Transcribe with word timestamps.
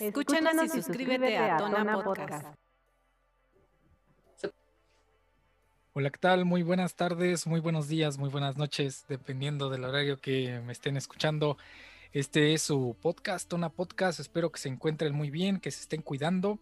Escúchanos 0.00 0.64
y 0.64 0.68
suscríbete 0.68 1.36
a 1.36 1.58
Tona 1.58 2.02
Podcast. 2.02 2.46
Hola, 5.92 6.08
¿qué 6.08 6.18
tal? 6.18 6.46
Muy 6.46 6.62
buenas 6.62 6.94
tardes, 6.94 7.46
muy 7.46 7.60
buenos 7.60 7.88
días, 7.88 8.16
muy 8.16 8.30
buenas 8.30 8.56
noches, 8.56 9.04
dependiendo 9.08 9.68
del 9.68 9.84
horario 9.84 10.18
que 10.18 10.62
me 10.64 10.72
estén 10.72 10.96
escuchando. 10.96 11.58
Este 12.14 12.54
es 12.54 12.62
su 12.62 12.96
podcast, 13.02 13.46
Tona 13.48 13.68
Podcast. 13.68 14.18
Espero 14.18 14.50
que 14.50 14.60
se 14.60 14.70
encuentren 14.70 15.14
muy 15.14 15.28
bien, 15.28 15.60
que 15.60 15.70
se 15.70 15.82
estén 15.82 16.00
cuidando 16.00 16.58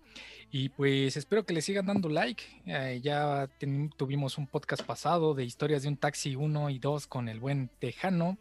y 0.51 0.71
pues 0.71 1.17
espero 1.17 1.47
que 1.47 1.55
le 1.55 1.63
sigan 1.63 1.87
dando 1.87 2.09
like. 2.09 2.43
Eh, 2.67 3.01
ya 3.01 3.49
tuvimos 3.97 4.39
un 4.39 4.49
podcast 4.49 4.83
pasado 4.83 5.35
de 5.35 5.45
historias 5.45 5.83
de 5.83 5.89
un 5.89 5.97
taxi 5.97 6.35
1 6.35 6.71
y 6.71 6.81
2 6.81 7.07
con 7.07 7.29
el 7.29 7.39
buen 7.39 7.69
Tejano. 7.79 8.39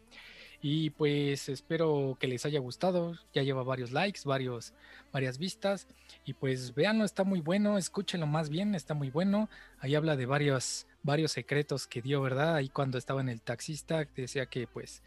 Y 0.62 0.90
pues 0.90 1.48
espero 1.48 2.16
que 2.20 2.26
les 2.26 2.44
haya 2.44 2.60
gustado. 2.60 3.16
Ya 3.32 3.42
lleva 3.42 3.62
varios 3.62 3.92
likes, 3.92 4.20
varios, 4.24 4.74
varias 5.12 5.38
vistas. 5.38 5.86
Y 6.24 6.34
pues 6.34 6.74
véanlo, 6.74 7.04
está 7.04 7.24
muy 7.24 7.40
bueno. 7.40 7.78
Escúchenlo 7.78 8.26
más 8.26 8.50
bien, 8.50 8.74
está 8.74 8.94
muy 8.94 9.10
bueno. 9.10 9.48
Ahí 9.78 9.94
habla 9.94 10.16
de 10.16 10.26
varios, 10.26 10.86
varios 11.02 11.32
secretos 11.32 11.86
que 11.86 12.02
dio, 12.02 12.20
¿verdad? 12.20 12.56
Ahí 12.56 12.68
cuando 12.68 12.98
estaba 12.98 13.20
en 13.22 13.30
el 13.30 13.40
taxista, 13.40 14.06
decía 14.14 14.46
que 14.46 14.66
pues 14.66 15.02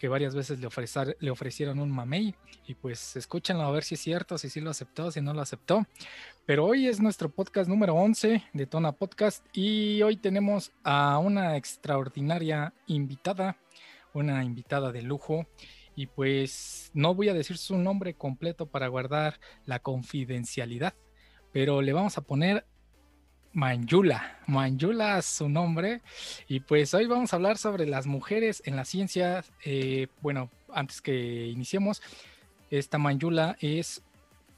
que 0.00 0.08
varias 0.08 0.34
veces 0.34 0.58
le, 0.60 0.68
le 1.20 1.30
ofrecieron 1.30 1.78
un 1.78 1.90
mamey 1.90 2.34
y 2.66 2.74
pues 2.74 3.16
escúchenlo 3.16 3.64
a 3.64 3.70
ver 3.70 3.84
si 3.84 3.96
es 3.96 4.00
cierto, 4.00 4.38
si 4.38 4.48
sí 4.48 4.62
lo 4.62 4.70
aceptó, 4.70 5.10
si 5.10 5.20
no 5.20 5.34
lo 5.34 5.42
aceptó. 5.42 5.86
Pero 6.46 6.64
hoy 6.64 6.88
es 6.88 7.00
nuestro 7.00 7.28
podcast 7.28 7.68
número 7.68 7.94
11 7.94 8.42
de 8.50 8.66
Tona 8.66 8.92
Podcast 8.92 9.44
y 9.52 10.00
hoy 10.00 10.16
tenemos 10.16 10.72
a 10.84 11.18
una 11.18 11.58
extraordinaria 11.58 12.72
invitada 12.86 13.58
una 14.14 14.44
invitada 14.44 14.92
de 14.92 15.02
lujo 15.02 15.46
y 15.94 16.06
pues 16.06 16.90
no 16.94 17.14
voy 17.14 17.28
a 17.28 17.34
decir 17.34 17.58
su 17.58 17.76
nombre 17.76 18.14
completo 18.14 18.66
para 18.66 18.88
guardar 18.88 19.40
la 19.66 19.80
confidencialidad, 19.80 20.94
pero 21.52 21.82
le 21.82 21.92
vamos 21.92 22.16
a 22.16 22.22
poner 22.22 22.64
Manjula, 23.52 24.38
Manjula 24.46 25.20
su 25.22 25.48
nombre 25.48 26.02
y 26.46 26.60
pues 26.60 26.94
hoy 26.94 27.06
vamos 27.06 27.32
a 27.32 27.36
hablar 27.36 27.58
sobre 27.58 27.86
las 27.86 28.06
mujeres 28.06 28.62
en 28.64 28.76
la 28.76 28.84
ciencia. 28.84 29.44
Eh, 29.64 30.06
bueno, 30.20 30.50
antes 30.72 31.02
que 31.02 31.46
iniciemos, 31.46 32.00
esta 32.70 32.98
Manjula 32.98 33.56
es 33.60 34.02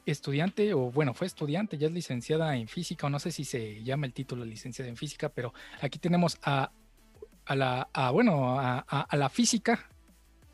estudiante 0.05 0.75
o 0.75 0.91
bueno, 0.91 1.15
fue 1.15 1.27
estudiante, 1.27 1.79
ya 1.79 1.87
es 1.87 1.93
licenciada 1.93 2.57
en 2.57 2.69
física 2.69 3.07
o 3.07 3.11
no 3.11 3.19
sé 3.19 3.33
si 3.33 3.45
se 3.45 3.83
llama 3.83 4.07
el 4.07 4.13
título 4.13 4.45
licenciada 4.45 4.91
en 4.91 4.97
física, 4.97 5.31
pero 5.31 5.55
aquí 5.81 5.99
tenemos 5.99 6.39
a 6.43 6.71
a 7.47 7.55
la, 7.55 7.89
bueno, 8.13 8.59
a, 8.59 9.07
la 9.13 9.29
física, 9.29 9.89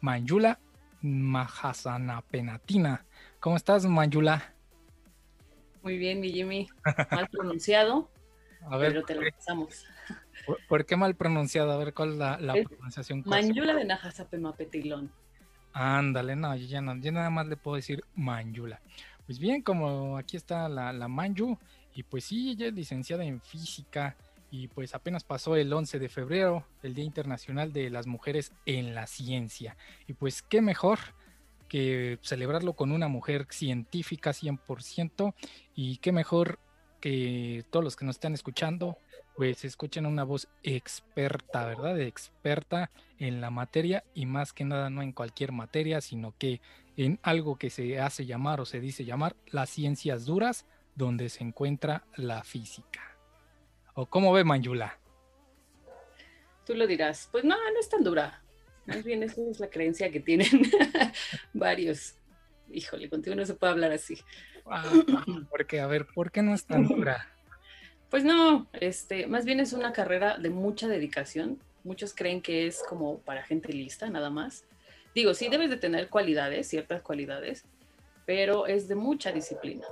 Manjula 0.01 0.59
Mahasanapenatina. 1.03 3.05
¿Cómo 3.41 3.57
estás, 3.57 3.87
Manjula? 3.87 4.55
Muy 5.83 5.99
bien, 5.99 6.21
mi 6.21 6.33
Jimmy. 6.33 6.69
Mal 7.11 7.29
pronunciado, 7.29 8.11
a 8.63 8.77
ver, 8.77 8.93
pero 8.93 9.05
te 9.05 9.15
lo 9.15 9.31
pasamos. 9.31 9.87
¿Por, 10.69 10.87
qué 10.87 10.97
mal 10.97 11.15
pronunciado? 11.15 11.73
A 11.73 11.77
ver, 11.77 11.93
¿cuál 11.93 12.13
es 12.13 12.19
la, 12.19 12.55
pronunciación? 12.69 13.23
Manjula 13.27 13.75
de 13.75 13.85
Najasapetilón. 13.85 15.13
Ándale, 15.73 16.35
no 16.35 16.57
yo, 16.57 16.67
ya 16.67 16.81
no, 16.81 16.97
yo 16.97 17.13
nada 17.13 17.31
más 17.31 17.47
le 17.47 17.57
puedo 17.57 17.77
decir 17.77 18.03
Manjula. 18.15 18.81
Pues 19.27 19.39
bien, 19.39 19.63
como 19.63 20.17
aquí 20.17 20.39
está 20.39 20.69
la, 20.71 20.93
la 20.93 21.07
Manju, 21.07 21.59
y 21.95 22.03
pues 22.03 22.25
sí, 22.25 22.51
ella 22.51 22.69
es 22.69 22.73
licenciada 22.73 23.25
en 23.25 23.43
física, 23.43 24.17
y 24.51 24.69
pues 24.69 24.95
apenas 24.95 25.25
pasó 25.25 25.57
el 25.57 25.73
11 25.73 25.99
de 25.99 26.09
febrero, 26.09 26.67
el 26.83 26.95
Día 26.95 27.05
Internacional 27.05 27.73
de 27.73 27.91
las 27.91 28.07
Mujeres 28.07 28.53
en 28.67 28.95
la 28.95 29.07
Ciencia. 29.07 29.77
Y 30.07 30.15
pues 30.15 30.43
qué 30.43 30.61
mejor 30.61 30.99
que 31.69 32.19
celebrarlo 32.23 32.73
con 32.75 32.93
una 32.93 33.09
mujer 33.09 33.47
científica 33.51 34.31
100% 34.31 35.35
y 35.75 35.99
qué 35.99 36.13
mejor 36.13 36.59
que 37.01 37.65
todos 37.71 37.85
los 37.85 37.97
que 37.97 38.07
nos 38.07 38.17
están 38.17 38.35
escuchando 38.35 38.99
pues 39.37 39.65
escuchen 39.65 40.05
una 40.05 40.25
voz 40.25 40.49
experta, 40.65 41.65
¿verdad? 41.65 42.01
Experta 42.01 42.91
en 43.21 43.41
la 43.41 43.51
materia 43.51 44.03
y 44.13 44.27
más 44.27 44.53
que 44.53 44.65
nada 44.65 44.91
no 44.91 45.01
en 45.01 45.13
cualquier 45.13 45.53
materia, 45.53 46.01
sino 46.01 46.35
que 46.37 46.61
en 46.97 47.21
algo 47.23 47.57
que 47.57 47.71
se 47.71 48.01
hace 48.01 48.27
llamar 48.27 48.61
o 48.61 48.65
se 48.65 48.81
dice 48.81 49.05
llamar 49.05 49.37
las 49.53 49.71
ciencias 49.71 50.25
duras, 50.25 50.67
donde 50.97 51.29
se 51.29 51.45
encuentra 51.45 52.03
la 52.17 52.43
física. 52.43 53.08
¿O 54.01 54.07
cómo 54.07 54.33
ve 54.33 54.45
Manjula? 54.45 54.97
Tú 56.65 56.73
lo 56.77 56.87
dirás. 56.87 57.29
Pues 57.33 57.43
no, 57.43 57.57
no 57.57 57.81
es 57.81 57.89
tan 57.89 58.05
dura. 58.05 58.41
Más 58.87 59.03
bien 59.03 59.25
esa 59.25 59.41
es 59.51 59.59
la 59.59 59.69
creencia 59.69 60.09
que 60.13 60.21
tienen 60.21 60.47
varios. 61.53 62.15
Híjole, 62.71 63.11
contigo 63.11 63.35
no 63.35 63.45
se 63.45 63.55
puede 63.55 63.73
hablar 63.73 63.91
así. 63.91 64.17
Ah, 64.67 64.85
porque, 65.51 65.81
a 65.81 65.89
ver, 65.89 66.07
¿por 66.15 66.31
qué 66.31 66.43
no 66.43 66.55
es 66.55 66.65
tan 66.65 66.87
dura? 66.87 67.29
Pues 68.09 68.23
no, 68.23 68.69
este, 68.75 69.27
más 69.27 69.45
bien 69.45 69.59
es 69.59 69.73
una 69.73 69.93
carrera 69.93 70.39
de 70.39 70.51
mucha 70.51 70.87
dedicación. 70.87 71.59
Muchos 71.83 72.15
creen 72.15 72.41
que 72.41 72.69
es 72.69 72.85
como 72.89 73.19
para 73.23 73.43
gente 73.43 73.73
lista, 73.73 74.09
nada 74.09 74.31
más. 74.31 74.65
Digo, 75.13 75.35
sí 75.35 75.49
debes 75.49 75.71
de 75.71 75.77
tener 75.77 76.09
cualidades, 76.09 76.69
ciertas 76.69 77.03
cualidades, 77.03 77.65
pero 78.27 78.69
es 78.69 78.87
de 78.87 78.95
mucha 78.95 79.33
disciplina 79.33 79.89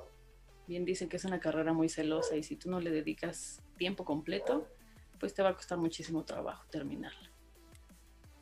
bien 0.66 0.84
dicen 0.84 1.08
que 1.08 1.16
es 1.16 1.24
una 1.24 1.40
carrera 1.40 1.72
muy 1.72 1.88
celosa 1.88 2.36
y 2.36 2.42
si 2.42 2.56
tú 2.56 2.70
no 2.70 2.80
le 2.80 2.90
dedicas 2.90 3.62
tiempo 3.76 4.04
completo, 4.04 4.66
pues 5.18 5.34
te 5.34 5.42
va 5.42 5.50
a 5.50 5.54
costar 5.54 5.78
muchísimo 5.78 6.24
trabajo 6.24 6.66
terminarla. 6.70 7.30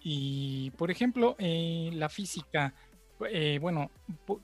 Y 0.00 0.70
por 0.72 0.90
ejemplo, 0.90 1.34
eh, 1.38 1.90
la 1.94 2.08
física, 2.08 2.74
eh, 3.30 3.58
bueno, 3.60 3.90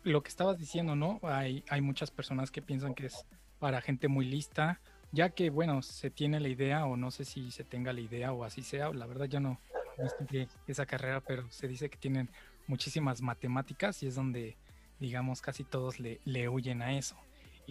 lo 0.05 0.23
que 0.23 0.29
estabas 0.29 0.59
diciendo, 0.59 0.97
¿no? 0.97 1.21
Hay, 1.23 1.63
muchas 1.83 2.11
personas 2.11 2.51
que 2.51 2.63
piensan 2.63 2.95
que 2.95 3.07
es 3.07 3.27
para 3.59 3.81
gente 3.83 4.09
muy 4.09 4.25
lista, 4.25 4.81
ya 5.13 5.31
que, 5.31 5.51
bueno, 5.51 5.83
se 5.83 6.11
tiene 6.11 6.41
la 6.41 6.49
idea, 6.49 6.87
o 6.87 6.97
no 6.97 7.11
sé 7.11 7.25
si 7.25 7.51
se 7.51 7.65
tenga 7.65 7.93
la 7.93 8.01
idea 8.01 8.33
o 8.33 8.45
así 8.45 8.63
sea, 8.63 8.91
la 8.91 9.07
verdad 9.07 9.27
yo 9.27 9.41
no, 9.41 9.61
estudié 9.99 10.49
esa 10.67 10.87
carrera, 10.87 11.21
pero 11.21 11.51
se 11.51 11.69
dice 11.69 11.91
que 11.91 11.99
tienen 11.99 12.31
muchísimas 12.67 13.21
matemáticas 13.21 14.03
y 14.03 14.07
es 14.07 14.15
donde, 14.15 14.57
digamos, 14.99 15.43
casi 15.43 15.65
todos 15.65 15.97
le 15.99 16.49
huyen 16.49 16.81
a 16.81 16.97
eso. 16.97 17.17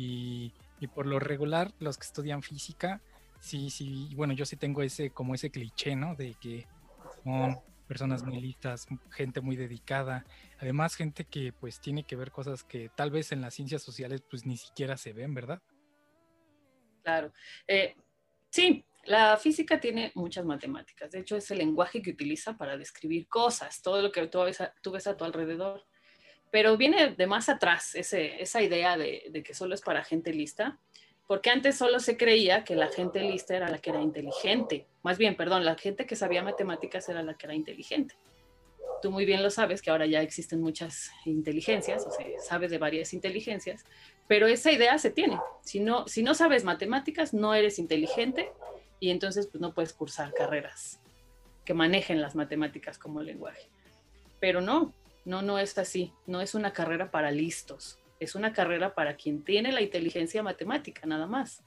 Y, 0.01 0.53
por 0.95 1.05
lo 1.05 1.19
regular, 1.19 1.73
los 1.79 1.97
que 1.97 2.05
estudian 2.05 2.41
física, 2.41 3.01
sí, 3.41 3.69
sí, 3.69 4.13
bueno, 4.15 4.31
yo 4.33 4.45
sí 4.45 4.55
tengo 4.55 4.81
ese, 4.81 5.09
como 5.09 5.35
ese 5.35 5.51
cliché, 5.51 5.93
¿no? 5.97 6.15
De 6.15 6.35
que 6.39 6.67
son 7.25 7.59
personas 7.85 8.23
muy 8.23 8.39
listas, 8.39 8.87
gente 9.11 9.41
muy 9.41 9.57
dedicada, 9.57 10.25
además 10.59 10.95
gente 10.95 11.25
que 11.25 11.51
pues 11.51 11.81
tiene 11.81 12.03
que 12.03 12.15
ver 12.15 12.31
cosas 12.31 12.63
que 12.63 12.89
tal 12.95 13.11
vez 13.11 13.33
en 13.33 13.41
las 13.41 13.55
ciencias 13.55 13.81
sociales 13.81 14.21
pues 14.29 14.45
ni 14.45 14.55
siquiera 14.55 14.95
se 14.95 15.11
ven, 15.11 15.33
¿verdad? 15.33 15.61
Claro. 17.03 17.33
Eh, 17.67 17.95
sí, 18.49 18.85
la 19.03 19.35
física 19.35 19.81
tiene 19.81 20.13
muchas 20.15 20.45
matemáticas. 20.45 21.11
De 21.11 21.19
hecho, 21.19 21.35
es 21.35 21.51
el 21.51 21.57
lenguaje 21.57 22.01
que 22.01 22.11
utiliza 22.11 22.57
para 22.57 22.77
describir 22.77 23.27
cosas, 23.27 23.81
todo 23.81 24.01
lo 24.01 24.13
que 24.13 24.27
tú 24.27 24.91
ves 24.91 25.07
a 25.07 25.17
tu 25.17 25.25
alrededor. 25.25 25.88
Pero 26.51 26.77
viene 26.77 27.11
de 27.11 27.27
más 27.27 27.49
atrás 27.49 27.95
esa 27.95 28.61
idea 28.61 28.97
de, 28.97 29.43
que 29.45 29.53
solo 29.53 29.75
es 29.75 29.81
para 29.81 30.03
gente 30.03 30.33
lista, 30.33 30.79
porque 31.27 31.51
antes 31.51 31.77
solo 31.77 31.99
se 31.99 32.17
creía 32.17 32.63
que 32.63 32.75
la 32.75 32.87
gente 32.87 33.19
lista 33.21 33.55
era 33.55 33.69
la 33.69 33.77
que 33.77 33.91
era 33.91 34.01
inteligente. 34.01 34.87
Más 35.03 35.19
bien, 35.19 35.35
perdón, 35.35 35.63
la 35.63 35.75
gente 35.75 36.07
que 36.07 36.15
sabía 36.15 36.41
matemáticas 36.41 37.07
era 37.07 37.21
la 37.21 37.35
que 37.35 37.45
era 37.45 37.53
inteligente. 37.53 38.15
Tú 39.01 39.11
muy 39.11 39.25
bien 39.25 39.43
lo 39.43 39.51
sabes 39.51 39.81
que 39.81 39.91
ahora 39.91 40.07
ya 40.07 40.21
existen 40.21 40.59
muchas 40.59 41.11
inteligencias, 41.25 42.05
o 42.05 42.11
sea, 42.11 42.25
sabes 42.41 42.71
de 42.71 42.79
varias 42.79 43.13
inteligencias, 43.13 43.85
pero 44.27 44.47
esa 44.47 44.71
idea 44.71 44.97
se 44.97 45.11
tiene. 45.11 45.39
Si 45.61 45.79
no, 45.79 46.07
si 46.07 46.23
no 46.23 46.33
sabes 46.33 46.63
matemáticas, 46.63 47.33
no 47.33 47.53
eres 47.53 47.79
inteligente 47.79 48.51
y 48.99 49.11
entonces 49.11 49.47
pues, 49.47 49.61
no 49.61 49.73
puedes 49.73 49.93
cursar 49.93 50.33
carreras 50.33 50.99
que 51.63 51.73
manejen 51.73 52.21
las 52.21 52.35
matemáticas 52.35 52.97
como 52.97 53.21
lenguaje. 53.21 53.69
Pero 54.39 54.59
no, 54.59 54.93
no, 55.29 55.43
no 55.43 55.59
es 55.59 55.77
así. 55.77 56.11
No 56.25 56.41
es 56.41 56.55
una 56.55 56.73
carrera 56.73 57.11
para 57.11 57.29
listos. 57.29 57.99
Es 58.19 58.33
una 58.33 58.51
carrera 58.51 58.95
para 58.95 59.15
quien 59.15 59.43
tiene 59.43 59.71
la 59.71 59.79
inteligencia 59.79 60.41
matemática, 60.41 61.05
nada 61.05 61.27
más. 61.27 61.63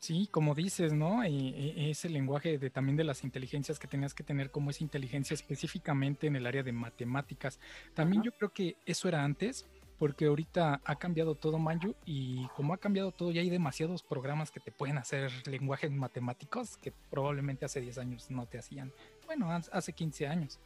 Sí, 0.00 0.28
como 0.32 0.56
dices, 0.56 0.92
¿no? 0.92 1.24
Y, 1.24 1.88
ese 1.88 2.08
lenguaje 2.08 2.58
de 2.58 2.68
también 2.68 2.96
de 2.96 3.04
las 3.04 3.22
inteligencias 3.22 3.78
que 3.78 3.86
tenías 3.86 4.12
que 4.12 4.24
tener 4.24 4.50
como 4.50 4.70
esa 4.70 4.82
inteligencia 4.82 5.34
específicamente 5.34 6.26
en 6.26 6.34
el 6.34 6.48
área 6.48 6.64
de 6.64 6.72
matemáticas. 6.72 7.60
También 7.94 8.24
yo 8.24 8.32
creo 8.32 8.52
que 8.52 8.76
eso 8.86 9.06
era 9.06 9.22
antes, 9.22 9.64
porque 9.96 10.26
ahorita 10.26 10.80
ha 10.84 10.96
cambiado 10.96 11.36
todo 11.36 11.60
Manju 11.60 11.94
y 12.04 12.48
como 12.56 12.74
ha 12.74 12.78
cambiado 12.78 13.12
todo 13.12 13.30
ya 13.30 13.40
hay 13.40 13.50
demasiados 13.50 14.02
programas 14.02 14.50
que 14.50 14.58
te 14.58 14.72
pueden 14.72 14.98
hacer 14.98 15.30
lenguajes 15.46 15.92
matemáticos 15.92 16.76
que 16.76 16.92
probablemente 17.08 17.64
hace 17.64 17.80
10 17.80 17.98
años 17.98 18.30
no 18.32 18.46
te 18.46 18.58
hacían. 18.58 18.92
Bueno, 19.26 19.48
hace 19.52 19.92
15 19.92 20.26
años. 20.26 20.58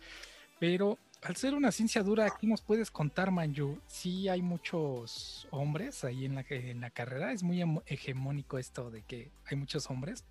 Pero 0.58 0.98
al 1.22 1.36
ser 1.36 1.54
una 1.54 1.70
ciencia 1.70 2.02
dura, 2.02 2.26
aquí 2.26 2.46
nos 2.46 2.62
puedes 2.62 2.90
contar, 2.90 3.30
Manju, 3.30 3.78
sí 3.86 4.28
hay 4.28 4.42
muchos 4.42 5.46
hombres 5.50 6.02
ahí 6.04 6.24
en 6.24 6.34
la, 6.34 6.44
en 6.48 6.80
la 6.80 6.90
carrera, 6.90 7.32
es 7.32 7.42
muy 7.42 7.62
hegemónico 7.86 8.58
esto 8.58 8.90
de 8.90 9.02
que 9.02 9.30
hay 9.44 9.56
muchos 9.56 9.90
hombres. 9.90 10.24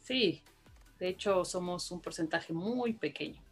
Sí, 0.00 0.42
de 0.98 1.08
hecho 1.08 1.44
somos 1.44 1.90
un 1.90 2.00
porcentaje 2.00 2.52
muy 2.52 2.92
pequeño. 2.92 3.42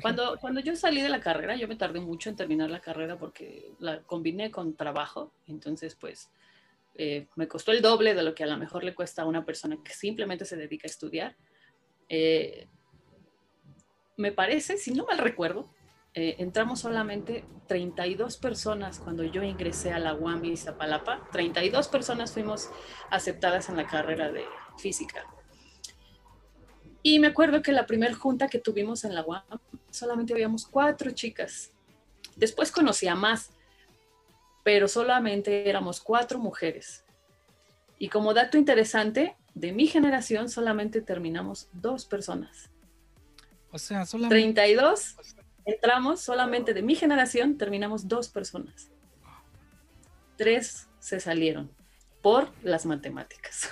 Cuando, 0.00 0.38
cuando 0.40 0.60
yo 0.60 0.76
salí 0.76 1.00
de 1.00 1.08
la 1.08 1.20
carrera, 1.20 1.56
yo 1.56 1.66
me 1.66 1.74
tardé 1.74 1.98
mucho 1.98 2.30
en 2.30 2.36
terminar 2.36 2.70
la 2.70 2.80
carrera 2.80 3.18
porque 3.18 3.72
la 3.80 4.00
combiné 4.02 4.50
con 4.50 4.76
trabajo, 4.76 5.32
entonces 5.48 5.96
pues 5.96 6.30
eh, 6.94 7.26
me 7.34 7.48
costó 7.48 7.72
el 7.72 7.82
doble 7.82 8.14
de 8.14 8.22
lo 8.22 8.34
que 8.34 8.44
a 8.44 8.46
lo 8.46 8.56
mejor 8.58 8.84
le 8.84 8.94
cuesta 8.94 9.22
a 9.22 9.26
una 9.26 9.44
persona 9.44 9.78
que 9.82 9.92
simplemente 9.92 10.44
se 10.44 10.56
dedica 10.56 10.86
a 10.86 10.90
estudiar. 10.90 11.36
Eh, 12.08 12.68
me 14.16 14.30
parece, 14.30 14.76
si 14.76 14.92
no 14.92 15.04
mal 15.04 15.18
recuerdo, 15.18 15.68
eh, 16.14 16.36
entramos 16.38 16.80
solamente 16.80 17.44
32 17.68 18.36
personas 18.36 18.98
cuando 18.98 19.24
yo 19.24 19.42
ingresé 19.42 19.92
a 19.92 19.98
la 19.98 20.14
UAM 20.14 20.44
y 20.44 20.56
Zapalapa. 20.58 21.26
32 21.32 21.88
personas 21.88 22.32
fuimos 22.32 22.68
aceptadas 23.10 23.70
en 23.70 23.76
la 23.76 23.86
carrera 23.86 24.30
de 24.30 24.44
física. 24.76 25.24
Y 27.02 27.18
me 27.18 27.28
acuerdo 27.28 27.62
que 27.62 27.72
la 27.72 27.86
primera 27.86 28.14
junta 28.14 28.48
que 28.48 28.58
tuvimos 28.58 29.04
en 29.04 29.14
la 29.14 29.24
UAM 29.24 29.42
solamente 29.90 30.34
habíamos 30.34 30.66
cuatro 30.66 31.10
chicas. 31.12 31.72
Después 32.36 32.70
conocí 32.70 33.08
a 33.08 33.14
más, 33.14 33.50
pero 34.62 34.88
solamente 34.88 35.68
éramos 35.68 36.00
cuatro 36.00 36.38
mujeres. 36.38 37.04
Y 37.98 38.08
como 38.08 38.34
dato 38.34 38.58
interesante, 38.58 39.36
de 39.54 39.72
mi 39.72 39.86
generación 39.86 40.50
solamente 40.50 41.00
terminamos 41.00 41.68
dos 41.72 42.04
personas. 42.04 42.70
O 43.70 43.78
sea, 43.78 44.04
solamente... 44.04 44.34
32 44.34 45.16
entramos, 45.64 46.20
solamente 46.20 46.74
de 46.74 46.82
mi 46.82 46.94
generación 46.94 47.58
terminamos 47.58 48.08
dos 48.08 48.28
personas. 48.28 48.90
Tres 50.36 50.88
se 50.98 51.20
salieron 51.20 51.70
por 52.22 52.50
las 52.62 52.86
matemáticas 52.86 53.70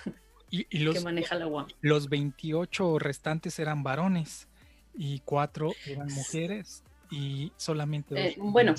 y, 0.50 0.78
los, 0.78 0.94
que 0.94 1.00
maneja 1.00 1.36
la 1.36 1.46
UAM. 1.46 1.68
Los 1.80 2.08
28 2.08 2.98
restantes 2.98 3.58
eran 3.58 3.82
varones 3.82 4.48
y 4.94 5.20
cuatro 5.20 5.72
eran 5.86 6.12
mujeres 6.12 6.82
y 7.10 7.52
solamente 7.56 8.14
dos. 8.14 8.24
Eh, 8.24 8.36
bueno, 8.38 8.74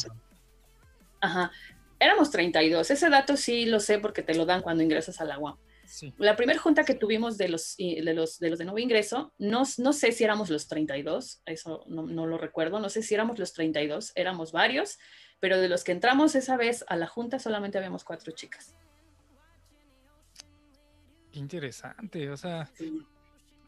ajá, 1.21 1.51
éramos 1.99 2.31
32. 2.31 2.91
Ese 2.91 3.09
dato 3.09 3.37
sí 3.37 3.65
lo 3.65 3.79
sé 3.79 3.99
porque 3.99 4.21
te 4.21 4.35
lo 4.35 4.45
dan 4.45 4.61
cuando 4.61 4.83
ingresas 4.83 5.21
a 5.21 5.25
la 5.25 5.39
UAM. 5.39 5.55
La 6.17 6.35
primera 6.35 6.59
junta 6.59 6.83
que 6.83 6.93
tuvimos 6.93 7.37
de 7.37 7.49
los, 7.49 7.75
de 7.77 8.13
los, 8.13 8.39
de 8.39 8.49
los 8.49 8.59
de 8.59 8.65
nuevo 8.65 8.79
ingreso, 8.79 9.33
no, 9.37 9.63
no 9.77 9.93
sé 9.93 10.11
si 10.11 10.23
éramos 10.23 10.49
los 10.49 10.67
32, 10.67 11.41
eso 11.45 11.83
no, 11.87 12.03
no, 12.03 12.25
lo 12.25 12.37
recuerdo, 12.37 12.79
no 12.79 12.89
sé 12.89 13.03
si 13.03 13.13
éramos 13.13 13.39
los 13.39 13.53
32, 13.53 14.13
éramos 14.15 14.51
varios, 14.51 14.97
pero 15.39 15.59
de 15.59 15.67
los 15.67 15.83
que 15.83 15.91
entramos 15.91 16.35
esa 16.35 16.55
vez 16.57 16.85
a 16.87 16.95
la 16.95 17.07
junta 17.07 17.39
solamente 17.39 17.77
habíamos 17.77 18.03
cuatro 18.03 18.31
chicas. 18.31 18.75
Qué 21.31 21.39
interesante, 21.39 22.29
o 22.29 22.37
sea, 22.37 22.65
sí, 22.73 23.05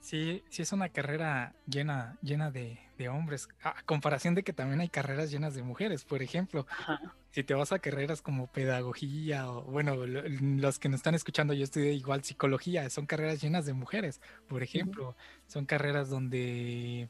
sí, 0.04 0.44
es 0.62 0.72
una 0.72 0.90
carrera 0.90 1.56
llena, 1.66 2.18
llena 2.22 2.52
de, 2.52 2.80
de, 2.98 3.10
hombres, 3.10 3.48
a 3.64 3.82
comparación 3.84 4.36
de 4.36 4.44
que 4.44 4.54
también 4.54 4.82
hay 4.82 4.90
carreras 4.90 5.32
llenas 5.32 5.56
de 5.56 5.64
mujeres, 5.64 6.06
por 6.06 6.22
ejemplo. 6.22 6.68
Ajá 6.70 7.00
si 7.34 7.44
te 7.44 7.56
vas 7.56 7.72
a 7.72 7.80
carreras 7.80 8.22
como 8.22 8.46
pedagogía 8.46 9.50
o, 9.50 9.64
bueno, 9.64 9.96
los 10.06 10.78
que 10.78 10.88
nos 10.88 11.00
están 11.00 11.16
escuchando, 11.16 11.54
yo 11.56 11.64
estudié 11.64 11.94
igual 11.94 12.24
psicología, 12.24 12.88
son 12.92 13.08
carreras 13.08 13.42
llenas 13.42 13.66
de 13.66 13.74
mujeres, 13.74 14.22
por 14.48 14.62
ejemplo, 14.62 15.16
son 15.48 15.66
carreras 15.66 16.10
donde 16.10 17.10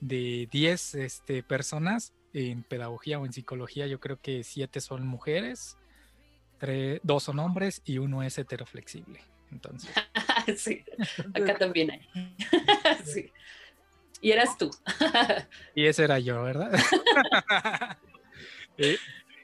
de 0.00 0.46
10 0.52 0.94
este, 0.96 1.42
personas 1.42 2.12
en 2.34 2.64
pedagogía 2.64 3.18
o 3.18 3.24
en 3.24 3.32
psicología, 3.32 3.86
yo 3.86 3.98
creo 3.98 4.20
que 4.20 4.44
7 4.44 4.78
son 4.82 5.06
mujeres, 5.06 5.78
2 6.60 7.22
son 7.22 7.38
hombres 7.38 7.80
y 7.86 7.96
uno 7.96 8.22
es 8.22 8.36
heteroflexible. 8.36 9.20
Entonces. 9.50 9.90
sí, 10.56 10.84
acá 11.34 11.56
también 11.58 11.90
hay. 11.90 12.08
sí. 13.04 13.30
Y 14.20 14.32
eras 14.32 14.56
tú. 14.56 14.70
y 15.74 15.86
ese 15.86 16.04
era 16.04 16.18
yo, 16.18 16.42
¿verdad? 16.42 16.72
eh, 18.78 18.96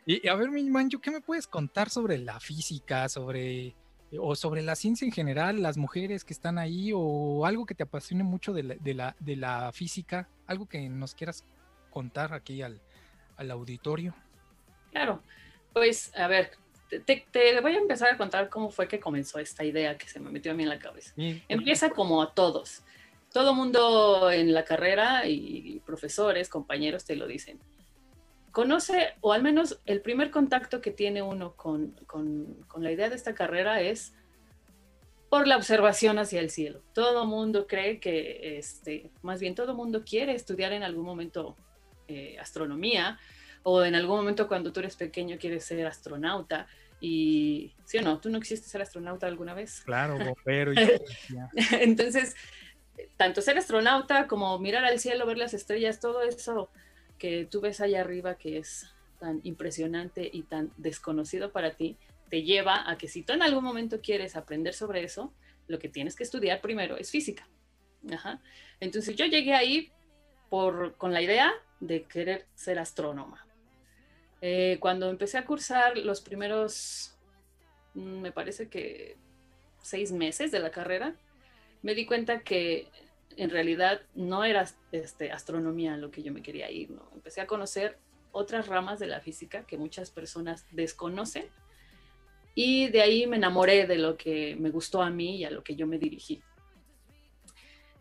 y 0.07 0.27
a 0.27 0.35
ver, 0.35 0.51
mi 0.51 0.69
manjo, 0.69 1.01
¿qué 1.01 1.11
me 1.11 1.21
puedes 1.21 1.47
contar 1.47 1.91
sobre 1.91 2.19
la 2.19 2.41
física, 2.41 3.09
sobre 3.09 3.77
o 4.19 4.35
sobre 4.35 4.63
la 4.63 4.75
ciencia 4.77 5.07
en 5.07 5.13
general, 5.13 5.63
las 5.63 5.77
mujeres 5.77 6.25
que 6.25 6.33
están 6.33 6.59
ahí, 6.59 6.93
o 6.95 7.47
algo 7.47 7.65
que 7.65 7.75
te 7.75 7.85
apasione 7.85 8.25
mucho 8.25 8.53
de 8.53 8.63
la, 8.63 9.17
de 9.19 9.37
la, 9.37 9.73
física, 9.73 10.29
algo 10.47 10.67
que 10.67 10.89
nos 10.89 11.15
quieras 11.15 11.45
contar 11.91 12.35
aquí 12.35 12.63
al, 12.63 12.81
auditorio? 13.51 14.15
Claro, 14.91 15.23
pues 15.73 16.15
a 16.17 16.27
ver, 16.29 16.53
te, 17.00 17.61
voy 17.61 17.75
a 17.75 17.79
empezar 17.79 18.12
a 18.12 18.17
contar 18.17 18.49
cómo 18.49 18.71
fue 18.71 18.89
que 18.89 19.00
comenzó 19.00 19.39
esta 19.39 19.65
idea 19.65 19.97
que 19.97 20.09
se 20.09 20.21
me 20.21 20.31
metió 20.31 20.53
a 20.53 20.55
mí 20.55 20.62
en 20.62 20.69
la 20.69 20.79
cabeza. 20.79 21.12
Empieza 21.49 21.91
como 21.91 22.23
a 22.23 22.35
todos. 22.35 22.83
Todo 23.33 23.55
mundo 23.55 24.31
en 24.31 24.53
la 24.53 24.65
carrera 24.65 25.27
y 25.27 25.81
profesores, 25.87 26.49
compañeros 26.49 27.05
te 27.05 27.17
lo 27.17 27.27
dicen 27.27 27.59
conoce, 28.53 29.15
o 29.23 29.33
al 29.33 29.43
menos 29.43 29.81
el 29.87 30.03
primer 30.03 30.31
contacto 30.31 30.81
que 30.81 30.91
tiene 30.91 31.23
uno 31.23 31.56
con, 31.56 31.97
la 32.77 32.93
idea 32.93 33.09
de 33.09 33.17
esta 33.17 33.35
carrera 33.35 33.81
es 33.81 34.15
por 35.31 35.49
la 35.49 35.56
observación 35.56 36.19
hacia 36.19 36.41
el 36.41 36.50
cielo. 36.50 36.83
Todo 36.93 37.25
mundo 37.25 37.67
cree 37.67 37.99
que, 37.99 38.59
este, 38.59 39.11
más 39.23 39.41
bien 39.41 39.55
todo 39.55 39.75
mundo 39.75 40.05
quiere 40.05 40.35
estudiar 40.35 40.75
en 40.75 40.83
algún 40.83 41.06
momento 41.06 41.56
eh, 42.06 42.37
astronomía, 42.39 43.19
o 43.65 43.83
en 43.83 43.94
algún 43.94 44.17
momento 44.17 44.47
cuando 44.47 44.73
tú 44.73 44.81
eres 44.81 44.97
pequeño 44.97 45.39
quieres 45.39 45.65
ser 45.65 45.87
astronauta. 45.87 46.67
Y, 47.05 47.75
¿sí 47.85 47.99
o 47.99 48.03
no? 48.03 48.21
¿Tú 48.21 48.31
no 48.31 48.39
quisiste 48.39 48.69
ser 48.69 48.81
astronauta 48.81 49.27
alguna 49.27 49.55
vez? 49.55 49.81
Claro, 49.85 50.17
bombero. 50.25 50.73
Y 50.73 50.79
Entonces, 51.73 52.37
tanto 53.17 53.43
ser 53.43 53.59
astronauta 53.59 54.29
como 54.29 54.57
mirar 54.61 54.85
al 54.85 55.01
cielo, 55.01 55.27
ver 55.27 55.37
las 55.37 55.53
estrellas, 55.53 55.99
todo 55.99 56.23
eso 56.23 56.71
que 57.19 57.45
tú 57.45 57.61
ves 57.61 57.81
allá 57.81 58.03
arriba 58.03 58.37
que 58.37 58.59
es 58.59 58.87
tan 59.19 59.41
impresionante 59.43 60.31
y 60.33 60.45
tan 60.45 60.71
desconocido 60.77 61.51
para 61.51 61.75
ti, 61.75 61.97
te 62.31 62.45
lleva 62.45 62.89
a 62.89 62.97
que 62.97 63.09
si 63.09 63.25
tú 63.25 63.33
en 63.33 63.43
algún 63.43 63.65
momento 63.65 64.01
quieres 64.01 64.37
aprender 64.37 64.73
sobre 64.73 65.03
eso, 65.03 65.35
lo 65.67 65.81
que 65.81 65.89
tienes 65.89 66.15
que 66.15 66.23
estudiar 66.23 66.61
primero 66.61 66.97
es 66.97 67.11
física. 67.11 67.49
Entonces 68.79 69.17
yo 69.17 69.27
llegué 69.27 69.55
ahí 69.55 69.91
por, 70.51 70.97
con 70.97 71.13
la 71.13 71.21
idea 71.21 71.53
de 71.81 72.05
querer 72.05 72.47
ser 72.55 72.79
astrónoma. 72.79 73.45
Eh, 74.44 74.79
cuando 74.81 75.09
empecé 75.09 75.39
a 75.39 75.44
cursar 75.44 75.97
los 75.97 76.21
primeros, 76.21 77.15
mm, 77.94 78.21
me 78.21 78.33
parece 78.33 78.69
que 78.69 79.17
seis 79.81 80.11
meses 80.11 80.50
de 80.50 80.59
la 80.59 80.73
carrera, 80.73 81.15
me 81.83 81.94
di 81.94 82.06
cuenta 82.06 82.41
que 82.41 82.89
en 83.37 83.51
realidad 83.51 84.03
no 84.17 84.44
era 84.44 84.69
este, 84.91 85.31
astronomía 85.31 85.96
lo 85.96 86.11
que 86.11 86.25
yo 86.25 86.32
me 86.32 86.43
quería 86.43 86.70
ir, 86.72 86.91
¿no? 86.91 87.08
Empecé 87.15 87.41
a 87.41 87.46
conocer 87.46 87.99
otras 88.32 88.67
ramas 88.67 88.99
de 88.99 89.06
la 89.06 89.20
física 89.20 89.65
que 89.65 89.79
muchas 89.79 90.11
personas 90.11 90.67
desconocen 90.72 91.46
y 92.56 92.89
de 92.89 93.01
ahí 93.01 93.29
me 93.29 93.37
enamoré 93.37 93.87
de 93.87 93.96
lo 93.96 94.17
que 94.17 94.56
me 94.56 94.70
gustó 94.70 95.03
a 95.03 95.11
mí 95.11 95.37
y 95.37 95.44
a 95.44 95.51
lo 95.51 95.63
que 95.63 95.77
yo 95.77 95.87
me 95.87 95.99
dirigí. 95.99 96.43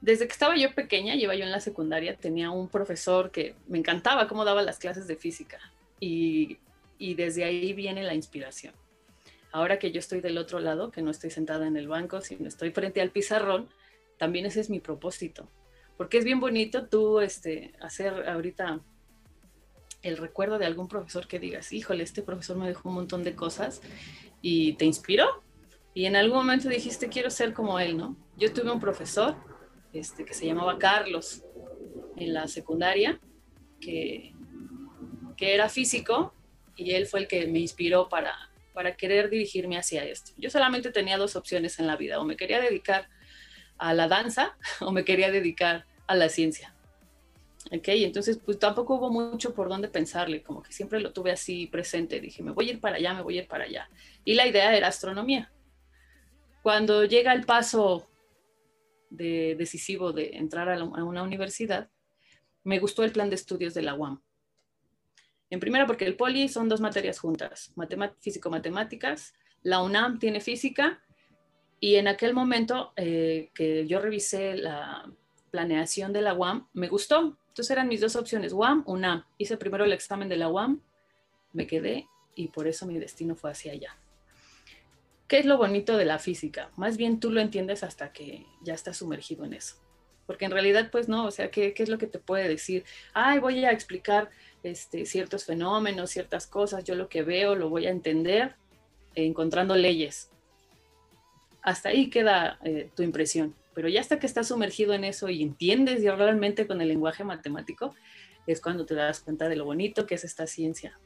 Desde 0.01 0.25
que 0.25 0.33
estaba 0.33 0.57
yo 0.57 0.73
pequeña, 0.73 1.13
lleva 1.13 1.35
yo 1.35 1.43
en 1.43 1.51
la 1.51 1.59
secundaria, 1.59 2.15
tenía 2.17 2.49
un 2.49 2.67
profesor 2.67 3.29
que 3.29 3.55
me 3.67 3.77
encantaba 3.77 4.27
cómo 4.27 4.43
daba 4.43 4.63
las 4.63 4.79
clases 4.79 5.05
de 5.07 5.15
física 5.15 5.59
y, 6.01 6.57
desde 7.15 7.45
ahí 7.45 7.71
viene 7.73 8.03
la 8.03 8.15
inspiración. 8.15 8.73
Ahora 9.53 9.79
que 9.79 9.91
yo 9.91 9.99
estoy 9.99 10.21
del 10.21 10.37
otro 10.37 10.59
lado, 10.59 10.91
que 10.91 11.01
no 11.01 11.11
estoy 11.11 11.29
sentada 11.29 11.67
en 11.67 11.77
el 11.77 11.87
banco, 11.87 12.21
sino 12.21 12.47
estoy 12.47 12.71
frente 12.71 13.01
al 13.01 13.11
pizarrón, 13.11 13.69
también 14.17 14.45
ese 14.45 14.59
es 14.59 14.69
mi 14.69 14.79
propósito, 14.79 15.49
porque 15.97 16.17
es 16.17 16.25
bien 16.25 16.39
bonito 16.39 16.87
tú 16.87 17.19
este, 17.19 17.73
hacer 17.81 18.27
ahorita 18.27 18.81
el 20.01 20.17
recuerdo 20.17 20.57
de 20.57 20.65
algún 20.65 20.87
profesor 20.87 21.27
que 21.27 21.39
digas, 21.39 21.71
híjole, 21.71 22.03
este 22.03 22.23
profesor 22.23 22.57
me 22.57 22.67
dejó 22.67 22.89
un 22.89 22.95
montón 22.95 23.23
de 23.23 23.35
cosas 23.35 23.81
y 24.41 24.73
te 24.73 24.85
inspiró. 24.85 25.43
Y 25.93 26.05
en 26.05 26.15
algún 26.15 26.37
momento 26.37 26.69
dijiste, 26.69 27.09
quiero 27.09 27.29
ser 27.29 27.53
como 27.53 27.77
él, 27.79 27.97
¿no? 27.97 28.15
Yo 28.37 28.51
tuve 28.51 28.71
un 28.71 28.79
profesor 28.79 29.35
este, 29.93 30.25
que 30.25 30.33
se 30.33 30.45
llamaba 30.45 30.79
Carlos 30.79 31.43
en 32.15 32.33
la 32.33 32.47
secundaria, 32.47 33.19
que, 33.79 34.33
que 35.41 35.55
era 35.55 35.69
físico 35.69 36.35
y 36.75 36.91
él 36.91 37.07
fue 37.07 37.21
el 37.21 37.27
que 37.27 37.47
me 37.47 37.57
inspiró 37.57 38.07
para, 38.09 38.51
para 38.73 38.95
querer 38.95 39.27
dirigirme 39.27 39.75
hacia 39.75 40.05
esto. 40.05 40.33
Yo 40.37 40.51
solamente 40.51 40.91
tenía 40.91 41.17
dos 41.17 41.35
opciones 41.35 41.79
en 41.79 41.87
la 41.87 41.95
vida, 41.95 42.19
o 42.19 42.23
me 42.23 42.37
quería 42.37 42.61
dedicar 42.61 43.09
a 43.79 43.95
la 43.95 44.07
danza 44.07 44.55
o 44.81 44.91
me 44.91 45.03
quería 45.03 45.31
dedicar 45.31 45.87
a 46.05 46.13
la 46.13 46.29
ciencia. 46.29 46.75
Ok, 47.71 47.87
entonces 47.87 48.37
pues 48.37 48.59
tampoco 48.59 48.97
hubo 48.97 49.09
mucho 49.09 49.55
por 49.55 49.67
dónde 49.67 49.87
pensarle, 49.87 50.43
como 50.43 50.61
que 50.61 50.73
siempre 50.73 50.99
lo 50.99 51.11
tuve 51.11 51.31
así 51.31 51.65
presente, 51.65 52.19
dije, 52.19 52.43
me 52.43 52.51
voy 52.51 52.69
a 52.69 52.73
ir 52.73 52.79
para 52.79 52.97
allá, 52.97 53.15
me 53.15 53.23
voy 53.23 53.39
a 53.39 53.41
ir 53.41 53.47
para 53.47 53.63
allá. 53.63 53.89
Y 54.23 54.35
la 54.35 54.45
idea 54.45 54.77
era 54.77 54.89
astronomía. 54.89 55.51
Cuando 56.61 57.03
llega 57.05 57.33
el 57.33 57.45
paso 57.45 58.07
de, 59.09 59.55
decisivo 59.57 60.13
de 60.13 60.37
entrar 60.37 60.69
a, 60.69 60.83
una 60.83 61.23
universidad, 61.23 61.89
me 62.63 62.77
gustó 62.77 63.03
el 63.03 63.11
plan 63.11 63.31
de 63.31 63.37
estudios 63.37 63.73
de 63.73 63.81
la 63.81 63.95
UAM. 63.95 64.21
En 65.51 65.59
primera 65.59 65.85
porque 65.85 66.05
el 66.05 66.15
poli 66.15 66.49
son 66.49 66.67
dos 66.67 66.81
materias 66.81 67.19
juntas, 67.19 67.71
físico-matemáticas, 68.19 69.35
la 69.61 69.83
UNAM 69.83 70.17
tiene 70.17 70.41
física 70.41 71.03
y 71.79 71.97
en 71.97 72.07
aquel 72.07 72.33
momento 72.33 72.93
eh, 72.95 73.51
que 73.53 73.85
yo 73.85 73.99
revisé 73.99 74.55
la, 74.55 75.05
planeación 75.51 76.13
de 76.13 76.21
la 76.21 76.33
UAM, 76.33 76.67
me 76.73 76.87
gustó. 76.87 77.37
Entonces 77.49 77.69
eran 77.69 77.89
mis 77.89 78.01
dos 78.01 78.15
opciones, 78.15 78.53
UAM, 78.53 78.83
UNAM. 78.87 79.25
Hice 79.37 79.57
primero 79.57 79.83
el 79.83 79.93
examen 79.93 80.29
de 80.29 80.37
la 80.37 80.47
UAM, 80.47 80.81
me 81.53 81.67
quedé 81.67 82.07
y 82.33 82.47
por 82.47 82.67
eso 82.67 82.87
mi 82.87 82.97
destino 82.97 83.35
fue 83.35 83.51
hacia 83.51 83.73
allá. 83.73 83.97
¿Qué 85.27 85.39
es 85.39 85.45
lo 85.45 85.57
bonito 85.57 85.97
de 85.97 86.05
la 86.05 86.19
física? 86.19 86.71
Más 86.75 86.97
bien 86.97 87.19
tú 87.19 87.29
lo 87.31 87.41
entiendes 87.41 87.83
hasta 87.83 88.11
que 88.11 88.45
ya 88.61 88.73
estás 88.73 88.97
sumergido 88.97 89.45
en 89.45 89.53
eso. 89.53 89.75
Porque 90.25 90.45
en 90.45 90.51
realidad, 90.51 90.89
pues 90.91 91.09
no, 91.09 91.25
o 91.25 91.31
sea, 91.31 91.51
¿qué, 91.51 91.73
qué 91.73 91.83
es 91.83 91.89
lo 91.89 91.97
que 91.97 92.07
te 92.07 92.19
puede 92.19 92.47
decir? 92.47 92.85
Ay, 93.13 93.39
voy 93.39 93.63
a 93.65 93.71
explicar 93.71 94.29
este, 94.63 95.05
ciertos 95.05 95.45
fenómenos, 95.45 96.09
ciertas 96.09 96.47
cosas, 96.47 96.83
yo 96.83 96.95
lo 96.95 97.09
que 97.09 97.23
veo 97.23 97.55
lo 97.55 97.69
voy 97.69 97.87
a 97.87 97.91
entender 97.91 98.55
encontrando 99.15 99.75
leyes. 99.75 100.29
Hasta 101.61 101.89
ahí 101.89 102.09
queda 102.09 102.59
eh, 102.63 102.89
tu 102.95 103.03
impresión. 103.03 103.55
Pero 103.73 103.87
ya 103.87 104.01
hasta 104.01 104.19
que 104.19 104.27
estás 104.27 104.47
sumergido 104.47 104.93
en 104.93 105.03
eso 105.03 105.29
y 105.29 105.43
entiendes 105.43 106.01
ya 106.01 106.15
realmente 106.15 106.67
con 106.67 106.81
el 106.81 106.89
lenguaje 106.89 107.23
matemático, 107.23 107.95
es 108.47 108.59
cuando 108.59 108.85
te 108.85 108.95
das 108.95 109.21
cuenta 109.21 109.47
de 109.47 109.55
lo 109.55 109.65
bonito 109.65 110.05
que 110.05 110.15
es 110.15 110.23
esta 110.23 110.47
ciencia 110.47 110.99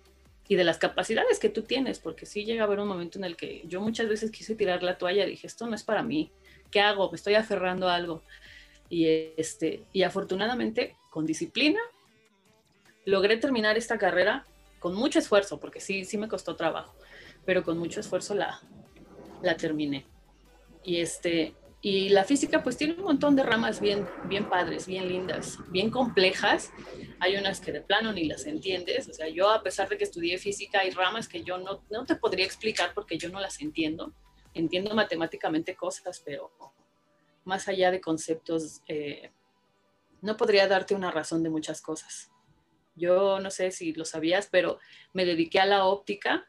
y 0.47 0.55
de 0.55 0.63
las 0.63 0.77
capacidades 0.77 1.39
que 1.39 1.49
tú 1.49 1.63
tienes, 1.63 1.99
porque 1.99 2.25
sí 2.25 2.45
llega 2.45 2.63
a 2.63 2.65
haber 2.67 2.79
un 2.79 2.87
momento 2.87 3.17
en 3.17 3.25
el 3.25 3.35
que 3.35 3.63
yo 3.65 3.81
muchas 3.81 4.07
veces 4.07 4.31
quise 4.31 4.55
tirar 4.55 4.83
la 4.83 4.97
toalla, 4.97 5.25
dije, 5.25 5.47
esto 5.47 5.65
no 5.67 5.75
es 5.75 5.83
para 5.83 6.03
mí, 6.03 6.31
¿qué 6.69 6.81
hago? 6.81 7.09
Me 7.09 7.15
estoy 7.15 7.35
aferrando 7.35 7.89
a 7.89 7.95
algo. 7.95 8.23
Y, 8.89 9.07
este, 9.37 9.83
y 9.91 10.03
afortunadamente, 10.03 10.95
con 11.09 11.25
disciplina, 11.25 11.79
logré 13.05 13.37
terminar 13.37 13.77
esta 13.77 13.97
carrera 13.97 14.45
con 14.79 14.93
mucho 14.95 15.19
esfuerzo, 15.19 15.59
porque 15.59 15.79
sí, 15.79 16.05
sí 16.05 16.17
me 16.17 16.27
costó 16.27 16.55
trabajo, 16.55 16.95
pero 17.45 17.63
con 17.63 17.77
mucho 17.77 17.99
esfuerzo 17.99 18.35
la, 18.35 18.59
la 19.41 19.55
terminé. 19.57 20.05
Y, 20.83 20.99
este, 20.99 21.55
y 21.81 22.09
la 22.09 22.23
física 22.23 22.63
pues 22.63 22.77
tiene 22.77 22.95
un 22.95 23.03
montón 23.03 23.35
de 23.35 23.43
ramas 23.43 23.79
bien, 23.79 24.07
bien 24.27 24.49
padres, 24.49 24.87
bien 24.87 25.07
lindas, 25.07 25.59
bien 25.69 25.89
complejas. 25.89 26.71
Hay 27.19 27.35
unas 27.35 27.61
que 27.61 27.71
de 27.71 27.81
plano 27.81 28.11
ni 28.11 28.25
las 28.25 28.45
entiendes. 28.45 29.07
O 29.07 29.13
sea, 29.13 29.27
yo 29.29 29.49
a 29.49 29.63
pesar 29.63 29.89
de 29.89 29.97
que 29.97 30.03
estudié 30.03 30.37
física, 30.37 30.79
hay 30.79 30.91
ramas 30.91 31.27
que 31.27 31.43
yo 31.43 31.57
no, 31.57 31.83
no 31.89 32.05
te 32.05 32.15
podría 32.15 32.45
explicar 32.45 32.93
porque 32.93 33.17
yo 33.17 33.29
no 33.29 33.39
las 33.39 33.61
entiendo. 33.61 34.13
Entiendo 34.53 34.95
matemáticamente 34.95 35.75
cosas, 35.75 36.21
pero 36.25 36.51
más 37.43 37.67
allá 37.67 37.91
de 37.91 38.01
conceptos, 38.01 38.81
eh, 38.87 39.31
no 40.21 40.37
podría 40.37 40.67
darte 40.67 40.95
una 40.95 41.11
razón 41.11 41.43
de 41.43 41.49
muchas 41.49 41.81
cosas. 41.81 42.31
Yo 42.95 43.39
no 43.39 43.51
sé 43.51 43.71
si 43.71 43.93
lo 43.93 44.05
sabías, 44.05 44.47
pero 44.51 44.79
me 45.13 45.25
dediqué 45.25 45.59
a 45.59 45.65
la 45.65 45.85
óptica 45.85 46.45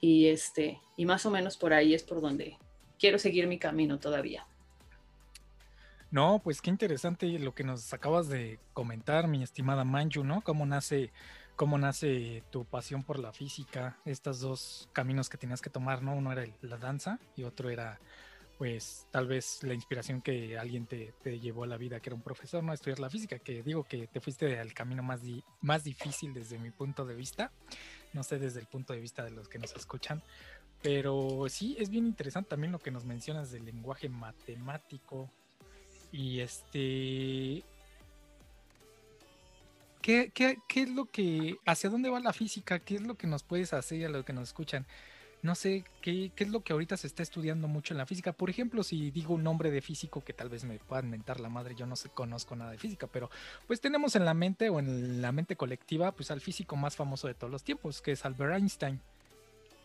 y, 0.00 0.26
este, 0.26 0.80
y 0.96 1.06
más 1.06 1.26
o 1.26 1.30
menos 1.30 1.56
por 1.56 1.72
ahí 1.72 1.94
es 1.94 2.02
por 2.02 2.20
donde 2.20 2.58
quiero 2.98 3.18
seguir 3.18 3.46
mi 3.46 3.58
camino 3.58 3.98
todavía. 3.98 4.46
No, 6.10 6.40
pues 6.42 6.60
qué 6.60 6.70
interesante 6.70 7.26
lo 7.38 7.54
que 7.54 7.62
nos 7.62 7.92
acabas 7.92 8.28
de 8.28 8.58
comentar, 8.72 9.28
mi 9.28 9.44
estimada 9.44 9.84
Manju, 9.84 10.24
¿no? 10.24 10.40
Cómo 10.40 10.66
nace, 10.66 11.12
cómo 11.54 11.78
nace 11.78 12.42
tu 12.50 12.64
pasión 12.64 13.04
por 13.04 13.20
la 13.20 13.32
física, 13.32 13.96
estos 14.04 14.40
dos 14.40 14.88
caminos 14.92 15.28
que 15.28 15.38
tenías 15.38 15.60
que 15.60 15.70
tomar, 15.70 16.02
¿no? 16.02 16.16
Uno 16.16 16.32
era 16.32 16.44
la 16.62 16.78
danza 16.78 17.20
y 17.36 17.44
otro 17.44 17.70
era 17.70 18.00
pues 18.60 19.06
tal 19.10 19.26
vez 19.26 19.62
la 19.62 19.72
inspiración 19.72 20.20
que 20.20 20.58
alguien 20.58 20.84
te, 20.84 21.14
llevó 21.40 21.64
a 21.64 21.66
la 21.66 21.78
vida, 21.78 21.98
que 22.00 22.10
era 22.10 22.14
un 22.14 22.20
profesor, 22.20 22.62
no 22.62 22.74
estudiar 22.74 22.98
la 22.98 23.08
física, 23.08 23.38
que 23.38 23.62
digo 23.62 23.84
que 23.84 24.06
te 24.06 24.20
fuiste 24.20 24.60
al 24.60 24.74
camino 24.74 25.02
más, 25.02 25.22
más 25.62 25.82
difícil 25.82 26.34
desde 26.34 26.58
mi 26.58 26.70
punto 26.70 27.06
de 27.06 27.14
vista, 27.14 27.52
no 28.12 28.22
sé 28.22 28.38
desde 28.38 28.60
el 28.60 28.66
punto 28.66 28.92
de 28.92 29.00
vista 29.00 29.24
de 29.24 29.30
los 29.30 29.48
que 29.48 29.58
nos 29.58 29.74
escuchan, 29.74 30.22
pero 30.82 31.46
sí 31.48 31.74
es 31.78 31.88
bien 31.88 32.04
interesante 32.04 32.50
también 32.50 32.70
lo 32.70 32.80
que 32.80 32.90
nos 32.90 33.06
mencionas 33.06 33.50
del 33.50 33.64
lenguaje 33.64 34.10
matemático 34.10 35.30
y 36.12 36.40
este... 36.40 37.64
¿Qué, 40.02 40.32
qué, 40.34 40.58
qué 40.68 40.82
es 40.82 40.90
lo 40.90 41.06
que, 41.06 41.56
hacia 41.64 41.88
dónde 41.88 42.10
va 42.10 42.20
la 42.20 42.34
física? 42.34 42.78
¿Qué 42.78 42.96
es 42.96 43.00
lo 43.00 43.14
que 43.14 43.26
nos 43.26 43.42
puedes 43.42 43.72
hacer 43.72 44.04
a 44.04 44.10
los 44.10 44.26
que 44.26 44.34
nos 44.34 44.48
escuchan? 44.48 44.86
No 45.42 45.54
sé 45.54 45.84
¿qué, 46.02 46.30
es 46.36 46.48
lo 46.48 46.62
que 46.62 46.72
ahorita 46.72 46.96
se 46.96 47.06
está 47.06 47.22
estudiando 47.22 47.66
mucho 47.68 47.94
en 47.94 47.98
la 47.98 48.06
física. 48.06 48.32
Por 48.32 48.50
ejemplo, 48.50 48.82
si 48.82 49.10
digo 49.10 49.34
un 49.34 49.42
nombre 49.42 49.70
de 49.70 49.80
físico 49.80 50.22
que 50.22 50.32
tal 50.32 50.48
vez 50.48 50.64
me 50.64 50.78
puedan 50.78 51.08
mentar 51.08 51.40
la 51.40 51.48
madre, 51.48 51.74
yo 51.74 51.86
no 51.86 51.96
sé, 51.96 52.10
conozco 52.10 52.56
nada 52.56 52.72
de 52.72 52.78
física, 52.78 53.06
pero 53.06 53.30
pues 53.66 53.80
tenemos 53.80 54.16
en 54.16 54.24
la 54.24 54.34
mente 54.34 54.68
o 54.68 54.78
en 54.78 55.22
la 55.22 55.32
mente 55.32 55.56
colectiva, 55.56 56.12
pues 56.12 56.30
al 56.30 56.40
físico 56.40 56.76
más 56.76 56.96
famoso 56.96 57.26
de 57.26 57.34
todos 57.34 57.50
los 57.50 57.64
tiempos, 57.64 58.02
que 58.02 58.12
es 58.12 58.24
Albert 58.24 58.54
Einstein. 58.54 59.00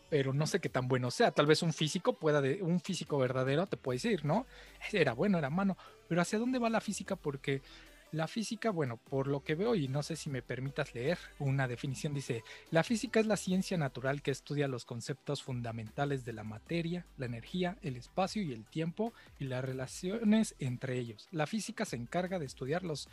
Pero 0.08 0.32
no 0.32 0.46
sé 0.46 0.60
qué 0.60 0.68
tan 0.68 0.86
bueno 0.86 1.10
sea. 1.10 1.32
Tal 1.32 1.46
vez 1.46 1.62
un 1.62 1.72
físico 1.72 2.12
pueda, 2.12 2.40
de, 2.40 2.62
un 2.62 2.80
físico 2.80 3.18
verdadero 3.18 3.66
te 3.66 3.76
puede 3.76 3.96
decir, 3.96 4.24
¿no? 4.24 4.46
Era 4.92 5.14
bueno, 5.14 5.38
era 5.38 5.50
malo. 5.50 5.76
Pero 6.08 6.20
¿hacia 6.20 6.38
dónde 6.38 6.60
va 6.60 6.70
la 6.70 6.80
física? 6.80 7.16
Porque 7.16 7.60
la 8.16 8.28
física, 8.28 8.70
bueno, 8.70 8.96
por 8.96 9.26
lo 9.26 9.44
que 9.44 9.54
veo 9.54 9.74
y 9.74 9.88
no 9.88 10.02
sé 10.02 10.16
si 10.16 10.30
me 10.30 10.40
permitas 10.40 10.94
leer 10.94 11.18
una 11.38 11.68
definición, 11.68 12.14
dice, 12.14 12.42
la 12.70 12.82
física 12.82 13.20
es 13.20 13.26
la 13.26 13.36
ciencia 13.36 13.76
natural 13.76 14.22
que 14.22 14.30
estudia 14.30 14.68
los 14.68 14.86
conceptos 14.86 15.42
fundamentales 15.42 16.24
de 16.24 16.32
la 16.32 16.42
materia, 16.42 17.06
la 17.18 17.26
energía, 17.26 17.76
el 17.82 17.96
espacio 17.96 18.42
y 18.42 18.52
el 18.52 18.64
tiempo 18.64 19.12
y 19.38 19.44
las 19.44 19.62
relaciones 19.62 20.54
entre 20.58 20.98
ellos. 20.98 21.28
La 21.30 21.46
física 21.46 21.84
se 21.84 21.96
encarga 21.96 22.38
de 22.38 22.46
estudiar 22.46 22.82
los 22.84 23.08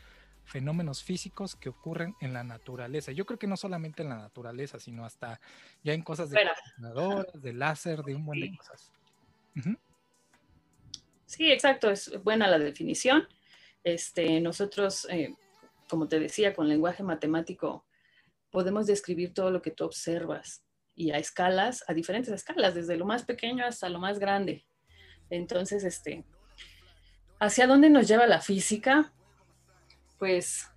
fenómenos 0.46 1.04
físicos 1.04 1.56
que 1.58 1.70
ocurren 1.70 2.16
en 2.22 2.32
la 2.32 2.44
naturaleza. 2.44 3.12
Yo 3.12 3.26
creo 3.26 3.38
que 3.38 3.48
no 3.48 3.58
solamente 3.58 4.04
en 4.04 4.10
la 4.10 4.18
naturaleza, 4.18 4.80
sino 4.80 5.06
hasta 5.06 5.40
ya 5.84 5.94
en 5.94 6.02
cosas 6.02 6.30
de 6.30 6.40
computadoras, 6.76 7.42
de 7.42 7.54
láser, 7.54 8.04
de 8.04 8.16
un 8.16 8.24
montón 8.24 8.52
de 8.52 8.58
cosas. 8.58 8.92
Sí, 11.26 11.52
exacto, 11.52 11.90
es 11.90 12.12
buena 12.24 12.48
la 12.48 12.60
definición. 12.60 13.28
Este, 13.84 14.40
nosotros, 14.40 15.08
eh, 15.10 15.36
como 15.90 16.08
te 16.08 16.20
decía, 16.20 16.54
con 16.54 16.70
lenguaje 16.70 17.04
matemático 17.04 17.86
podemos 18.50 18.86
describir 18.86 19.34
todo 19.34 19.52
lo 19.52 19.62
que 19.62 19.72
tú 19.72 19.84
observas 19.84 20.64
y 20.96 21.12
a 21.12 21.18
escalas, 21.18 21.84
a 21.88 21.94
diferentes 21.94 22.32
escalas, 22.32 22.76
desde 22.76 22.98
lo 22.98 23.06
más 23.06 23.24
pequeño 23.24 23.66
hasta 23.66 23.90
lo 23.90 24.00
más 24.00 24.20
grande. 24.20 24.66
Entonces, 25.30 25.84
este, 25.84 26.24
¿hacia 27.40 27.68
dónde 27.68 27.90
nos 27.90 28.08
lleva 28.08 28.28
la 28.28 28.42
física? 28.42 29.12
Pues 30.20 30.70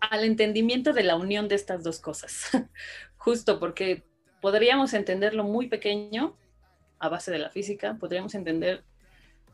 al 0.00 0.24
entendimiento 0.24 0.92
de 0.92 1.02
la 1.02 1.16
unión 1.16 1.48
de 1.48 1.56
estas 1.56 1.82
dos 1.82 1.98
cosas, 1.98 2.50
justo 3.16 3.58
porque 3.58 4.04
podríamos 4.40 4.94
entenderlo 4.94 5.44
muy 5.44 5.68
pequeño 5.68 6.38
a 6.98 7.08
base 7.08 7.32
de 7.32 7.38
la 7.38 7.50
física, 7.50 7.96
podríamos 7.98 8.34
entender 8.34 8.84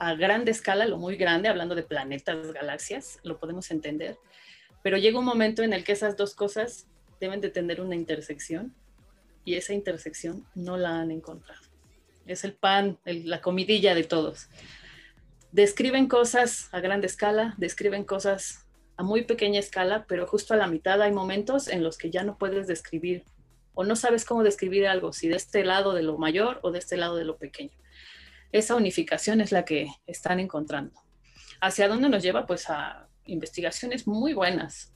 a 0.00 0.14
grande 0.14 0.50
escala, 0.50 0.86
lo 0.86 0.96
muy 0.96 1.16
grande, 1.16 1.50
hablando 1.50 1.74
de 1.74 1.82
planetas, 1.82 2.52
galaxias, 2.52 3.20
lo 3.22 3.38
podemos 3.38 3.70
entender, 3.70 4.16
pero 4.82 4.96
llega 4.96 5.18
un 5.18 5.26
momento 5.26 5.62
en 5.62 5.74
el 5.74 5.84
que 5.84 5.92
esas 5.92 6.16
dos 6.16 6.34
cosas 6.34 6.86
deben 7.20 7.42
de 7.42 7.50
tener 7.50 7.82
una 7.82 7.94
intersección 7.94 8.74
y 9.44 9.56
esa 9.56 9.74
intersección 9.74 10.46
no 10.54 10.78
la 10.78 11.00
han 11.00 11.10
encontrado. 11.10 11.60
Es 12.26 12.44
el 12.44 12.54
pan, 12.54 12.98
la 13.04 13.42
comidilla 13.42 13.94
de 13.94 14.04
todos. 14.04 14.48
Describen 15.52 16.08
cosas 16.08 16.70
a 16.72 16.80
grande 16.80 17.06
escala, 17.06 17.54
describen 17.58 18.04
cosas 18.04 18.66
a 18.96 19.02
muy 19.02 19.24
pequeña 19.24 19.60
escala, 19.60 20.06
pero 20.08 20.26
justo 20.26 20.54
a 20.54 20.56
la 20.56 20.66
mitad 20.66 21.02
hay 21.02 21.12
momentos 21.12 21.68
en 21.68 21.84
los 21.84 21.98
que 21.98 22.10
ya 22.10 22.24
no 22.24 22.38
puedes 22.38 22.66
describir 22.66 23.24
o 23.74 23.84
no 23.84 23.96
sabes 23.96 24.24
cómo 24.24 24.44
describir 24.44 24.86
algo, 24.86 25.12
si 25.12 25.28
de 25.28 25.36
este 25.36 25.62
lado 25.62 25.92
de 25.92 26.02
lo 26.02 26.16
mayor 26.16 26.58
o 26.62 26.70
de 26.70 26.78
este 26.78 26.96
lado 26.96 27.16
de 27.16 27.24
lo 27.24 27.36
pequeño 27.36 27.72
esa 28.52 28.74
unificación 28.74 29.40
es 29.40 29.52
la 29.52 29.64
que 29.64 29.88
están 30.06 30.40
encontrando. 30.40 31.00
¿Hacia 31.60 31.88
dónde 31.88 32.08
nos 32.08 32.22
lleva? 32.22 32.46
Pues 32.46 32.68
a 32.70 33.08
investigaciones 33.26 34.06
muy 34.06 34.32
buenas. 34.32 34.92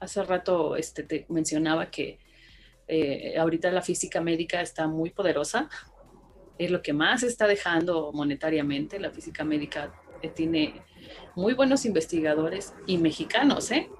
Hace 0.00 0.22
rato 0.22 0.76
este, 0.76 1.02
te 1.02 1.26
mencionaba 1.28 1.90
que 1.90 2.18
eh, 2.88 3.36
ahorita 3.38 3.70
la 3.70 3.82
física 3.82 4.20
médica 4.20 4.60
está 4.60 4.86
muy 4.86 5.10
poderosa, 5.10 5.68
es 6.58 6.70
lo 6.70 6.80
que 6.80 6.92
más 6.92 7.22
está 7.22 7.46
dejando 7.46 8.12
monetariamente. 8.12 8.98
La 9.00 9.10
física 9.10 9.44
médica 9.44 9.92
eh, 10.22 10.28
tiene 10.28 10.82
muy 11.34 11.54
buenos 11.54 11.84
investigadores 11.84 12.74
y 12.86 12.98
mexicanos, 12.98 13.70
¿eh? 13.70 13.90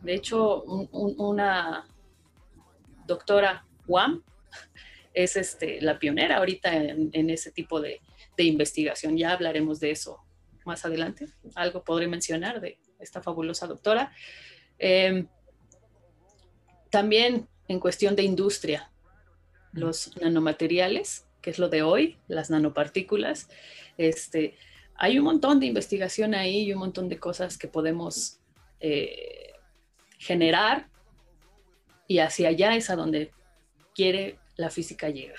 De 0.00 0.14
hecho, 0.14 0.62
una 0.62 1.84
doctora 3.06 3.66
Juan 3.86 4.22
es 5.18 5.36
este, 5.36 5.80
la 5.80 5.98
pionera 5.98 6.36
ahorita 6.36 6.76
en, 6.76 7.30
ese 7.30 7.50
tipo 7.50 7.80
de, 7.80 8.00
investigación. 8.36 9.16
Ya 9.16 9.32
hablaremos 9.32 9.80
de 9.80 9.90
eso 9.90 10.20
más 10.64 10.84
adelante. 10.84 11.26
Algo 11.56 11.82
podré 11.82 12.06
mencionar 12.06 12.60
de 12.60 12.78
esta 13.00 13.20
fabulosa 13.20 13.66
doctora. 13.66 14.12
Em, 14.78 15.26
también 16.88 17.48
en 17.66 17.80
cuestión 17.80 18.14
de 18.14 18.22
industria, 18.22 18.92
los 19.72 20.16
nanomateriales, 20.18 21.26
que 21.42 21.50
es 21.50 21.58
lo 21.58 21.68
de 21.68 21.82
hoy, 21.82 22.18
las 22.28 22.48
nanopartículas. 22.48 23.48
Este, 23.96 24.56
hay 24.94 25.18
un 25.18 25.24
montón 25.24 25.58
de 25.58 25.66
investigación 25.66 26.32
ahí 26.32 26.60
y 26.62 26.72
un 26.72 26.78
montón 26.78 27.08
de 27.08 27.18
cosas 27.18 27.58
que 27.58 27.66
podemos 27.66 28.38
eh, 28.78 29.52
generar 30.18 30.88
y 32.06 32.20
hacia 32.20 32.50
allá 32.50 32.76
es 32.76 32.88
a 32.88 32.94
donde 32.94 33.32
quiere 33.96 34.38
la 34.58 34.70
física 34.70 35.08
llegar. 35.08 35.38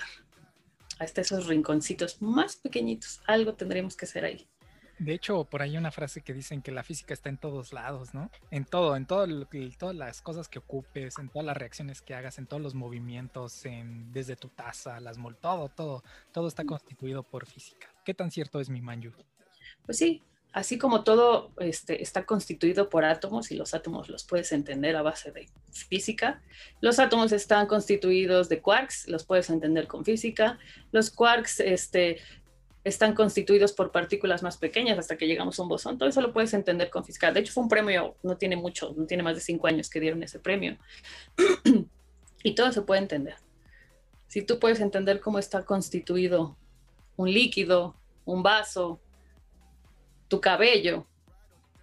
Hasta 0.98 1.20
esos 1.20 1.46
rinconcitos 1.46 2.20
más 2.20 2.56
pequeñitos. 2.56 3.20
Algo 3.26 3.54
tendremos 3.54 3.96
que 3.96 4.06
hacer 4.06 4.24
ahí. 4.24 4.48
De 4.98 5.14
hecho, 5.14 5.44
por 5.44 5.62
ahí 5.62 5.78
una 5.78 5.90
frase 5.90 6.20
que 6.20 6.34
dicen 6.34 6.60
que 6.60 6.72
la 6.72 6.82
física 6.82 7.14
está 7.14 7.30
en 7.30 7.38
todos 7.38 7.72
lados, 7.72 8.12
¿no? 8.12 8.30
En 8.50 8.66
todo, 8.66 8.96
en 8.96 9.06
todo, 9.06 9.26
todas 9.78 9.96
las 9.96 10.20
cosas 10.20 10.48
que 10.48 10.58
ocupes, 10.58 11.18
en 11.18 11.30
todas 11.30 11.46
las 11.46 11.56
reacciones 11.56 12.02
que 12.02 12.14
hagas, 12.14 12.38
en 12.38 12.46
todos 12.46 12.62
los 12.62 12.74
movimientos, 12.74 13.64
en, 13.64 14.12
desde 14.12 14.36
tu 14.36 14.48
taza, 14.48 15.00
las 15.00 15.16
todo, 15.40 15.70
todo, 15.70 16.04
todo 16.32 16.48
está 16.48 16.64
constituido 16.64 17.22
por 17.22 17.46
física. 17.46 17.88
¿Qué 18.04 18.12
tan 18.12 18.30
cierto 18.30 18.60
es 18.60 18.68
mi 18.68 18.82
manju? 18.82 19.12
Pues 19.86 19.96
sí, 19.96 20.22
así 20.52 20.78
como 20.78 21.04
todo 21.04 21.52
este, 21.58 22.02
está 22.02 22.26
constituido 22.26 22.88
por 22.88 23.04
átomos 23.04 23.50
y 23.50 23.56
los 23.56 23.74
átomos 23.74 24.08
los 24.08 24.24
puedes 24.24 24.52
entender 24.52 24.96
a 24.96 25.02
base 25.02 25.30
de 25.30 25.48
física, 25.72 26.42
los 26.80 26.98
átomos 26.98 27.32
están 27.32 27.66
constituidos 27.66 28.48
de 28.48 28.60
quarks, 28.60 29.08
los 29.08 29.24
puedes 29.24 29.50
entender 29.50 29.86
con 29.86 30.04
física, 30.04 30.58
los 30.92 31.10
quarks 31.10 31.60
este, 31.60 32.18
están 32.82 33.14
constituidos 33.14 33.72
por 33.72 33.92
partículas 33.92 34.42
más 34.42 34.56
pequeñas 34.56 34.98
hasta 34.98 35.16
que 35.16 35.26
llegamos 35.26 35.58
a 35.58 35.62
un 35.62 35.68
bosón. 35.68 35.98
Todo 35.98 36.08
eso 36.08 36.20
lo 36.20 36.32
puedes 36.32 36.54
entender 36.54 36.90
con 36.90 37.04
física. 37.04 37.30
De 37.30 37.40
hecho, 37.40 37.52
fue 37.52 37.62
un 37.62 37.68
premio, 37.68 38.16
no 38.22 38.36
tiene 38.36 38.56
mucho, 38.56 38.94
no 38.96 39.06
tiene 39.06 39.22
más 39.22 39.34
de 39.34 39.40
cinco 39.40 39.66
años 39.66 39.90
que 39.90 40.00
dieron 40.00 40.22
ese 40.22 40.38
premio. 40.38 40.78
y 42.42 42.54
todo 42.54 42.72
se 42.72 42.82
puede 42.82 43.02
entender. 43.02 43.36
Si 44.28 44.42
tú 44.42 44.58
puedes 44.58 44.80
entender 44.80 45.20
cómo 45.20 45.38
está 45.38 45.64
constituido 45.64 46.56
un 47.16 47.30
líquido, 47.30 47.96
un 48.24 48.42
vaso, 48.42 49.00
tu 50.30 50.40
cabello, 50.40 51.06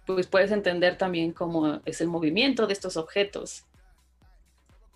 pues 0.04 0.26
puedes 0.26 0.50
entender 0.50 0.98
también 0.98 1.32
cómo 1.32 1.80
es 1.84 2.00
el 2.00 2.08
movimiento 2.08 2.66
de 2.66 2.72
estos 2.72 2.96
objetos, 2.96 3.64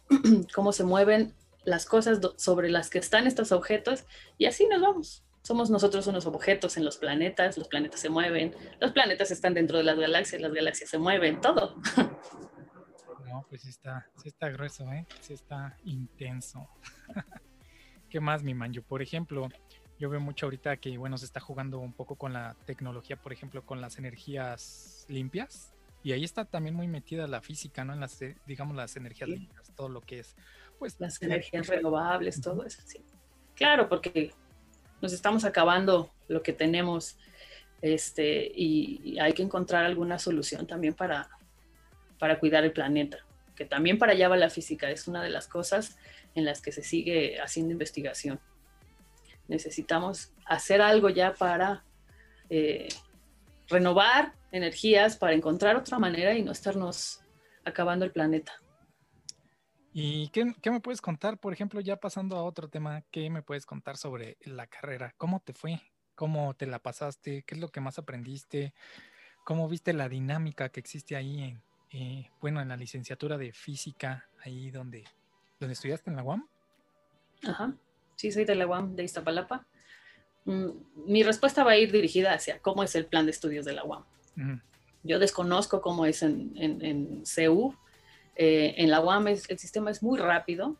cómo 0.54 0.72
se 0.72 0.82
mueven 0.82 1.32
las 1.64 1.86
cosas 1.86 2.18
sobre 2.36 2.68
las 2.68 2.90
que 2.90 2.98
están 2.98 3.28
estos 3.28 3.52
objetos 3.52 4.04
y 4.36 4.46
así 4.46 4.66
nos 4.66 4.82
vamos 4.82 5.22
somos 5.42 5.70
nosotros 5.70 6.06
unos 6.06 6.26
objetos 6.26 6.76
en 6.76 6.84
los 6.84 6.96
planetas, 6.96 7.58
los 7.58 7.68
planetas 7.68 8.00
se 8.00 8.08
mueven, 8.08 8.54
los 8.80 8.92
planetas 8.92 9.30
están 9.30 9.54
dentro 9.54 9.78
de 9.78 9.84
las 9.84 9.98
galaxias, 9.98 10.40
las 10.40 10.52
galaxias 10.52 10.88
se 10.90 10.98
mueven, 10.98 11.40
todo. 11.40 11.76
No, 13.26 13.46
pues 13.48 13.64
está, 13.64 14.06
sí 14.16 14.28
está 14.28 14.50
grueso, 14.50 14.92
¿eh? 14.92 15.06
Sí 15.20 15.32
está 15.32 15.74
intenso. 15.84 16.68
¿Qué 18.10 18.20
más, 18.20 18.42
mi 18.42 18.52
manjo? 18.52 18.82
Por 18.82 19.00
ejemplo, 19.00 19.48
yo 20.02 20.10
veo 20.10 20.18
mucho 20.18 20.46
ahorita 20.46 20.78
que, 20.78 20.98
bueno, 20.98 21.16
se 21.16 21.26
está 21.26 21.38
jugando 21.38 21.78
un 21.78 21.92
poco 21.92 22.16
con 22.16 22.32
la 22.32 22.56
tecnología, 22.66 23.14
por 23.14 23.32
ejemplo, 23.32 23.64
con 23.64 23.80
las 23.80 23.98
energías 23.98 25.06
limpias. 25.08 25.72
Y 26.02 26.10
ahí 26.10 26.24
está 26.24 26.44
también 26.44 26.74
muy 26.74 26.88
metida 26.88 27.28
la 27.28 27.40
física, 27.40 27.84
¿no? 27.84 27.92
En 27.92 28.00
las, 28.00 28.20
eh, 28.20 28.36
digamos, 28.44 28.74
las 28.74 28.96
energías 28.96 29.30
limpias, 29.30 29.70
todo 29.76 29.88
lo 29.88 30.00
que 30.00 30.18
es, 30.18 30.34
pues... 30.80 30.96
Las 30.98 31.22
energías 31.22 31.68
renovables, 31.68 32.40
todo 32.40 32.64
eso, 32.64 32.82
sí. 32.84 33.04
Claro, 33.54 33.88
porque 33.88 34.32
nos 35.00 35.12
estamos 35.12 35.44
acabando 35.44 36.10
lo 36.26 36.42
que 36.42 36.52
tenemos 36.52 37.16
este, 37.80 38.50
y, 38.52 39.16
hay 39.20 39.34
que 39.34 39.44
encontrar 39.44 39.84
alguna 39.84 40.18
solución 40.18 40.66
también 40.66 40.94
para, 40.94 41.30
para 42.18 42.40
cuidar 42.40 42.64
el 42.64 42.72
planeta, 42.72 43.18
que 43.54 43.66
también 43.66 44.00
para 44.00 44.14
allá 44.14 44.28
va 44.28 44.36
la 44.36 44.50
física, 44.50 44.90
es 44.90 45.06
una 45.06 45.22
de 45.22 45.30
las 45.30 45.46
cosas 45.46 45.96
en 46.34 46.44
las 46.44 46.60
que 46.60 46.72
se 46.72 46.82
sigue 46.82 47.40
haciendo 47.40 47.70
investigación. 47.70 48.40
Necesitamos 49.48 50.32
hacer 50.46 50.80
algo 50.80 51.08
ya 51.08 51.34
para 51.34 51.84
eh, 52.48 52.88
renovar 53.68 54.34
energías, 54.50 55.16
para 55.16 55.32
encontrar 55.34 55.76
otra 55.76 55.98
manera 55.98 56.34
y 56.34 56.42
no 56.42 56.52
estarnos 56.52 57.22
acabando 57.64 58.04
el 58.04 58.12
planeta. 58.12 58.52
¿Y 59.94 60.28
qué, 60.28 60.54
qué, 60.62 60.70
me 60.70 60.80
puedes 60.80 61.02
contar, 61.02 61.38
por 61.38 61.52
ejemplo, 61.52 61.80
ya 61.80 61.96
pasando 61.96 62.36
a 62.36 62.44
otro 62.44 62.68
tema, 62.68 63.02
qué 63.10 63.28
me 63.28 63.42
puedes 63.42 63.66
contar 63.66 63.96
sobre 63.96 64.38
la 64.42 64.66
carrera? 64.66 65.14
¿Cómo 65.18 65.40
te 65.40 65.52
fue? 65.52 65.82
¿Cómo 66.14 66.54
te 66.54 66.66
la 66.66 66.78
pasaste? 66.78 67.42
¿Qué 67.42 67.54
es 67.54 67.60
lo 67.60 67.68
que 67.68 67.80
más 67.80 67.98
aprendiste? 67.98 68.72
¿Cómo 69.44 69.68
viste 69.68 69.92
la 69.92 70.08
dinámica 70.08 70.70
que 70.70 70.80
existe 70.80 71.16
ahí 71.16 71.42
en, 71.42 71.62
eh, 71.90 72.30
bueno, 72.40 72.60
en 72.60 72.68
la 72.68 72.76
licenciatura 72.76 73.36
de 73.36 73.52
física, 73.52 74.28
ahí 74.44 74.70
donde, 74.70 75.04
donde 75.60 75.74
estudiaste 75.74 76.10
en 76.10 76.16
la 76.16 76.22
UAM? 76.22 76.48
Ajá, 77.46 77.74
sí, 78.22 78.30
soy 78.30 78.44
de 78.44 78.54
la 78.54 78.68
UAM 78.68 78.94
de 78.94 79.02
Iztapalapa. 79.02 79.66
Mm, 80.44 80.68
mi 81.06 81.24
respuesta 81.24 81.64
va 81.64 81.72
a 81.72 81.76
ir 81.76 81.90
dirigida 81.90 82.32
hacia 82.32 82.60
cómo 82.60 82.84
es 82.84 82.94
el 82.94 83.06
plan 83.06 83.26
de 83.26 83.32
estudios 83.32 83.64
de 83.64 83.72
la 83.72 83.82
UAM. 83.84 84.04
Yo 85.02 85.18
desconozco 85.18 85.80
cómo 85.80 86.06
es 86.06 86.22
en, 86.22 86.52
en, 86.56 86.84
en 86.84 87.26
CEU, 87.26 87.74
eh, 88.36 88.74
en 88.78 88.90
la 88.90 89.00
UAM 89.00 89.26
el 89.26 89.58
sistema 89.58 89.90
es 89.90 90.04
muy 90.04 90.18
rápido, 90.20 90.76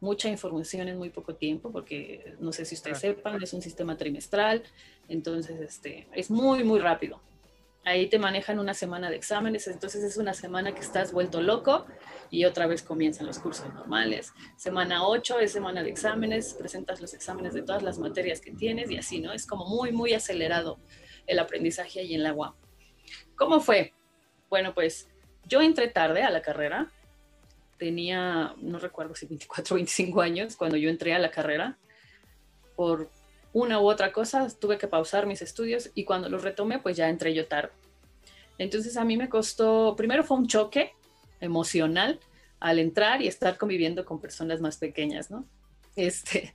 mucha 0.00 0.28
información 0.28 0.88
en 0.88 0.98
muy 0.98 1.08
poco 1.08 1.34
tiempo, 1.34 1.72
porque 1.72 2.36
no 2.38 2.52
sé 2.52 2.66
si 2.66 2.74
ustedes 2.74 2.98
sepan, 2.98 3.42
es 3.42 3.54
un 3.54 3.62
sistema 3.62 3.96
trimestral, 3.96 4.62
entonces 5.08 5.58
este, 5.58 6.06
es 6.12 6.30
muy, 6.30 6.64
muy 6.64 6.80
rápido. 6.80 7.18
Ahí 7.84 8.08
te 8.08 8.18
manejan 8.18 8.60
una 8.60 8.74
semana 8.74 9.10
de 9.10 9.16
exámenes, 9.16 9.66
entonces 9.66 10.04
es 10.04 10.16
una 10.16 10.34
semana 10.34 10.72
que 10.72 10.80
estás 10.80 11.12
vuelto 11.12 11.42
loco 11.42 11.84
y 12.30 12.44
otra 12.44 12.68
vez 12.68 12.82
comienzan 12.82 13.26
los 13.26 13.40
cursos 13.40 13.72
normales. 13.74 14.32
Semana 14.56 15.04
8 15.04 15.40
es 15.40 15.52
semana 15.52 15.82
de 15.82 15.90
exámenes, 15.90 16.54
presentas 16.54 17.00
los 17.00 17.12
exámenes 17.12 17.54
de 17.54 17.62
todas 17.62 17.82
las 17.82 17.98
materias 17.98 18.40
que 18.40 18.52
tienes 18.52 18.88
y 18.90 18.98
así, 18.98 19.20
¿no? 19.20 19.32
Es 19.32 19.46
como 19.46 19.66
muy, 19.66 19.90
muy 19.90 20.14
acelerado 20.14 20.78
el 21.26 21.40
aprendizaje 21.40 22.00
ahí 22.00 22.14
en 22.14 22.22
la 22.22 22.32
UAM. 22.32 22.54
¿Cómo 23.34 23.60
fue? 23.60 23.94
Bueno, 24.48 24.74
pues 24.74 25.08
yo 25.44 25.60
entré 25.60 25.88
tarde 25.88 26.22
a 26.22 26.30
la 26.30 26.40
carrera, 26.40 26.92
tenía, 27.78 28.54
no 28.58 28.78
recuerdo 28.78 29.16
si 29.16 29.26
24 29.26 29.74
o 29.74 29.76
25 29.76 30.20
años 30.20 30.56
cuando 30.56 30.76
yo 30.76 30.88
entré 30.88 31.14
a 31.14 31.18
la 31.18 31.32
carrera. 31.32 31.78
Por 32.76 33.10
una 33.52 33.80
u 33.80 33.88
otra 33.88 34.12
cosa 34.12 34.48
tuve 34.48 34.78
que 34.78 34.88
pausar 34.88 35.26
mis 35.26 35.42
estudios 35.42 35.90
y 35.94 36.04
cuando 36.04 36.28
los 36.28 36.42
retomé 36.42 36.78
pues 36.78 36.96
ya 36.96 37.08
entré 37.08 37.34
yo 37.34 37.46
tarde. 37.46 37.72
Entonces 38.58 38.96
a 38.96 39.04
mí 39.04 39.16
me 39.16 39.28
costó, 39.28 39.94
primero 39.96 40.24
fue 40.24 40.36
un 40.36 40.46
choque 40.46 40.92
emocional 41.40 42.20
al 42.60 42.78
entrar 42.78 43.20
y 43.22 43.28
estar 43.28 43.58
conviviendo 43.58 44.04
con 44.04 44.20
personas 44.20 44.60
más 44.60 44.76
pequeñas, 44.76 45.30
¿no? 45.30 45.44
Este, 45.96 46.54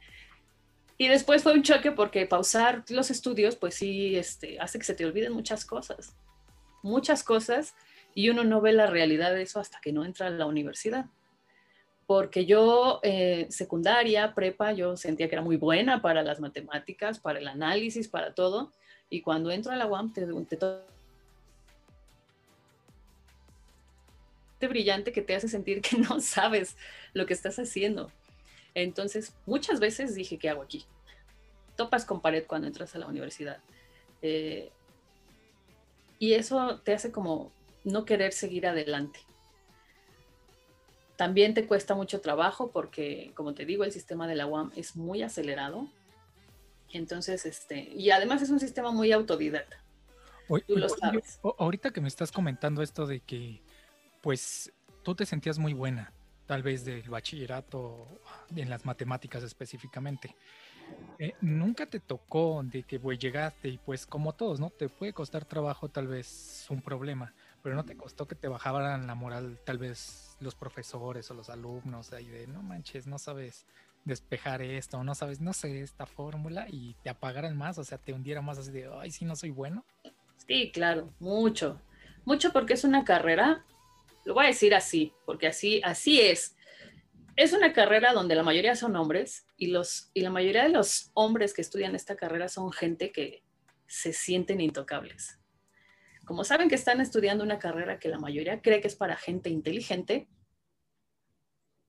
y 0.97 1.07
después 1.10 1.43
fue 1.43 1.53
un 1.53 1.63
choque 1.63 1.91
porque 1.91 2.25
pausar 2.25 2.83
los 2.89 3.12
estudios 3.12 3.55
pues 3.55 3.75
sí 3.75 4.15
este, 4.15 4.60
hace 4.60 4.79
que 4.79 4.86
se 4.86 4.95
te 4.95 5.05
olviden 5.05 5.33
muchas 5.33 5.65
cosas, 5.65 6.15
muchas 6.81 7.23
cosas 7.23 7.75
y 8.15 8.29
uno 8.29 8.43
no 8.43 8.62
ve 8.62 8.73
la 8.73 8.88
realidad 8.88 9.33
de 9.33 9.43
eso 9.43 9.60
hasta 9.60 9.79
que 9.79 9.91
no 9.91 10.05
entra 10.05 10.27
a 10.27 10.31
la 10.31 10.45
universidad. 10.45 11.05
Porque 12.08 12.46
yo, 12.46 13.00
eh, 13.04 13.48
secundaria, 13.50 14.34
prepa, 14.34 14.72
yo 14.72 14.98
sentía 14.98 15.28
que 15.28 15.36
era 15.36 15.43
muy 15.43 15.58
buena 15.58 16.02
para 16.02 16.24
las 16.24 16.39
matemáticas, 16.39 17.20
para 17.20 17.39
el 17.39 17.48
análisis, 17.48 18.08
para 18.08 18.34
todo. 18.34 18.72
Y 19.10 19.22
cuando 19.22 19.52
entro 19.52 19.72
a 19.72 19.76
la 19.76 19.86
UAM, 19.86 20.13
te, 20.13 20.26
te 24.58 24.67
brillante 24.67 25.12
que 25.12 25.22
te 25.22 25.36
hace 25.36 25.48
sentir 25.48 25.82
que 25.82 25.98
no 26.10 26.20
sabes 26.20 26.78
lo 27.13 27.26
que 27.26 27.34
estás 27.34 27.60
haciendo. 27.60 28.12
Entonces, 28.74 29.34
muchas 29.46 29.80
veces 29.80 30.15
dije, 30.15 30.38
¿qué 30.38 30.50
hago 30.50 30.62
aquí? 30.62 30.86
Topas 31.76 32.06
con 32.06 32.22
pared 32.22 32.46
cuando 32.48 32.67
entras 32.67 32.96
a 32.96 33.00
la 33.00 33.08
universidad. 33.08 33.60
Eh, 34.22 34.72
y 36.20 36.34
eso 36.34 36.80
te 36.80 36.93
hace 36.93 37.12
como 37.12 37.52
no 37.84 38.06
querer 38.06 38.34
seguir 38.34 38.67
adelante. 38.67 39.20
También 41.17 41.56
te 41.56 41.65
cuesta 41.65 41.95
mucho 41.95 42.21
trabajo 42.21 42.71
porque, 42.71 43.32
como 43.34 43.56
te 43.56 43.65
digo, 43.65 43.84
el 43.84 43.91
sistema 43.91 44.27
de 44.27 44.36
la 44.36 44.45
UAM 44.45 44.71
es 44.75 44.95
muy 44.95 45.23
acelerado. 45.23 45.89
Entonces, 46.93 47.45
este, 47.45 47.80
y 47.80 48.12
además 48.12 48.43
es 48.43 48.51
un 48.51 48.60
sistema 48.60 48.91
muy 48.91 49.12
autodidacta. 49.12 49.84
tú 50.47 50.77
lo 50.77 50.88
sabes. 50.88 51.39
ahorita 51.58 51.91
que 51.91 52.01
me 52.01 52.08
estás 52.08 52.32
comentando 52.32 52.84
esto 52.84 53.08
de 53.08 53.19
que, 53.19 53.63
pues, 54.21 54.71
tú 55.03 55.15
te 55.15 55.25
sentías 55.25 55.58
muy 55.58 55.73
buena, 55.73 56.13
tal 56.45 56.62
vez 56.62 56.86
del 56.86 57.10
bachillerato, 57.10 58.08
en 58.56 58.69
las 58.69 58.86
matemáticas 58.86 59.41
específicamente. 59.41 60.36
Eh, 61.17 61.34
nunca 61.41 61.88
te 61.88 61.99
tocó 61.99 62.62
de 62.63 62.84
que 62.84 62.99
pues, 62.99 63.17
llegaste 63.17 63.69
y 63.69 63.77
pues 63.80 64.06
como 64.06 64.34
todos, 64.34 64.60
¿no? 64.60 64.69
Te 64.69 64.88
puede 64.88 65.13
costar 65.13 65.43
trabajo 65.43 65.89
tal 65.89 66.08
vez 66.08 66.65
un 66.69 66.82
problema 66.82 67.34
pero 67.67 67.75
no 67.75 67.84
te 67.84 67.97
costó 67.97 68.30
que 68.30 68.36
te 68.36 68.47
bajaran 68.47 69.08
la 69.08 69.13
moral 69.13 69.60
tal 69.65 69.77
vez 69.77 70.38
los 70.39 70.56
profesores 70.56 71.30
o 71.30 71.34
los 71.34 71.49
alumnos 71.49 72.13
ahí 72.13 72.25
de 72.25 72.47
no 72.47 72.63
manches, 72.63 73.08
no 73.08 73.19
sabes 73.19 73.65
despejar 74.06 74.62
esto, 74.62 75.03
no 75.03 75.13
sabes, 75.13 75.41
no 75.41 75.51
sé, 75.51 75.82
esta 75.82 76.06
fórmula 76.06 76.67
y 76.69 76.95
te 77.03 77.10
apagaran 77.10 77.58
más, 77.58 77.77
o 77.77 77.84
sea, 77.84 77.97
te 77.97 78.13
hundieran 78.13 78.45
más 78.45 78.58
así 78.58 78.71
de, 78.71 78.89
ay, 79.01 79.12
sí, 79.12 79.25
no 79.25 79.36
soy 79.36 79.49
bueno. 79.49 79.84
Sí, 80.47 80.71
claro, 80.71 81.13
mucho, 81.19 81.82
mucho 82.23 82.53
porque 82.53 82.75
es 82.75 82.86
una 82.86 83.03
carrera, 83.03 83.65
lo 84.23 84.34
voy 84.34 84.45
a 84.45 84.47
decir 84.47 84.73
así, 84.73 85.12
porque 85.25 85.47
así, 85.47 85.82
así 85.84 86.21
es. 86.21 86.56
Es 87.36 87.51
una 87.51 87.73
carrera 87.73 88.13
donde 88.13 88.36
la 88.36 88.43
mayoría 88.43 88.77
son 88.77 88.95
hombres 88.95 89.45
y, 89.58 89.67
los, 89.67 90.10
y 90.13 90.21
la 90.21 90.30
mayoría 90.30 90.63
de 90.63 90.69
los 90.69 91.12
hombres 91.15 91.53
que 91.53 91.63
estudian 91.63 91.95
esta 91.95 92.15
carrera 92.15 92.47
son 92.47 92.71
gente 92.71 93.12
que 93.12 93.43
se 93.88 94.13
sienten 94.13 94.62
intocables 94.62 95.38
como 96.27 96.43
saben 96.43 96.67
que 96.69 96.75
están 96.75 96.99
estudiando 97.01 97.43
una 97.43 97.57
carrera 97.57 97.99
que 97.99 98.09
la 98.09 98.19
mayoría 98.19 98.61
cree 98.61 98.81
que 98.81 98.87
es 98.87 98.95
para 98.95 99.15
gente 99.15 99.49
inteligente, 99.49 100.27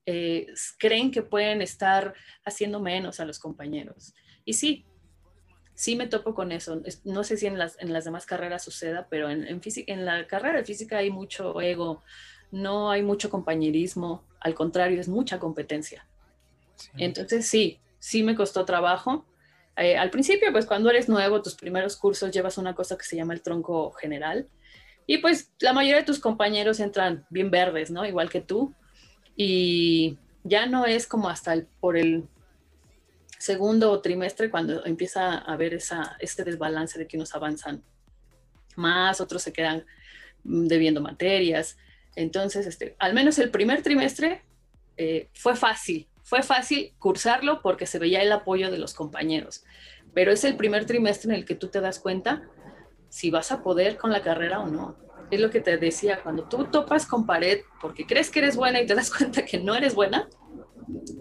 eh, 0.05 0.47
creen 0.79 1.11
que 1.11 1.21
pueden 1.21 1.61
estar 1.61 2.15
haciendo 2.45 2.79
menos 2.79 3.19
a 3.19 3.25
los 3.25 3.37
compañeros. 3.37 4.15
Y 4.45 4.53
sí, 4.53 4.85
sí 5.75 5.95
me 5.97 6.07
topo 6.07 6.33
con 6.33 6.53
eso. 6.53 6.81
No 7.03 7.23
sé 7.25 7.35
si 7.35 7.47
en 7.47 7.59
las, 7.59 7.77
en 7.79 7.91
las 7.91 8.05
demás 8.05 8.25
carreras 8.25 8.63
suceda, 8.63 9.07
pero 9.09 9.29
en, 9.29 9.45
en, 9.45 9.61
en 9.63 10.05
la 10.05 10.25
carrera 10.25 10.59
de 10.59 10.65
física 10.65 10.97
hay 10.97 11.11
mucho 11.11 11.59
ego, 11.61 12.01
no 12.49 12.89
hay 12.89 13.03
mucho 13.03 13.29
compañerismo, 13.29 14.25
al 14.39 14.55
contrario, 14.55 15.01
es 15.01 15.09
mucha 15.09 15.37
competencia. 15.37 16.07
Entonces 16.97 17.45
sí, 17.45 17.79
sí 17.99 18.23
me 18.23 18.35
costó 18.35 18.63
trabajo. 18.63 19.25
Eh, 19.79 19.97
al 19.97 20.09
principio, 20.09 20.51
pues 20.51 20.65
cuando 20.65 20.89
eres 20.89 21.07
nuevo, 21.07 21.41
tus 21.41 21.55
primeros 21.55 21.95
cursos 21.95 22.31
llevas 22.31 22.57
una 22.57 22.75
cosa 22.75 22.97
que 22.97 23.05
se 23.05 23.15
llama 23.15 23.33
el 23.33 23.41
tronco 23.41 23.91
general. 23.93 24.47
Y 25.07 25.19
pues 25.19 25.51
la 25.59 25.73
mayoría 25.73 25.97
de 25.97 26.05
tus 26.05 26.19
compañeros 26.19 26.79
entran 26.79 27.25
bien 27.29 27.49
verdes, 27.49 27.89
¿no? 27.89 28.05
Igual 28.05 28.29
que 28.29 28.41
tú. 28.41 28.73
Y 29.35 30.17
ya 30.43 30.65
no 30.65 30.85
es 30.85 31.07
como 31.07 31.29
hasta 31.29 31.53
el, 31.53 31.65
por 31.79 31.95
el 31.95 32.25
segundo 33.37 34.01
trimestre 34.01 34.51
cuando 34.51 34.85
empieza 34.85 35.29
a 35.29 35.53
haber 35.53 35.73
esa, 35.73 36.17
este 36.19 36.43
desbalance 36.43 36.99
de 36.99 37.07
que 37.07 37.15
unos 37.15 37.33
avanzan 37.33 37.81
más, 38.75 39.21
otros 39.21 39.41
se 39.41 39.53
quedan 39.53 39.85
debiendo 40.43 40.99
materias. 40.99 41.77
Entonces, 42.17 42.67
este, 42.67 42.97
al 42.99 43.13
menos 43.13 43.39
el 43.39 43.49
primer 43.49 43.81
trimestre 43.81 44.41
eh, 44.97 45.29
fue 45.33 45.55
fácil, 45.55 46.08
fue 46.29 46.43
fácil 46.43 46.93
cursarlo 46.99 47.59
porque 47.63 47.87
se 47.87 47.97
veía 47.97 48.21
el 48.21 48.31
apoyo 48.31 48.69
de 48.69 48.77
los 48.77 48.93
compañeros, 48.93 49.65
pero 50.13 50.31
es 50.31 50.43
el 50.43 50.55
primer 50.55 50.85
trimestre 50.85 51.31
en 51.31 51.35
el 51.35 51.43
que 51.43 51.55
tú 51.55 51.69
te 51.69 51.81
das 51.81 51.97
cuenta 51.97 52.43
si 53.09 53.31
vas 53.31 53.51
a 53.51 53.63
poder 53.63 53.97
con 53.97 54.11
la 54.11 54.21
carrera 54.21 54.59
o 54.59 54.67
no. 54.67 54.95
Es 55.31 55.39
lo 55.39 55.49
que 55.49 55.59
te 55.59 55.77
decía, 55.77 56.21
cuando 56.21 56.47
tú 56.47 56.65
topas 56.65 57.07
con 57.07 57.25
pared 57.25 57.61
porque 57.81 58.05
crees 58.05 58.29
que 58.29 58.39
eres 58.39 58.55
buena 58.55 58.79
y 58.79 58.85
te 58.85 58.93
das 58.93 59.09
cuenta 59.17 59.43
que 59.43 59.57
no 59.57 59.73
eres 59.73 59.95
buena, 59.95 60.29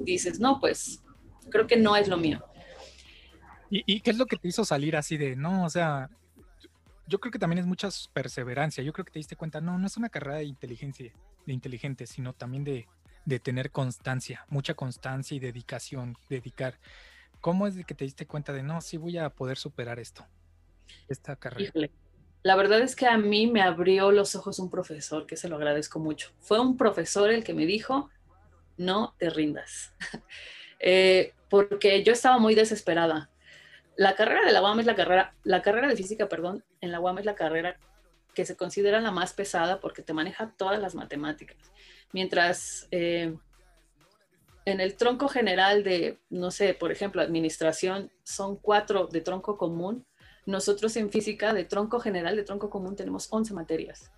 dices, 0.03 0.41
no, 0.41 0.61
pues 0.61 1.03
creo 1.49 1.67
que 1.67 1.79
no 1.79 1.97
es 1.97 2.07
lo 2.07 2.19
mío. 2.19 2.45
¿Y, 3.71 4.01
qué 4.01 4.11
es 4.11 4.19
lo 4.19 4.27
que 4.27 4.37
te 4.37 4.49
hizo 4.49 4.67
salir 4.67 4.95
así 4.95 5.17
de, 5.17 5.37
no, 5.37 5.65
o 5.65 5.71
sea, 5.71 6.11
yo 7.07 7.19
creo 7.19 7.33
que 7.33 7.39
también 7.39 7.61
es 7.61 7.67
mucha 7.67 7.89
perseverancia, 8.13 8.85
yo 8.85 8.93
creo 8.93 9.07
que 9.07 9.13
te 9.13 9.19
diste 9.19 9.37
cuenta, 9.37 9.63
no, 9.63 9.79
no 9.79 9.87
es 9.87 9.97
una 9.97 10.11
carrera 10.11 10.39
de 10.39 10.45
inteligencia, 10.45 11.13
de 11.47 11.53
inteligente, 11.53 12.07
sino 12.07 12.35
también 12.35 12.65
de, 12.65 12.87
de 13.29 13.39
tener 13.39 13.71
constancia, 13.71 14.47
mucha 14.49 14.73
constancia 14.73 15.37
y 15.37 15.39
dedicación, 15.39 16.17
dedicar. 16.31 16.79
¿Cómo 17.43 17.67
es 17.67 17.75
de 17.75 17.85
que 17.85 17.95
te 17.95 18.05
diste 18.05 18.27
cuenta 18.27 18.55
de, 18.55 18.63
no, 18.63 18.81
sí 18.81 18.97
voy 18.97 19.19
a 19.19 19.29
poder 19.29 19.59
superar 19.59 19.99
esto, 19.99 20.27
esta 21.09 21.37
carrera? 21.37 21.71
La 22.43 22.57
verdad 22.57 22.81
es 22.81 22.97
que 22.97 23.07
a 23.07 23.19
mí 23.19 23.47
me 23.47 23.61
abrió 23.61 24.13
los 24.13 24.35
ojos 24.35 24.59
un 24.59 24.71
profesor, 24.71 25.27
que 25.27 25.37
se 25.37 25.49
lo 25.49 25.57
agradezco 25.57 25.99
mucho. 25.99 26.31
Fue 26.41 26.59
un 26.59 26.79
profesor 26.79 27.31
el 27.31 27.45
que 27.45 27.53
me 27.53 27.67
dijo, 27.67 28.09
no 28.77 29.15
te 29.19 29.31
rindas. 29.31 29.93
Eh, 30.81 31.35
porque 31.51 32.05
yo 32.05 32.13
estaba 32.13 32.39
muy 32.39 32.55
desesperada. 32.55 33.31
La 33.97 34.15
carrera 34.15 34.47
de 34.47 34.53
la 34.53 34.63
UAM 34.63 34.79
es 34.79 34.87
la 34.87 34.95
carrera, 34.95 35.35
la 35.43 35.61
carrera 35.61 35.89
de 35.89 35.97
física, 35.97 36.29
perdón, 36.29 36.63
en 36.81 36.93
la 36.93 37.01
UAM 37.01 37.19
es 37.19 37.25
la 37.25 37.35
carrera 37.35 37.77
que 38.33 38.47
se 38.47 38.57
considera 38.57 39.01
la 39.01 39.11
más 39.11 39.33
pesada 39.33 39.81
porque 39.81 40.03
te 40.03 40.13
maneja 40.13 40.55
todas 40.57 40.79
las 40.79 40.95
matemáticas. 40.95 41.57
Mientras 42.13 42.89
eh, 42.91 43.37
en 44.65 44.81
el 44.81 44.97
tronco 44.97 45.29
general 45.29 45.85
de, 45.85 46.19
no 46.31 46.51
sé, 46.51 46.75
por 46.75 46.93
ejemplo, 46.93 47.23
administración, 47.23 48.11
son 48.23 48.57
cuatro 48.57 49.07
de 49.07 49.21
tronco 49.21 49.57
común, 49.59 50.07
nosotros 50.47 50.97
en 50.97 51.11
física 51.11 51.53
de 51.53 51.65
tronco 51.65 52.01
general, 52.01 52.37
de 52.37 52.45
tronco 52.45 52.71
común, 52.71 52.97
tenemos 52.97 53.29
11 53.31 53.53
materias. 53.55 54.11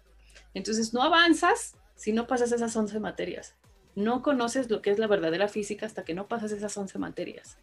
Entonces, 0.54 0.94
no 0.94 1.02
avanzas 1.02 1.76
si 1.96 2.12
no 2.12 2.26
pasas 2.26 2.52
esas 2.52 2.74
11 2.74 3.00
materias 3.00 3.56
no 3.94 4.22
conoces 4.22 4.70
lo 4.70 4.82
que 4.82 4.90
es 4.90 4.98
la 4.98 5.06
verdadera 5.06 5.48
física 5.48 5.86
hasta 5.86 6.04
que 6.04 6.14
no 6.14 6.28
pasas 6.28 6.52
esas 6.52 6.76
11 6.76 6.98
materias. 6.98 7.58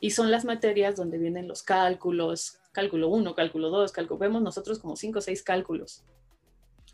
Y 0.00 0.10
son 0.10 0.30
las 0.30 0.44
materias 0.44 0.96
donde 0.96 1.18
vienen 1.18 1.46
los 1.46 1.62
cálculos, 1.62 2.58
cálculo 2.72 3.08
1, 3.08 3.34
cálculo 3.34 3.70
2, 3.70 3.92
cálculo, 3.92 4.18
vemos 4.18 4.42
nosotros 4.42 4.78
como 4.78 4.96
5 4.96 5.18
o 5.18 5.22
6 5.22 5.42
cálculos. 5.42 6.04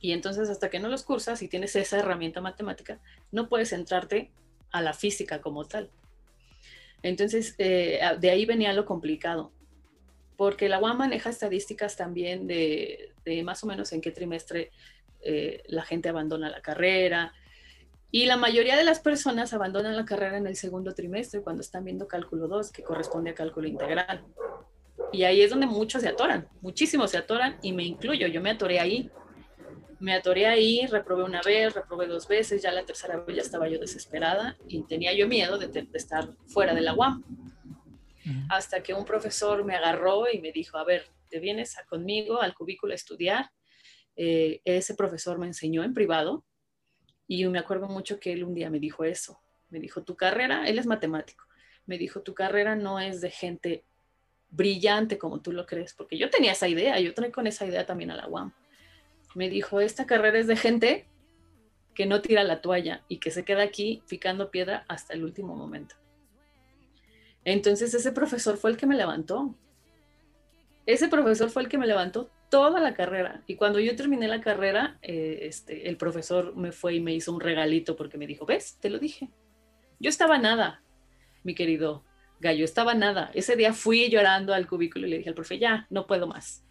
Y 0.01 0.13
entonces 0.13 0.49
hasta 0.49 0.71
que 0.71 0.79
no 0.79 0.89
los 0.89 1.03
cursas 1.03 1.43
y 1.43 1.49
tienes 1.49 1.75
esa 1.77 1.99
herramienta 1.99 2.41
matemática, 2.41 3.01
no 3.33 3.49
puedes 3.49 3.73
entrarte 3.73 4.31
a 4.71 4.81
la 4.83 4.93
física 4.93 5.41
como 5.41 5.65
tal. 5.65 5.91
Entonces, 7.03 7.55
eh, 7.59 8.01
de 8.19 8.31
ahí 8.31 8.45
venía 8.45 8.73
lo 8.73 8.85
complicado, 8.85 9.53
porque 10.37 10.69
la 10.69 10.79
UAM 10.79 10.99
maneja 10.99 11.31
estadísticas 11.31 11.97
también 11.97 12.47
de, 12.47 13.13
más 13.45 13.63
o 13.65 13.67
menos 13.67 13.93
en 13.93 14.01
qué 14.01 14.11
trimestre 14.11 14.71
eh, 15.21 15.63
la 15.67 15.83
gente 15.83 16.09
abandona 16.09 16.51
la 16.51 16.61
carrera, 16.61 17.33
y 18.11 18.25
la 18.25 18.37
mayoría 18.37 18.77
de 18.77 18.85
las 18.85 19.01
personas 19.01 19.53
abandonan 19.53 19.95
la 19.95 20.07
carrera 20.07 20.39
en 20.39 20.47
el 20.47 20.57
segundo 20.57 20.95
trimestre 20.95 21.43
cuando 21.43 21.61
están 21.61 21.85
viendo 21.85 22.09
cálculo 22.09 22.49
2, 22.49 22.73
que 22.73 22.83
corresponde 22.83 23.31
a 23.31 23.35
cálculo 23.35 23.69
integral. 23.69 24.25
Y 25.13 25.25
ahí 25.25 25.43
es 25.43 25.51
donde 25.51 25.67
muchos 25.67 26.03
se 26.03 26.09
atoran, 26.09 26.49
muchísimos 26.63 27.11
se 27.11 27.19
atoran 27.19 27.59
y 27.63 27.73
me 27.73 27.85
incluyo, 27.85 28.27
yo 28.27 28.41
me 28.41 28.51
atoré 28.51 28.81
ahí. 28.81 29.11
Me 30.01 30.15
atoré 30.15 30.47
ahí, 30.47 30.87
reprobé 30.87 31.25
una 31.25 31.43
vez, 31.43 31.75
reprobé 31.75 32.07
dos 32.07 32.29
veces, 32.29 32.63
ya 32.63 32.71
la 32.71 32.85
tercera 32.85 33.19
vez 33.19 33.37
ya 33.37 33.43
estaba 33.43 33.69
yo 33.69 33.79
desesperada 33.79 34.57
y 34.69 34.83
tenía 34.85 35.13
yo 35.13 35.27
miedo 35.27 35.59
de, 35.59 35.89
estar 35.95 36.29
fuera 36.47 36.75
de 36.75 36.81
la 36.81 36.95
UAM. 36.95 37.25
Hasta 38.51 38.83
que 38.83 38.93
un 38.93 39.05
profesor 39.05 39.65
me 39.65 39.75
agarró 39.75 40.31
y 40.31 40.41
me 40.41 40.53
dijo, 40.53 40.77
a 40.77 40.85
ver, 40.85 41.07
te 41.31 41.41
vienes 41.41 41.75
conmigo 41.89 42.41
al 42.41 42.55
cubículo 42.55 42.93
a 42.93 42.97
estudiar. 42.97 43.51
Eh, 44.17 44.61
ese 44.65 44.95
profesor 44.95 45.39
me 45.39 45.47
enseñó 45.47 45.83
en 45.83 45.95
privado, 45.95 46.45
y 47.29 47.47
me 47.47 47.59
acuerdo 47.59 47.89
mucho 47.89 48.19
que 48.19 48.33
él 48.33 48.43
un 48.43 48.55
día 48.55 48.71
me 48.71 48.81
dijo 48.81 49.05
eso. 49.05 49.39
Me 49.69 49.79
dijo, 49.79 50.03
tu 50.03 50.17
carrera, 50.17 50.67
él 50.67 50.79
es 50.79 50.87
matemático, 50.87 51.45
me 51.85 51.99
dijo, 51.99 52.23
tu 52.23 52.35
carrera 52.35 52.75
no 52.75 52.99
es 52.99 53.21
de 53.21 53.31
gente 53.31 53.85
brillante 54.49 55.19
como 55.19 55.43
tú 55.43 55.53
lo 55.53 55.67
crees, 55.67 55.93
porque 55.93 56.17
yo 56.17 56.31
tenía 56.31 56.53
esa 56.53 56.67
idea, 56.67 56.99
yo 56.99 57.13
traí 57.13 57.31
con 57.31 57.47
esa 57.47 57.67
idea 57.67 57.85
también 57.85 58.11
a 58.11 58.17
la 58.17 58.27
UAM. 58.27 58.55
Me 59.39 59.49
dijo, 59.49 59.81
esta 59.81 60.05
carrera 60.05 60.37
es 60.41 60.49
de 60.49 60.57
gente 60.57 61.07
que 61.95 62.07
no 62.07 62.23
tira 62.23 62.43
la 62.43 62.61
toalla 62.61 63.05
y 63.07 63.19
que 63.19 63.31
se 63.31 63.45
queda 63.45 63.63
aquí 63.63 64.03
picando 64.09 64.51
piedra 64.51 64.85
hasta 64.89 65.15
el 65.15 65.23
último 65.23 65.55
momento. 65.55 65.95
Entonces 67.45 67.95
ese 67.95 68.11
profesor 68.11 68.57
fue 68.57 68.73
el 68.73 68.77
que 68.77 68.89
me 68.89 68.97
levantó. 68.97 69.55
Ese 70.87 71.07
profesor 71.07 71.51
fue 71.51 71.63
el 71.63 71.69
que 71.69 71.79
me 71.79 71.87
levantó 71.87 72.33
toda 72.51 72.81
la 72.81 72.95
carrera. 72.95 73.45
Y 73.47 73.55
cuando 73.55 73.79
yo 73.79 73.95
terminé 73.95 74.27
la 74.27 74.41
carrera, 74.41 74.99
eh, 75.03 75.39
este, 75.43 75.89
el 75.89 75.97
profesor 75.97 76.57
me 76.57 76.73
fue 76.73 76.97
y 76.97 77.01
me 77.01 77.15
hizo 77.15 77.33
un 77.33 77.41
regalito 77.41 77.95
porque 77.95 78.19
me 78.19 78.27
dijo, 78.27 78.45
ves, 78.45 78.77
te 78.81 78.91
lo 78.91 78.99
dije. 78.99 79.31
Yo 80.01 80.09
estaba 80.09 80.39
nada, 80.39 80.83
mi 81.45 81.55
querido 81.55 82.05
gallo, 82.41 82.65
estaba 82.65 82.95
nada. 82.95 83.31
Ese 83.35 83.55
día 83.55 83.73
fui 83.73 84.11
llorando 84.11 84.53
al 84.53 84.67
cubículo 84.67 85.07
y 85.07 85.11
le 85.11 85.19
dije 85.19 85.29
al 85.29 85.37
profe, 85.37 85.61
ya, 85.61 85.87
no 85.91 86.09
puedo 86.09 86.27
más. 86.27 86.65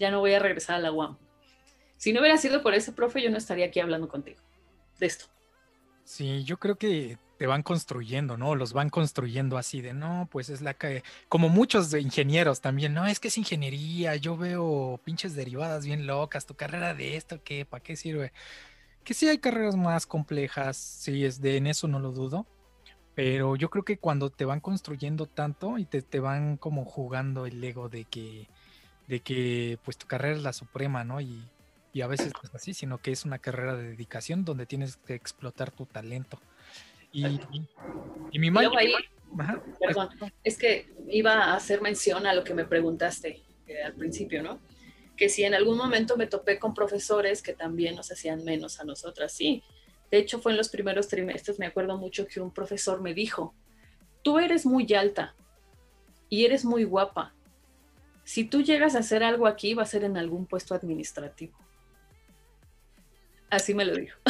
Ya 0.00 0.10
no 0.10 0.18
voy 0.18 0.32
a 0.32 0.40
regresar 0.40 0.74
a 0.74 0.80
la 0.80 0.90
UAM. 0.90 1.27
Si 1.98 2.12
no 2.12 2.20
hubiera 2.20 2.38
sido 2.38 2.62
por 2.62 2.74
ese 2.74 2.92
profe, 2.92 3.20
yo 3.20 3.28
no 3.28 3.36
estaría 3.36 3.66
aquí 3.66 3.80
hablando 3.80 4.08
contigo 4.08 4.40
de 4.98 5.06
esto. 5.06 5.26
Sí, 6.04 6.44
yo 6.44 6.58
creo 6.58 6.76
que 6.76 7.18
te 7.38 7.46
van 7.46 7.62
construyendo, 7.62 8.36
¿no? 8.36 8.54
Los 8.54 8.72
van 8.72 8.88
construyendo 8.88 9.58
así 9.58 9.80
de, 9.80 9.92
no, 9.92 10.28
pues 10.30 10.48
es 10.48 10.60
la 10.62 10.74
que, 10.74 11.02
como 11.28 11.48
muchos 11.48 11.92
ingenieros 11.94 12.60
también, 12.60 12.94
no, 12.94 13.06
es 13.06 13.20
que 13.20 13.28
es 13.28 13.36
ingeniería, 13.36 14.16
yo 14.16 14.36
veo 14.36 15.00
pinches 15.04 15.34
derivadas 15.34 15.84
bien 15.84 16.06
locas, 16.06 16.46
tu 16.46 16.54
carrera 16.54 16.94
de 16.94 17.16
esto, 17.16 17.42
¿qué? 17.44 17.64
¿Para 17.64 17.82
qué 17.82 17.94
sirve? 17.94 18.32
Que 19.04 19.14
sí 19.14 19.28
hay 19.28 19.38
carreras 19.38 19.76
más 19.76 20.06
complejas, 20.06 20.76
sí, 20.76 21.24
es 21.24 21.40
de, 21.40 21.58
en 21.58 21.66
eso 21.66 21.88
no 21.88 22.00
lo 22.00 22.12
dudo, 22.12 22.46
pero 23.14 23.56
yo 23.56 23.70
creo 23.70 23.84
que 23.84 23.98
cuando 23.98 24.30
te 24.30 24.44
van 24.44 24.60
construyendo 24.60 25.26
tanto 25.26 25.78
y 25.78 25.84
te, 25.84 26.02
te 26.02 26.20
van 26.20 26.56
como 26.56 26.84
jugando 26.84 27.46
el 27.46 27.62
ego 27.62 27.88
de 27.88 28.04
que, 28.04 28.48
de 29.08 29.20
que 29.20 29.78
pues 29.84 29.98
tu 29.98 30.06
carrera 30.06 30.36
es 30.36 30.42
la 30.42 30.52
suprema, 30.52 31.04
¿no? 31.04 31.20
Y, 31.20 31.44
y 31.92 32.02
a 32.02 32.06
veces 32.06 32.32
no 32.34 32.40
es 32.42 32.54
así, 32.54 32.74
sino 32.74 32.98
que 32.98 33.12
es 33.12 33.24
una 33.24 33.38
carrera 33.38 33.76
de 33.76 33.88
dedicación 33.88 34.44
donde 34.44 34.66
tienes 34.66 34.96
que 34.96 35.14
explotar 35.14 35.70
tu 35.70 35.86
talento. 35.86 36.38
Y, 37.12 37.40
mi 38.38 38.50
madre... 38.50 38.70
perdón, 39.80 40.10
es 40.44 40.58
que 40.58 40.88
iba 41.08 41.32
a 41.32 41.54
hacer 41.54 41.80
mención 41.80 42.26
a 42.26 42.34
lo 42.34 42.44
que 42.44 42.54
me 42.54 42.64
preguntaste 42.64 43.42
eh, 43.66 43.82
al 43.82 43.94
principio, 43.94 44.42
¿no? 44.42 44.60
Que 45.16 45.28
si 45.28 45.42
en 45.44 45.54
algún 45.54 45.76
momento 45.76 46.16
me 46.16 46.26
topé 46.26 46.58
con 46.58 46.74
profesores 46.74 47.42
que 47.42 47.54
también 47.54 47.96
nos 47.96 48.12
hacían 48.12 48.44
menos 48.44 48.78
a 48.80 48.84
nosotras, 48.84 49.32
sí. 49.32 49.62
De 50.10 50.18
hecho, 50.18 50.40
fue 50.40 50.52
en 50.52 50.58
los 50.58 50.68
primeros 50.68 51.08
trimestres, 51.08 51.58
me 51.58 51.66
acuerdo 51.66 51.98
mucho 51.98 52.26
que 52.26 52.40
un 52.40 52.50
profesor 52.50 53.00
me 53.00 53.14
dijo, 53.14 53.54
tú 54.22 54.38
eres 54.38 54.64
muy 54.64 54.86
alta 54.94 55.34
y 56.28 56.44
eres 56.44 56.64
muy 56.64 56.84
guapa. 56.84 57.34
Si 58.24 58.44
tú 58.44 58.62
llegas 58.62 58.94
a 58.94 59.00
hacer 59.00 59.22
algo 59.24 59.46
aquí, 59.46 59.74
va 59.74 59.82
a 59.82 59.86
ser 59.86 60.04
en 60.04 60.16
algún 60.16 60.46
puesto 60.46 60.74
administrativo. 60.74 61.56
Así 63.50 63.74
me 63.74 63.84
lo 63.84 63.94
dijo. 63.94 64.18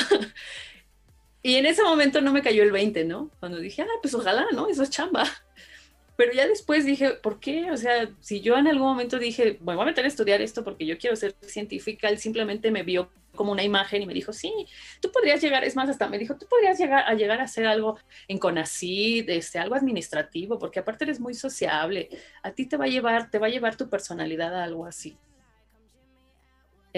Y 1.42 1.54
en 1.54 1.66
ese 1.66 1.82
momento 1.82 2.20
no 2.20 2.32
me 2.32 2.42
cayó 2.42 2.62
el 2.62 2.72
20, 2.72 3.04
¿no? 3.04 3.30
Cuando 3.40 3.58
dije, 3.58 3.82
ah, 3.82 3.98
pues 4.02 4.14
ojalá, 4.14 4.46
¿no? 4.52 4.68
Eso 4.68 4.82
es 4.82 4.90
chamba. 4.90 5.24
Pero 6.16 6.32
ya 6.32 6.48
después 6.48 6.84
dije, 6.84 7.10
¿por 7.10 7.38
qué? 7.38 7.70
O 7.70 7.76
sea, 7.76 8.10
si 8.20 8.40
yo 8.40 8.58
en 8.58 8.66
algún 8.66 8.88
momento 8.88 9.18
dije, 9.18 9.56
bueno, 9.60 9.78
voy 9.78 9.84
a 9.84 9.90
meter 9.92 10.04
a 10.04 10.08
estudiar 10.08 10.42
esto 10.42 10.64
porque 10.64 10.84
yo 10.84 10.98
quiero 10.98 11.14
ser 11.14 11.36
científica, 11.42 12.08
él 12.08 12.18
simplemente 12.18 12.72
me 12.72 12.82
vio 12.82 13.08
como 13.36 13.52
una 13.52 13.62
imagen 13.62 14.02
y 14.02 14.06
me 14.06 14.14
dijo, 14.14 14.32
sí, 14.32 14.52
tú 15.00 15.12
podrías 15.12 15.40
llegar, 15.40 15.62
es 15.62 15.76
más, 15.76 15.88
hasta 15.88 16.08
me 16.08 16.18
dijo, 16.18 16.36
tú 16.36 16.46
podrías 16.48 16.76
llegar 16.76 17.04
a 17.06 17.14
llegar 17.14 17.40
a 17.40 17.44
hacer 17.44 17.66
algo 17.66 17.98
en 18.26 18.38
CONACYT, 18.38 19.28
este, 19.30 19.60
algo 19.60 19.76
administrativo, 19.76 20.58
porque 20.58 20.80
aparte 20.80 21.04
eres 21.04 21.20
muy 21.20 21.34
sociable, 21.34 22.08
a 22.42 22.50
ti 22.50 22.66
te 22.66 22.76
va 22.76 22.86
a 22.86 22.88
llevar, 22.88 23.30
te 23.30 23.38
va 23.38 23.46
a 23.46 23.50
llevar 23.50 23.76
tu 23.76 23.88
personalidad 23.88 24.54
a 24.56 24.64
algo 24.64 24.86
así. 24.86 25.16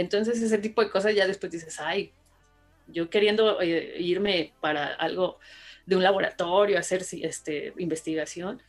Entonces 0.01 0.41
ese 0.41 0.59
tipo 0.59 0.83
de 0.83 0.91
cosas 0.91 1.15
ya 1.15 1.27
después 1.27 1.53
dices, 1.53 1.79
ay, 1.81 2.13
yo 2.89 3.11
queriendo 3.11 3.61
eh, 3.61 3.97
irme 4.01 4.53
para 4.61 4.87
algo 4.95 5.39
de 5.87 5.97
un 5.97 6.03
laboratorio, 6.03 6.79
hacer 6.79 7.05
este, 7.23 7.73
investigación, 7.79 8.63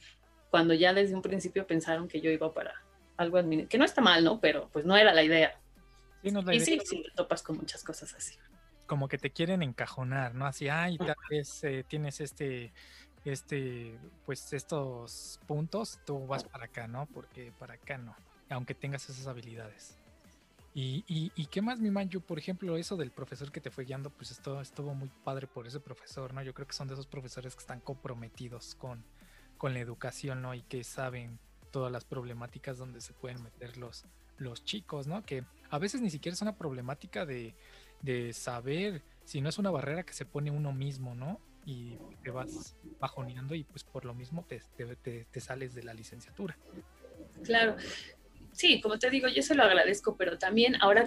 cuando 0.49 0.73
ya 0.73 0.93
desde 0.93 1.15
un 1.15 1.21
principio 1.21 1.65
pensaron 1.65 2.07
que 2.07 2.21
yo 2.21 2.29
iba 2.29 2.53
para 2.53 2.73
algo 3.17 3.37
que 3.69 3.77
no 3.77 3.85
está 3.85 4.01
mal, 4.01 4.23
¿no? 4.23 4.39
Pero 4.39 4.69
pues 4.71 4.85
no 4.85 4.97
era 4.97 5.13
la 5.13 5.23
idea. 5.23 5.57
y 6.23 6.59
sí, 6.59 6.79
sí, 6.83 7.03
te 7.03 7.11
topas 7.11 7.43
con 7.43 7.57
muchas 7.57 7.83
cosas 7.83 8.13
así. 8.13 8.35
Como 8.87 9.07
que 9.07 9.17
te 9.17 9.31
quieren 9.31 9.61
encajonar, 9.63 10.35
¿no? 10.35 10.45
Así, 10.45 10.67
ay, 10.67 10.97
tal 10.97 11.15
vez 11.29 11.63
eh, 11.63 11.85
tienes 11.87 12.19
este, 12.19 12.73
este, 13.23 13.97
pues 14.25 14.51
estos 14.51 15.39
puntos, 15.47 15.99
tú 16.05 16.25
vas 16.27 16.43
para 16.43 16.65
acá, 16.65 16.87
¿no? 16.87 17.05
Porque 17.05 17.53
para 17.57 17.75
acá 17.75 17.97
no, 17.97 18.15
aunque 18.49 18.75
tengas 18.75 19.09
esas 19.09 19.27
habilidades. 19.27 20.00
Y, 20.73 21.03
y, 21.35 21.45
qué 21.47 21.61
más, 21.61 21.81
mi 21.81 21.91
man, 21.91 22.07
yo, 22.07 22.21
por 22.21 22.39
ejemplo, 22.39 22.77
eso 22.77 22.95
del 22.95 23.11
profesor 23.11 23.51
que 23.51 23.59
te 23.59 23.71
fue 23.71 23.83
guiando, 23.83 24.09
pues 24.09 24.31
esto 24.31 24.61
estuvo 24.61 24.93
muy 24.93 25.09
padre 25.25 25.45
por 25.45 25.67
ese 25.67 25.81
profesor, 25.81 26.33
¿no? 26.33 26.41
Yo 26.43 26.53
creo 26.53 26.65
que 26.65 26.73
son 26.73 26.87
de 26.87 26.93
esos 26.93 27.07
profesores 27.07 27.55
que 27.55 27.59
están 27.59 27.81
comprometidos 27.81 28.75
con, 28.75 29.03
con 29.57 29.73
la 29.73 29.81
educación, 29.81 30.41
¿no? 30.41 30.53
Y 30.53 30.61
que 30.61 30.85
saben 30.85 31.39
todas 31.71 31.91
las 31.91 32.05
problemáticas 32.05 32.77
donde 32.77 33.01
se 33.01 33.11
pueden 33.11 33.43
meter 33.43 33.77
los, 33.77 34.05
los 34.37 34.63
chicos, 34.63 35.07
¿no? 35.07 35.25
Que 35.25 35.43
a 35.69 35.77
veces 35.77 35.99
ni 36.01 36.09
siquiera 36.09 36.33
es 36.35 36.41
una 36.41 36.57
problemática 36.57 37.25
de, 37.25 37.53
de 38.01 38.31
saber, 38.31 39.03
sino 39.25 39.49
es 39.49 39.57
una 39.57 39.71
barrera 39.71 40.03
que 40.03 40.13
se 40.13 40.25
pone 40.25 40.51
uno 40.51 40.71
mismo, 40.71 41.15
¿no? 41.15 41.41
Y 41.65 41.97
te 42.23 42.31
vas 42.31 42.77
bajoneando 42.99 43.55
y 43.55 43.65
pues 43.65 43.83
por 43.83 44.05
lo 44.05 44.13
mismo 44.13 44.45
te, 44.47 44.61
te, 44.77 45.25
te 45.25 45.41
sales 45.41 45.75
de 45.75 45.83
la 45.83 45.93
licenciatura. 45.93 46.57
Claro, 47.43 47.75
sí, 48.51 48.81
como 48.81 48.99
te 48.99 49.09
digo, 49.09 49.27
yo 49.27 49.41
se 49.41 49.55
lo 49.55 49.63
agradezco, 49.63 50.15
pero 50.15 50.37
también 50.37 50.75
ahora, 50.81 51.05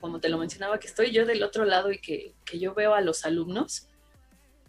como 0.00 0.20
te 0.20 0.28
lo 0.28 0.38
mencionaba, 0.38 0.78
que 0.78 0.86
estoy 0.86 1.10
yo 1.10 1.26
del 1.26 1.42
otro 1.42 1.64
lado 1.64 1.92
y 1.92 1.98
que, 1.98 2.34
yo 2.52 2.74
veo 2.74 2.94
a 2.94 3.00
los 3.00 3.24
alumnos, 3.24 3.88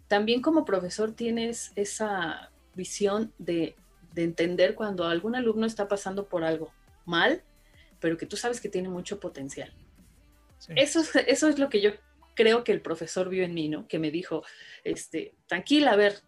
también 0.08 0.40
como 0.40 0.64
profesor 0.64 1.12
tienes 1.12 1.72
esa 1.76 2.50
visión 2.74 3.32
de, 3.38 3.76
entender 4.16 4.76
cuando 4.76 5.06
algún 5.06 5.34
alumno 5.34 5.66
está 5.66 5.88
pasando 5.88 6.28
por 6.28 6.44
algo 6.44 6.72
mal, 7.04 7.42
pero 7.98 8.16
que 8.16 8.26
tú 8.26 8.36
sabes 8.36 8.60
que 8.60 8.68
tiene 8.68 8.88
mucho 8.88 9.18
potencial. 9.18 9.72
Eso, 10.76 11.02
eso 11.26 11.48
es 11.48 11.58
lo 11.58 11.68
que 11.68 11.80
yo 11.80 11.90
creo 12.34 12.62
que 12.62 12.70
el 12.70 12.80
profesor 12.80 13.28
vio 13.28 13.42
en 13.42 13.54
mí, 13.54 13.68
¿no? 13.68 13.88
Que 13.88 13.98
me 13.98 14.12
dijo, 14.12 14.44
este, 14.84 15.34
tranquila, 15.46 15.92
a 15.92 15.96
ver, 15.96 16.20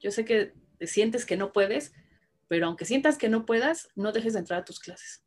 yo 0.00 0.10
sé 0.10 0.24
que 0.24 0.52
te 0.78 0.88
sientes 0.88 1.24
que 1.24 1.36
no 1.36 1.52
puedes, 1.52 1.92
pero 2.50 2.66
aunque 2.66 2.84
sientas 2.84 3.16
que 3.16 3.28
no 3.28 3.46
puedas, 3.46 3.90
no 3.94 4.10
dejes 4.10 4.32
de 4.32 4.40
entrar 4.40 4.62
a 4.62 4.64
tus 4.64 4.80
clases. 4.80 5.22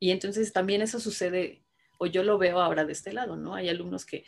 Y 0.00 0.10
entonces 0.10 0.52
también 0.52 0.82
eso 0.82 0.98
sucede, 0.98 1.62
o 1.96 2.06
yo 2.06 2.24
lo 2.24 2.38
veo 2.38 2.60
ahora 2.60 2.84
de 2.84 2.92
este 2.92 3.12
lado, 3.12 3.36
¿no? 3.36 3.54
Hay 3.54 3.68
alumnos 3.68 4.04
que, 4.04 4.24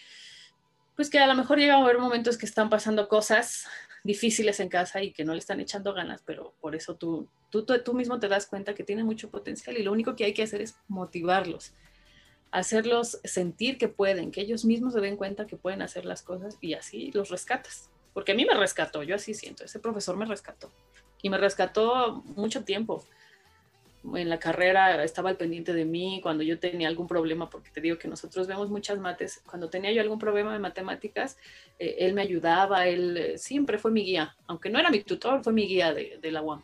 pues 0.94 1.10
que 1.10 1.18
a 1.18 1.26
lo 1.26 1.34
mejor 1.34 1.58
llegan 1.58 1.80
a 1.80 1.82
haber 1.82 1.98
momentos 1.98 2.38
que 2.38 2.46
están 2.46 2.70
pasando 2.70 3.08
cosas 3.08 3.66
difíciles 4.04 4.60
en 4.60 4.68
casa 4.68 5.02
y 5.02 5.12
que 5.12 5.24
no 5.24 5.32
le 5.32 5.40
están 5.40 5.58
echando 5.58 5.92
ganas, 5.92 6.22
pero 6.24 6.54
por 6.60 6.76
eso 6.76 6.94
tú, 6.94 7.28
tú, 7.50 7.64
tú, 7.64 7.92
mismo 7.92 8.20
te 8.20 8.28
das 8.28 8.46
cuenta 8.46 8.72
que 8.72 8.84
tienen 8.84 9.04
mucho 9.04 9.28
potencial 9.28 9.76
y 9.76 9.82
lo 9.82 9.90
único 9.90 10.14
que 10.14 10.26
hay 10.26 10.32
que 10.32 10.44
hacer 10.44 10.62
es 10.62 10.76
motivarlos, 10.86 11.74
hacerlos 12.52 13.18
sentir 13.24 13.78
que 13.78 13.88
pueden, 13.88 14.30
que 14.30 14.42
ellos 14.42 14.64
mismos 14.64 14.92
se 14.92 15.00
den 15.00 15.16
cuenta 15.16 15.48
que 15.48 15.56
pueden 15.56 15.82
hacer 15.82 16.04
las 16.04 16.22
cosas 16.22 16.56
y 16.60 16.74
así 16.74 17.10
los 17.14 17.30
rescatas. 17.30 17.90
Porque 18.14 18.30
a 18.30 18.36
mí 18.36 18.44
me 18.44 18.54
rescató, 18.54 19.02
yo 19.02 19.16
así 19.16 19.34
siento, 19.34 19.64
ese 19.64 19.80
profesor 19.80 20.16
me 20.16 20.24
rescató 20.24 20.70
y 21.22 21.30
me 21.30 21.38
rescató 21.38 22.22
mucho 22.36 22.64
tiempo. 22.64 23.04
En 24.14 24.30
la 24.30 24.38
carrera 24.38 25.04
estaba 25.04 25.28
al 25.28 25.36
pendiente 25.36 25.74
de 25.74 25.84
mí 25.84 26.20
cuando 26.22 26.42
yo 26.42 26.58
tenía 26.58 26.88
algún 26.88 27.06
problema, 27.06 27.50
porque 27.50 27.70
te 27.70 27.82
digo 27.82 27.98
que 27.98 28.08
nosotros 28.08 28.46
vemos 28.46 28.70
muchas 28.70 28.98
mates. 28.98 29.42
Cuando 29.44 29.68
tenía 29.68 29.92
yo 29.92 30.00
algún 30.00 30.18
problema 30.18 30.52
de 30.54 30.58
matemáticas, 30.58 31.36
eh, 31.78 31.96
él 31.98 32.14
me 32.14 32.22
ayudaba, 32.22 32.86
él 32.86 33.16
eh, 33.16 33.38
siempre 33.38 33.76
fue 33.76 33.90
mi 33.90 34.02
guía, 34.02 34.34
aunque 34.46 34.70
no 34.70 34.78
era 34.78 34.90
mi 34.90 35.02
tutor, 35.02 35.44
fue 35.44 35.52
mi 35.52 35.66
guía 35.66 35.92
de, 35.92 36.18
de 36.20 36.30
la 36.30 36.40
UAM. 36.40 36.62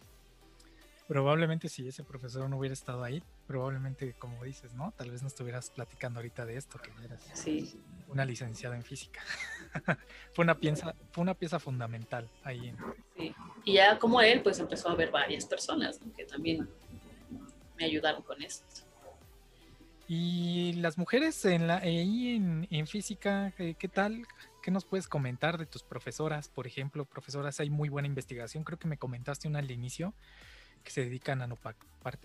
Probablemente 1.08 1.68
si 1.68 1.86
ese 1.86 2.02
profesor 2.02 2.48
no 2.50 2.58
hubiera 2.58 2.72
estado 2.72 3.04
ahí, 3.04 3.22
probablemente, 3.46 4.14
como 4.18 4.42
dices, 4.42 4.74
¿no? 4.74 4.92
Tal 4.96 5.10
vez 5.10 5.22
no 5.22 5.28
estuvieras 5.28 5.70
platicando 5.70 6.18
ahorita 6.18 6.44
de 6.46 6.56
esto, 6.56 6.78
que 6.78 6.90
eras 7.04 7.22
una 8.08 8.24
licenciada 8.24 8.76
en 8.76 8.82
física. 8.82 9.20
fue, 10.32 10.44
una 10.44 10.56
pieza, 10.56 10.94
fue 11.12 11.22
una 11.22 11.34
pieza 11.34 11.58
fundamental 11.58 12.28
ahí. 12.42 12.74
Sí. 13.16 13.34
Y 13.64 13.74
ya 13.74 13.98
como 13.98 14.20
él, 14.20 14.42
pues 14.42 14.58
empezó 14.58 14.88
a 14.88 14.92
haber 14.92 15.10
varias 15.10 15.46
personas 15.46 16.00
que 16.16 16.24
también 16.24 16.68
me 17.76 17.84
ayudaron 17.84 18.22
con 18.22 18.42
esto. 18.42 18.64
Y 20.08 20.74
las 20.74 20.98
mujeres 20.98 21.44
en 21.44 21.66
la, 21.66 21.78
ahí 21.78 22.36
en, 22.36 22.68
en 22.70 22.86
física, 22.86 23.52
¿qué 23.56 23.88
tal? 23.92 24.24
¿Qué 24.62 24.70
nos 24.70 24.84
puedes 24.84 25.08
comentar 25.08 25.58
de 25.58 25.66
tus 25.66 25.82
profesoras? 25.82 26.48
Por 26.48 26.66
ejemplo, 26.66 27.04
profesoras, 27.04 27.58
hay 27.58 27.70
muy 27.70 27.88
buena 27.88 28.06
investigación. 28.06 28.62
Creo 28.62 28.78
que 28.78 28.86
me 28.86 28.98
comentaste 28.98 29.48
una 29.48 29.58
al 29.58 29.70
inicio 29.70 30.14
que 30.86 30.92
se 30.92 31.04
dedican 31.04 31.42
a, 31.42 31.48
no, 31.48 31.58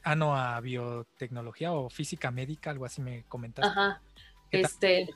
ah, 0.03 0.15
no, 0.15 0.37
a 0.37 0.59
biotecnología 0.61 1.73
o 1.73 1.89
física 1.89 2.29
médica, 2.29 2.69
algo 2.69 2.85
así 2.85 3.01
me 3.01 3.23
comentaste. 3.23 3.71
Ajá. 3.71 4.01
Este, 4.51 5.09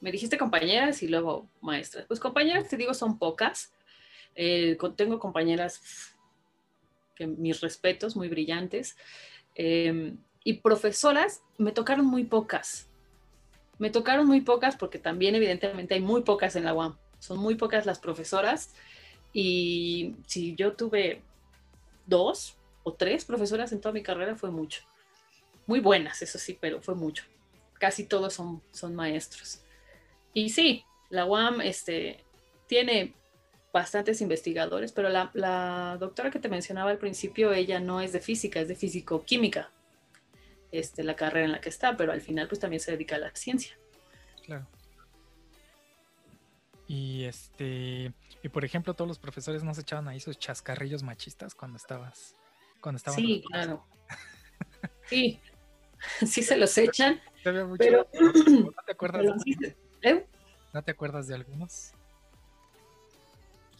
me 0.00 0.12
dijiste 0.12 0.38
compañeras 0.38 1.02
y 1.02 1.08
luego 1.08 1.48
maestras. 1.60 2.06
Pues 2.06 2.20
compañeras, 2.20 2.68
te 2.68 2.76
digo, 2.76 2.94
son 2.94 3.18
pocas. 3.18 3.72
Eh, 4.34 4.76
tengo 4.96 5.18
compañeras 5.18 6.14
que 7.14 7.26
mis 7.26 7.60
respetos, 7.60 8.16
muy 8.16 8.28
brillantes. 8.28 8.96
Em, 9.54 10.18
y 10.44 10.54
profesoras, 10.54 11.42
me 11.58 11.72
tocaron 11.72 12.06
muy 12.06 12.24
pocas. 12.24 12.88
Me 13.78 13.90
tocaron 13.90 14.26
muy 14.26 14.40
pocas 14.40 14.76
porque 14.76 14.98
también 14.98 15.34
evidentemente 15.34 15.94
hay 15.94 16.00
muy 16.00 16.22
pocas 16.22 16.56
en 16.56 16.64
la 16.64 16.74
UAM. 16.74 16.96
Son 17.18 17.38
muy 17.38 17.56
pocas 17.56 17.86
las 17.86 17.98
profesoras. 17.98 18.74
Y 19.32 20.14
si 20.26 20.54
yo 20.54 20.74
tuve 20.74 21.22
dos 22.06 22.56
o 22.82 22.92
tres 22.94 23.24
profesoras 23.24 23.72
en 23.72 23.80
toda 23.80 23.92
mi 23.92 24.02
carrera 24.02 24.36
fue 24.36 24.50
mucho. 24.50 24.82
Muy 25.66 25.80
buenas, 25.80 26.22
eso 26.22 26.38
sí, 26.38 26.56
pero 26.58 26.80
fue 26.80 26.94
mucho. 26.94 27.24
Casi 27.78 28.04
todos 28.04 28.32
son, 28.32 28.62
son 28.72 28.94
maestros. 28.94 29.60
Y 30.34 30.50
sí, 30.50 30.84
la 31.10 31.24
UAM 31.24 31.60
este, 31.60 32.24
tiene 32.66 33.14
bastantes 33.72 34.20
investigadores, 34.20 34.92
pero 34.92 35.08
la, 35.08 35.30
la, 35.34 35.96
doctora 35.98 36.30
que 36.30 36.38
te 36.38 36.48
mencionaba 36.48 36.90
al 36.90 36.98
principio, 36.98 37.52
ella 37.52 37.80
no 37.80 38.00
es 38.00 38.12
de 38.12 38.20
física, 38.20 38.60
es 38.60 38.68
de 38.68 38.74
físico-química, 38.74 39.70
este, 40.72 41.02
la 41.04 41.16
carrera 41.16 41.46
en 41.46 41.52
la 41.52 41.60
que 41.60 41.68
está, 41.68 41.96
pero 41.96 42.12
al 42.12 42.20
final 42.20 42.48
pues 42.48 42.60
también 42.60 42.80
se 42.80 42.92
dedica 42.92 43.16
a 43.16 43.18
la 43.18 43.34
ciencia. 43.34 43.76
Claro. 44.44 44.66
Y 46.86 47.24
este, 47.24 48.12
y 48.42 48.48
por 48.48 48.64
ejemplo, 48.64 48.94
todos 48.94 49.08
los 49.08 49.18
profesores 49.18 49.62
no 49.62 49.74
se 49.74 49.82
echaban 49.82 50.08
ahí 50.08 50.16
esos 50.16 50.38
chascarrillos 50.38 51.02
machistas 51.02 51.54
cuando 51.54 51.76
estabas, 51.76 52.34
cuando 52.80 52.96
estaban. 52.96 53.20
Sí, 53.20 53.44
claro. 53.46 53.84
sí, 55.04 55.40
sí 56.26 56.42
se 56.42 56.56
los 56.56 56.76
echan. 56.78 57.20
pero, 57.44 57.68
¿No 57.68 57.76
te 58.86 58.92
acuerdas? 58.92 59.22
de, 59.44 59.76
¿eh? 60.02 60.26
¿No 60.72 60.82
te 60.82 60.90
acuerdas 60.90 61.28
de 61.28 61.34
algunos? 61.34 61.92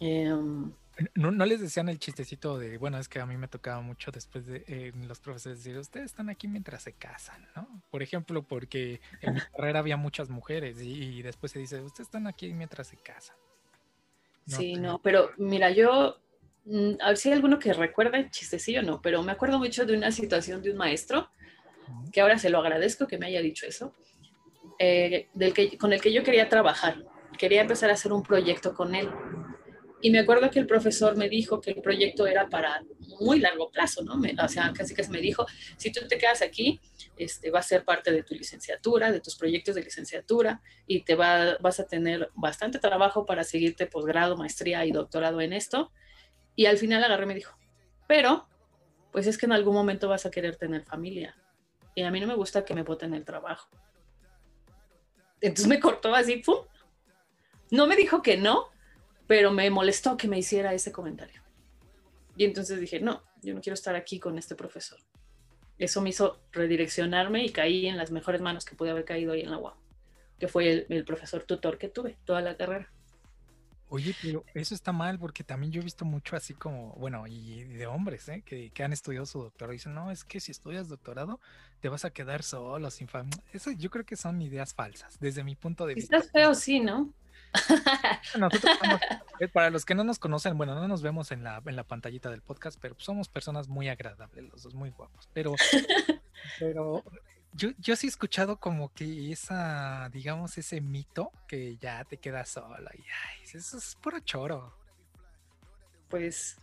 Em, 0.01 0.73
no, 1.15 1.31
no, 1.31 1.47
les 1.47 1.61
decían 1.61 1.89
el 1.89 1.99
chistecito 1.99 2.59
de, 2.59 2.77
bueno, 2.79 2.99
es 2.99 3.09
que 3.09 3.21
a 3.21 3.27
mí 3.27 3.37
me 3.37 3.47
tocaba 3.47 3.81
mucho 3.81 4.11
después 4.11 4.47
de 4.47 4.65
eh, 4.67 4.93
los 5.07 5.21
profesores 5.21 5.59
decir, 5.59 5.79
ustedes 5.79 6.07
están 6.07 6.29
aquí 6.29 6.49
mientras 6.49 6.83
se 6.83 6.93
casan, 6.93 7.47
¿no? 7.55 7.83
Por 7.91 8.03
ejemplo, 8.03 8.43
porque 8.43 9.01
en 9.21 9.35
mi 9.35 9.41
carrera 9.41 9.79
había 9.79 9.97
muchas 9.97 10.29
mujeres 10.29 10.81
y, 10.81 11.23
después 11.23 11.53
se 11.53 11.61
dice, 11.61 11.81
ustedes 11.81 12.09
están 12.09 12.27
aquí 12.27 12.53
mientras 12.53 12.89
se 12.89 12.97
casan. 12.97 13.37
sí, 14.47 14.75
no, 14.75 15.01
pero 15.01 15.31
mira, 15.37 15.71
yo, 15.71 16.19
mm, 16.65 16.95
a 17.01 17.09
ver 17.09 17.17
si 17.17 17.29
hay 17.29 17.35
alguno 17.35 17.59
que 17.59 17.73
recuerde 17.73 18.29
chistecillo, 18.31 18.83
no, 18.83 19.01
pero 19.01 19.23
me 19.23 19.33
acuerdo 19.33 19.59
mucho 19.59 19.85
de 19.87 19.97
una 19.97 20.11
situación 20.11 20.63
de 20.63 20.73
un 20.73 20.77
maestro, 20.77 21.31
que 22.13 22.21
ahora 22.21 22.39
se 22.39 22.51
lo 22.51 22.59
agradezco 22.59 23.07
que 23.07 23.19
me 23.19 23.27
haya 23.27 23.41
dicho 23.41 23.67
eso, 23.67 23.95
eh, 24.79 25.29
del 25.35 25.53
que, 25.53 25.77
con 25.79 25.93
el 25.93 26.01
que 26.01 26.13
yo 26.13 26.23
quería 26.23 26.49
trabajar, 26.49 27.05
quería 27.39 27.61
empezar 27.61 27.91
a 27.91 27.95
hacer 27.95 28.13
un 28.13 28.23
proyecto 28.23 28.75
con 28.75 28.95
él 28.95 29.09
y 30.01 30.11
me 30.11 30.21
acuerdo 30.21 30.51
que 30.51 30.61
el 30.61 30.67
profesor 30.67 31.17
me 31.17 31.29
dijo 31.29 31.61
que 31.61 31.73
el 31.73 31.83
proyecto 31.83 32.27
era 32.27 32.49
para 32.49 32.83
muy 33.21 33.41
largo 33.41 33.71
plazo, 33.71 34.03
¿no? 34.05 34.15
o 34.15 34.49
sea, 34.49 34.73
casi 34.73 34.95
que 34.95 35.07
me 35.09 35.21
dijo, 35.21 35.45
si 35.77 35.91
tú 35.91 36.07
te 36.07 36.19
quedas 36.19 36.41
aquí, 36.41 36.81
este, 37.17 37.51
va 37.51 37.59
a 37.59 37.63
ser 37.63 37.85
parte 37.85 38.13
de 38.13 38.23
tu 38.23 38.35
licenciatura, 38.35 39.11
de 39.11 39.21
tus 39.21 39.37
proyectos 39.37 39.75
de 39.75 39.83
licenciatura, 39.83 40.63
y 40.87 41.03
te 41.03 41.17
va, 41.17 41.57
vas 41.61 41.81
a 41.81 41.87
tener 41.87 42.31
bastante 42.35 42.79
trabajo 42.79 43.27
para 43.27 43.43
seguirte 43.43 43.87
posgrado, 43.87 44.37
maestría 44.37 44.85
y 44.87 44.93
doctorado 44.93 45.41
en 45.41 45.53
esto. 45.53 45.91
Y 46.55 46.67
al 46.67 46.79
final 46.79 47.03
agarré 47.03 47.25
y 47.25 47.29
me 47.29 47.35
dijo, 47.35 47.57
pero, 48.07 48.49
pues 49.11 49.27
es 49.27 49.37
que 49.37 49.47
en 49.47 49.53
algún 49.53 49.75
momento 49.75 50.09
vas 50.09 50.27
a 50.27 50.31
querer 50.31 50.57
tener 50.57 50.85
familia. 50.85 51.37
Y 51.97 52.03
a 52.03 52.11
mí 52.13 52.21
no 52.21 52.29
me 52.29 52.37
gusta 52.37 52.65
que 52.65 52.75
me 52.75 52.85
boten 52.85 53.15
el 53.15 53.25
trabajo. 53.25 53.69
Entonces 55.41 55.67
me 55.67 55.81
cortó 55.81 56.15
así, 56.15 56.37
¡pum! 56.37 56.59
No 57.71 57.87
me 57.87 57.97
dijo 57.97 58.23
que 58.23 58.37
no, 58.37 58.69
pero 59.27 59.53
me 59.53 59.71
molestó 59.71 60.17
que 60.17 60.29
me 60.29 60.39
hiciera 60.39 60.73
ese 60.73 60.91
comentario. 60.91 61.43
Y 62.37 62.45
entonces 62.45 62.81
dije, 62.81 63.01
no, 63.01 63.23
yo 63.43 63.55
no 63.55 63.61
quiero 63.61 63.75
estar 63.75 63.95
aquí 63.95 64.19
con 64.19 64.39
este 64.39 64.55
profesor. 64.55 64.99
Eso 65.79 66.01
me 66.01 66.11
hizo 66.11 66.41
redireccionarme 66.51 67.45
y 67.45 67.51
caí 67.51 67.87
en 67.87 67.97
las 67.97 68.11
mejores 68.11 68.41
manos 68.41 68.65
que 68.65 68.75
pude 68.75 68.91
haber 68.91 69.05
caído 69.05 69.33
ahí 69.33 69.43
en 69.43 69.51
la 69.51 69.59
UAM, 69.59 69.77
que 70.39 70.49
fue 70.49 70.71
el, 70.71 70.87
el 70.89 71.05
profesor 71.05 71.45
tutor 71.45 71.79
que 71.79 71.89
tuve 71.89 72.17
toda 72.25 72.41
la 72.41 72.57
carrera. 72.57 72.93
Oye, 73.91 74.15
pero 74.23 74.45
eso 74.55 74.75
está 74.75 74.93
mal 74.93 75.19
porque 75.19 75.45
también 75.45 75.73
yo 75.73 75.81
he 75.81 75.85
visto 75.85 76.05
mucho 76.05 76.37
así 76.37 76.55
como, 76.55 76.93
bueno, 76.95 77.27
y 77.27 77.65
de 77.65 77.87
hombres, 77.87 78.29
¿eh? 78.29 78.43
que, 78.45 78.71
que 78.71 78.85
han 78.85 78.93
estudiado 78.93 79.25
su 79.25 79.43
doctorado. 79.43 79.73
Dicen, 79.73 79.95
no, 79.95 80.11
es 80.11 80.25
que 80.25 80.41
si 80.41 80.53
estudias 80.53 80.89
doctorado 80.89 81.41
te 81.81 81.89
vas 81.89 82.05
a 82.05 82.11
quedar 82.11 82.43
solo, 82.43 82.91
sin 82.91 83.09
familia. 83.09 83.43
Eso 83.53 83.71
yo 83.71 83.91
creo 83.91 84.05
que 84.05 84.17
son 84.17 84.43
ideas 84.43 84.75
falsas, 84.75 85.19
desde 85.21 85.45
mi 85.45 85.57
punto 85.57 85.87
de 85.87 85.95
vista. 85.95 86.17
Estás 86.17 86.33
feo, 86.33 86.55
sí, 86.55 86.81
¿no? 86.81 87.13
Nosotros 88.39 88.79
somos, 88.79 89.01
eh, 89.41 89.49
para 89.49 89.71
los 89.71 89.85
que 89.85 89.95
no 89.95 90.05
nos 90.05 90.19
conocen, 90.19 90.59
bueno, 90.59 90.75
no 90.75 90.87
nos 90.87 91.03
vemos 91.03 91.33
en 91.33 91.45
la, 91.45 91.63
en 91.65 91.77
la 91.77 91.85
pantallita 91.85 92.31
del 92.31 92.43
podcast, 92.43 92.79
pero 92.81 92.95
somos 92.99 93.29
personas 93.29 93.69
muy 93.69 93.89
agradables, 93.89 94.45
los 94.51 94.63
dos 94.63 94.75
muy 94.75 94.91
guapos. 94.91 95.29
Pero, 95.33 95.55
pero 96.59 97.03
yo, 97.53 97.71
yo 97.79 97.97
sí 97.97 98.07
he 98.07 98.11
escuchado 98.11 98.59
como 98.59 98.93
que 98.93 99.33
esa, 99.33 100.09
digamos, 100.13 100.57
ese 100.59 100.81
mito 100.81 101.33
que 101.47 101.77
ya 101.77 102.05
te 102.05 102.19
quedas 102.19 102.49
sola 102.51 102.91
y 102.95 103.01
ay, 103.01 103.45
eso 103.55 103.79
es 103.79 103.97
puro 103.97 104.21
choro. 104.21 104.75
Pues, 106.09 106.57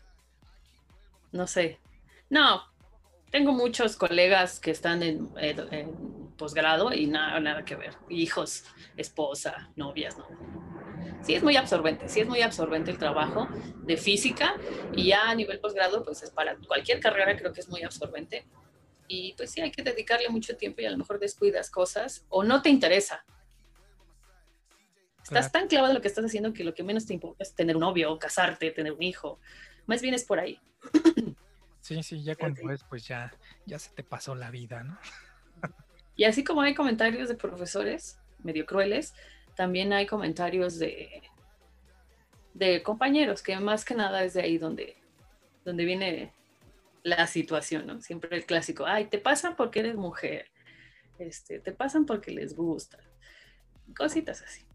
no 1.32 1.48
sé. 1.48 1.80
No, 2.30 2.64
tengo 3.32 3.52
muchos 3.52 3.96
colegas 3.96 4.60
que 4.60 4.72
están 4.72 5.04
en, 5.04 5.30
en- 5.38 5.74
en 5.74 6.34
posgrado 6.38 6.94
y 6.94 7.08
nada, 7.08 7.40
nada 7.40 7.64
que 7.64 7.76
ver. 7.76 7.96
Hijos, 8.10 8.64
esposa, 8.98 9.70
novias, 9.76 10.18
no. 10.18 10.26
Sí 11.24 11.34
es 11.34 11.44
muy 11.44 11.56
absorbente, 11.58 12.08
sí 12.08 12.20
es 12.22 12.28
muy 12.28 12.42
absorbente 12.42 12.92
el 12.92 12.98
trabajo 13.00 13.50
de 13.88 13.98
física 13.98 14.56
y 14.96 15.08
ya 15.08 15.30
a 15.30 15.36
nivel 15.36 15.60
posgrado, 15.60 16.04
pues 16.04 16.22
es 16.24 16.30
para 16.32 16.56
cualquier 16.68 17.00
carrera 17.00 17.36
creo 17.36 17.52
que 17.52 17.62
es 17.62 17.70
muy 17.70 17.82
absorbente. 17.84 18.46
Y 19.08 19.34
pues 19.38 19.52
sí, 19.52 19.62
hay 19.62 19.72
que 19.72 19.84
dedicarle 19.84 20.30
mucho 20.30 20.56
tiempo 20.58 20.82
y 20.82 20.86
a 20.86 20.92
lo 20.92 20.98
mejor 20.98 21.20
descuidas 21.20 21.70
cosas 21.70 22.26
o 22.30 22.44
no 22.44 22.62
te 22.62 22.70
interesa. 22.70 23.26
Estás 25.24 25.50
Claro. 25.50 25.52
tan 25.52 25.68
clavado 25.68 25.92
en 25.92 25.96
lo 25.96 26.02
que 26.02 26.08
estás 26.08 26.26
haciendo 26.26 26.54
que 26.54 26.64
lo 26.64 26.74
que 26.74 26.84
menos 26.84 27.06
te 27.06 27.14
importa 27.14 27.44
es 27.44 27.56
tener 27.56 27.76
un 27.76 27.82
novio, 27.82 28.18
casarte, 28.20 28.70
tener 28.72 28.94
un 28.94 29.02
hijo. 29.04 29.40
Más 29.88 30.02
bien 30.02 30.14
es 30.14 30.24
por 30.24 30.40
ahí. 30.40 30.60
Sí, 31.82 32.02
sí, 32.04 32.24
ya 32.24 32.36
cuando 32.36 32.66
ves, 32.66 32.84
pues 32.90 33.08
ya, 33.08 33.32
ya 33.66 33.78
se 33.80 33.92
te 33.92 34.04
pasó 34.04 34.34
la 34.36 34.50
vida, 34.52 34.84
¿no? 34.84 34.98
Y 36.16 36.24
así 36.24 36.44
como 36.44 36.62
hay 36.62 36.74
comentarios 36.74 37.28
de 37.30 37.36
profesores 37.36 38.20
medio 38.44 38.66
crueles, 38.66 39.14
también 39.56 39.94
hay 39.94 40.06
comentarios 40.08 40.80
de, 40.80 41.22
de 42.54 42.82
compañeros, 42.84 43.42
que 43.42 43.58
más 43.60 43.84
que 43.86 43.96
nada 43.96 44.24
es 44.24 44.34
de 44.34 44.42
ahí 44.42 44.58
donde, 44.58 44.96
donde 45.64 45.86
viene 45.86 46.34
la 47.06 47.28
situación, 47.28 47.86
¿no? 47.86 48.02
Siempre 48.02 48.36
el 48.36 48.46
clásico, 48.48 48.84
ay, 48.88 49.06
te 49.06 49.20
pasan 49.20 49.56
porque 49.56 49.80
eres 49.82 49.96
mujer, 49.96 50.48
este, 51.20 51.60
te 51.60 51.72
pasan 51.72 52.06
porque 52.08 52.32
les 52.32 52.56
gusta, 52.56 52.98
cositas 53.96 54.42
así. 54.42 54.66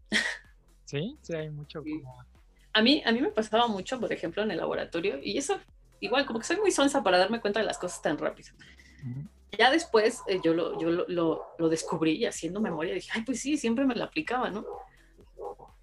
Sí, 0.85 1.17
sí, 1.21 1.33
hay 1.33 1.49
mucho 1.49 1.83
Sí. 1.83 1.99
como... 2.01 2.25
A 2.73 2.81
mí, 2.81 3.03
a 3.05 3.11
mí 3.11 3.19
me 3.21 3.31
pasaba 3.31 3.67
mucho, 3.67 3.99
por 3.99 4.13
ejemplo, 4.13 4.41
en 4.43 4.51
el 4.51 4.57
laboratorio, 4.57 5.19
y 5.21 5.37
eso, 5.37 5.59
igual, 5.99 6.25
como 6.25 6.39
que 6.39 6.45
soy 6.45 6.55
muy 6.57 6.71
sonsa 6.71 7.03
para 7.03 7.17
darme 7.17 7.41
cuenta 7.41 7.59
de 7.59 7.65
las 7.65 7.77
cosas 7.77 8.01
tan 8.01 8.17
rápido. 8.17 8.53
Ujú. 9.03 9.27
ya 9.57 9.69
después 9.69 10.21
eh, 10.27 10.39
yo, 10.43 10.53
lo, 10.53 10.79
yo 10.79 10.89
lo, 10.89 11.05
lo, 11.09 11.47
lo 11.57 11.69
descubrí 11.69 12.13
y 12.13 12.25
haciendo 12.25 12.61
memoria 12.61 12.93
dije, 12.93 13.11
ay, 13.13 13.23
pues 13.23 13.41
sí, 13.41 13.57
siempre 13.57 13.83
me 13.85 13.95
la 13.95 14.05
aplicaba, 14.05 14.49
¿no? 14.49 14.65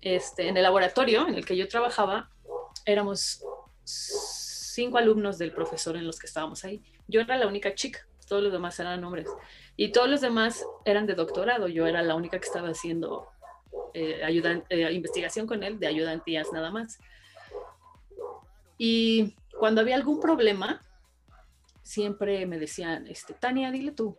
Este, 0.01 0.49
en 0.49 0.57
el 0.57 0.63
laboratorio 0.63 1.29
en 1.29 1.35
el 1.35 1.45
que 1.45 1.57
yo 1.59 1.69
trabajaba, 1.69 2.31
éramos 2.87 3.45
cinco 4.79 4.97
alumnos 4.99 5.39
del 5.39 5.51
profesor 5.51 5.97
en 5.97 6.07
los 6.07 6.21
que 6.21 6.29
estábamos 6.29 6.65
ahí. 6.65 6.81
Yo 7.09 7.21
era 7.21 7.37
la 7.37 7.49
única 7.49 7.75
chica, 7.75 8.07
todos 8.29 8.45
los 8.45 8.53
demás 8.53 8.79
eran 8.79 9.03
hombres. 9.03 9.29
Y 9.77 9.91
todos 9.91 10.09
los 10.09 10.21
demás 10.21 10.65
eran 10.85 11.05
de 11.07 11.15
doctorado, 11.17 11.67
yo 11.67 11.85
era 11.89 12.01
la 12.03 12.15
única 12.15 12.39
que 12.39 12.47
estaba 12.47 12.69
haciendo 12.69 13.27
eh, 13.93 14.23
ayudan- 14.23 14.65
eh, 14.69 14.93
investigación 14.93 15.49
con 15.49 15.65
él 15.65 15.81
de 15.81 15.89
ayudantías 15.89 16.53
nada 16.53 16.71
más. 16.71 16.99
Y 18.77 19.35
cuando 19.59 19.81
había 19.81 19.97
algún 19.97 20.21
problema, 20.21 20.81
siempre 21.83 22.47
me 22.47 22.59
decían, 22.59 23.09
este, 23.09 23.35
Tania, 23.35 23.73
dile 23.73 23.91
tú, 23.91 24.17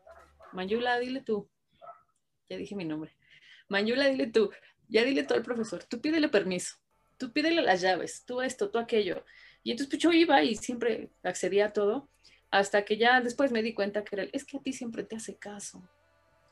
Mayula, 0.51 0.99
dile 0.99 1.21
tú. 1.21 1.47
Ya 2.49 2.57
dije 2.57 2.75
mi 2.75 2.83
nombre. 2.83 3.15
Mayula, 3.69 4.07
dile 4.07 4.27
tú, 4.27 4.51
ya 4.89 5.03
dile 5.05 5.23
tú 5.23 5.35
al 5.35 5.43
profesor, 5.43 5.85
tú 5.85 6.01
pídele 6.01 6.27
permiso, 6.27 6.75
tú 7.17 7.31
pídele 7.31 7.61
las 7.61 7.79
llaves, 7.79 8.25
tú 8.25 8.41
esto, 8.41 8.69
tú 8.71 8.77
aquello. 8.77 9.23
Y 9.69 9.73
entonces 9.73 9.91
pues, 9.91 10.01
yo 10.01 10.11
iba 10.11 10.41
y 10.41 10.55
siempre 10.55 11.11
accedía 11.21 11.67
a 11.67 11.73
todo, 11.73 12.09
hasta 12.49 12.85
que 12.85 12.97
ya 12.97 13.21
después 13.21 13.51
me 13.51 13.61
di 13.61 13.75
cuenta 13.75 14.03
que 14.03 14.15
era, 14.15 14.23
el, 14.23 14.31
es 14.33 14.43
que 14.43 14.57
a 14.57 14.61
ti 14.61 14.73
siempre 14.73 15.03
te 15.03 15.15
hace 15.15 15.37
caso. 15.37 15.87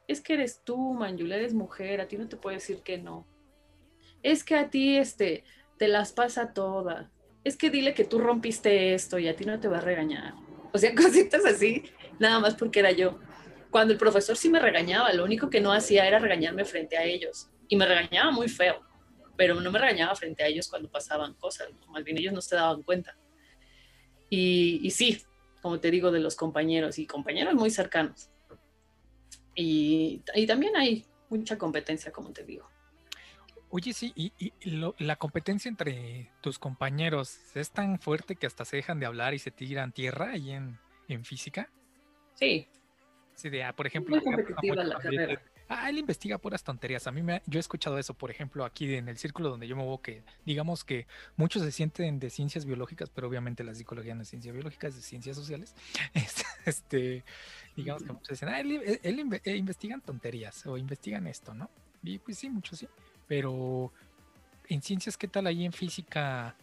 Es 0.08 0.22
que 0.22 0.36
eres 0.36 0.62
tú, 0.64 0.94
Mayula, 0.94 1.38
eres 1.38 1.56
mujer, 1.56 2.00
a 2.00 2.08
ti 2.08 2.16
no 2.16 2.30
te 2.30 2.38
puede 2.38 2.58
decir 2.58 2.84
que 2.84 3.00
no. 3.00 3.26
Es 4.22 4.44
que 4.44 4.54
a 4.54 4.70
ti, 4.70 5.00
este, 5.00 5.46
te 5.80 5.88
las 5.88 6.14
pasa 6.14 6.54
todas. 6.54 7.10
Es 7.44 7.58
que 7.58 7.72
dile 7.72 7.96
que 7.96 8.04
tú 8.04 8.20
rompiste 8.20 8.94
esto 8.94 9.18
y 9.18 9.28
a 9.28 9.36
ti 9.36 9.46
no 9.46 9.60
te 9.60 9.68
va 9.68 9.80
a 9.80 9.82
regañar. 9.82 10.36
O 10.72 10.78
sea, 10.78 10.94
cositas 10.96 11.44
así, 11.44 11.86
nada 12.20 12.40
más 12.40 12.54
porque 12.54 12.82
era 12.82 12.92
yo. 12.92 13.18
Cuando 13.72 13.94
el 13.94 14.00
profesor 14.00 14.38
sí 14.38 14.48
me 14.48 14.60
regañaba, 14.60 15.12
lo 15.14 15.24
único 15.24 15.50
que 15.50 15.60
no 15.60 15.74
hacía 15.74 16.08
era 16.08 16.20
regañarme 16.20 16.66
frente 16.66 17.00
a 17.00 17.04
ellos. 17.04 17.50
Y 17.68 17.78
me 17.78 17.88
regañaba 17.88 18.30
muy 18.30 18.48
feo, 18.48 18.87
pero 19.38 19.56
no 19.62 19.72
me 19.72 19.80
regañaba 19.80 20.16
frente 20.16 20.44
a 20.44 20.48
ellos 20.48 20.68
cuando 20.68 20.90
pasaban 20.90 21.36
cosas, 21.36 21.70
¿no? 21.74 21.88
más 21.88 22.04
bien 22.04 22.18
ellos 22.18 22.34
no 22.34 22.42
se 22.42 22.56
daban 22.56 22.84
cuenta. 22.84 23.16
Y, 24.30 24.80
y 24.84 24.92
sí, 24.92 25.22
como 25.62 25.80
te 25.80 25.90
digo, 25.92 26.12
de 26.12 26.20
los 26.20 26.36
compañeros 26.36 27.00
y 27.00 27.06
compañeros 27.08 27.54
muy 27.54 27.70
cercanos. 27.70 28.30
Y, 29.56 30.22
y 30.36 30.46
también 30.48 30.76
hay 30.76 31.06
mucha 31.30 31.58
competencia, 31.58 32.12
como 32.12 32.32
te 32.32 32.44
digo. 32.44 32.70
Oye, 33.70 33.94
sí, 33.94 34.14
y, 34.16 34.32
y 34.38 34.70
lo- 34.72 34.96
la 34.98 35.18
competencia 35.18 35.68
entre 35.70 36.32
tus 36.42 36.58
compañeros 36.58 37.38
es 37.56 37.72
tan 37.72 38.00
fuerte 38.00 38.36
que 38.36 38.48
hasta 38.48 38.66
se 38.66 38.78
dejan 38.78 39.00
de 39.00 39.06
hablar 39.06 39.34
y 39.34 39.40
se 39.40 39.52
tiran 39.52 39.92
tierra 39.92 40.32
ahí 40.32 40.52
en, 40.52 40.80
en 41.08 41.24
física. 41.26 41.70
Sí, 42.34 42.68
Sí, 43.36 43.50
de, 43.50 43.64
ah, 43.64 43.74
por 43.76 43.86
ejemplo, 43.86 44.16
acá 44.18 44.32
la 44.84 44.98
carrera. 44.98 45.42
Ah, 45.70 45.90
él 45.90 45.98
investiga 45.98 46.38
puras 46.38 46.64
tonterías. 46.64 47.08
A 47.08 47.12
mí 47.12 47.22
me, 47.22 47.34
ha- 47.36 47.42
yo 47.46 47.60
he 47.60 47.62
escuchado 47.62 47.98
eso, 47.98 48.14
por 48.14 48.32
ejemplo, 48.32 48.64
aquí 48.64 48.94
en 48.96 49.10
el 49.10 49.18
círculo 49.18 49.50
donde 49.50 49.68
yo 49.68 49.76
me 49.76 49.82
muevo, 49.84 50.02
que 50.02 50.24
digamos 50.46 50.84
que 50.86 51.08
muchos 51.36 51.62
se 51.62 51.72
sienten 51.72 52.20
de 52.20 52.30
ciencias 52.30 52.66
biológicas, 52.66 53.10
pero 53.10 53.28
obviamente 53.28 53.64
la 53.66 53.76
psicología 53.76 54.16
no 54.16 54.22
es 54.22 54.30
ciencia 54.30 54.52
biológica, 54.54 54.88
es 54.88 54.96
de 54.96 55.02
ciencias 55.02 55.36
sociales. 55.36 55.76
Este, 56.14 56.44
este, 56.66 57.24
digamos 57.76 58.04
que 58.04 58.14
muchos 58.14 58.30
dicen, 58.30 58.50
ah, 58.50 58.60
él, 58.62 59.00
él- 59.04 59.42
eh, 59.44 59.56
investigan 59.58 60.02
tonterías 60.02 60.66
o 60.66 60.78
investigan 60.78 61.28
esto, 61.28 61.54
¿no? 61.54 61.70
Y 62.04 62.20
pues 62.20 62.38
sí, 62.38 62.50
muchos 62.50 62.80
sí. 62.80 62.88
Pero 63.28 63.92
en 64.70 64.82
ciencias, 64.82 65.18
¿qué 65.18 65.28
tal 65.28 65.48
ahí 65.48 65.66
en 65.66 65.74
física? 65.74 66.56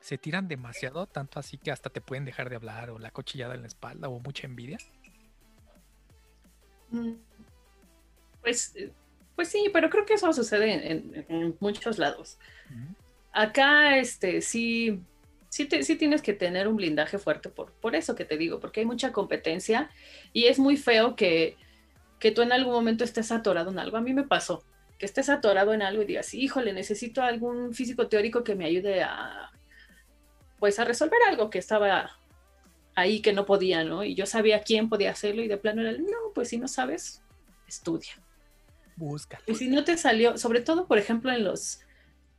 Se 0.00 0.18
tiran 0.18 0.46
demasiado, 0.48 1.06
tanto 1.06 1.38
así 1.38 1.58
que 1.58 1.70
hasta 1.70 1.90
te 1.90 2.00
pueden 2.00 2.24
dejar 2.24 2.48
de 2.50 2.56
hablar 2.56 2.90
o 2.90 2.98
la 2.98 3.10
cochillada 3.10 3.54
en 3.54 3.62
la 3.62 3.68
espalda 3.68 4.08
o 4.08 4.18
mucha 4.20 4.46
envidia. 4.46 4.78
Mm, 6.90 7.12
Pues, 8.42 8.74
eh, 8.76 8.92
pues 9.34 9.48
sí, 9.48 9.70
pero 9.72 9.88
creo 9.88 10.04
que 10.04 10.14
eso 10.14 10.32
sucede 10.32 10.92
en, 10.92 11.56
muchos 11.60 11.98
lados. 11.98 12.38
Acá, 13.32 13.96
este, 13.96 14.42
sí, 14.42 15.00
sí, 15.48 15.64
te- 15.64 15.82
sí 15.82 15.96
tienes 15.96 16.20
que 16.20 16.34
tener 16.34 16.68
un 16.68 16.76
blindaje 16.76 17.18
fuerte 17.18 17.48
por, 17.48 17.72
por 17.72 17.96
eso 17.96 18.14
que 18.14 18.24
te 18.26 18.36
digo, 18.36 18.60
porque 18.60 18.80
hay 18.80 18.86
mucha 18.86 19.12
competencia 19.12 19.90
y 20.32 20.44
es 20.44 20.58
muy 20.58 20.76
feo 20.76 21.16
que, 21.16 21.56
que 22.18 22.30
tú 22.30 22.42
en 22.42 22.52
algún 22.52 22.74
momento 22.74 23.04
estés 23.04 23.32
atorado 23.32 23.70
en 23.70 23.78
algo. 23.78 23.96
A 23.96 24.02
mí 24.02 24.12
me 24.12 24.24
pasó, 24.24 24.62
que 24.98 25.06
estés 25.06 25.30
atorado 25.30 25.72
en 25.72 25.82
algo 25.82 26.02
y 26.02 26.06
digas, 26.06 26.34
híjole, 26.34 26.72
necesito 26.72 27.22
algún 27.22 27.72
físico 27.74 28.08
teórico 28.08 28.44
que 28.44 28.54
me 28.54 28.66
ayude 28.66 29.02
a, 29.02 29.50
pues, 30.58 30.78
a 30.78 30.84
resolver 30.84 31.18
algo 31.28 31.48
que 31.48 31.58
estaba 31.58 32.18
ahí 32.94 33.22
que 33.22 33.32
no 33.32 33.46
podía, 33.46 33.84
¿no? 33.84 34.04
Y 34.04 34.14
yo 34.14 34.26
sabía 34.26 34.62
quién 34.62 34.88
podía 34.88 35.10
hacerlo 35.10 35.42
y 35.42 35.48
de 35.48 35.56
plano 35.56 35.82
era, 35.82 35.92
no, 35.92 36.32
pues 36.34 36.50
si 36.50 36.58
no 36.58 36.68
sabes, 36.68 37.22
estudia. 37.66 38.12
Búscalo. 38.96 39.42
Y 39.46 39.54
si 39.54 39.68
no 39.68 39.84
te 39.84 39.96
salió, 39.96 40.38
sobre 40.38 40.60
todo, 40.60 40.86
por 40.86 40.98
ejemplo, 40.98 41.32
en 41.32 41.44
los 41.44 41.80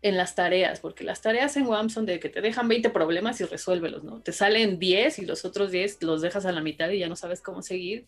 en 0.04 0.18
las 0.18 0.36
tareas, 0.36 0.82
porque 0.82 1.06
las 1.06 1.22
tareas 1.22 1.56
en 1.56 1.66
WAM 1.66 1.90
son 1.90 2.06
de 2.06 2.20
que 2.20 2.28
te 2.28 2.42
dejan 2.42 2.68
20 2.68 2.90
problemas 2.90 3.40
y 3.40 3.46
resuélvelos, 3.46 4.04
¿no? 4.04 4.20
Te 4.20 4.34
salen 4.34 4.78
10 4.78 5.20
y 5.20 5.26
los 5.26 5.46
otros 5.46 5.72
10 5.72 6.04
los 6.04 6.22
dejas 6.22 6.46
a 6.46 6.52
la 6.52 6.60
mitad 6.60 6.90
y 6.90 7.00
ya 7.00 7.08
no 7.08 7.16
sabes 7.16 7.42
cómo 7.42 7.62
seguir. 7.62 8.06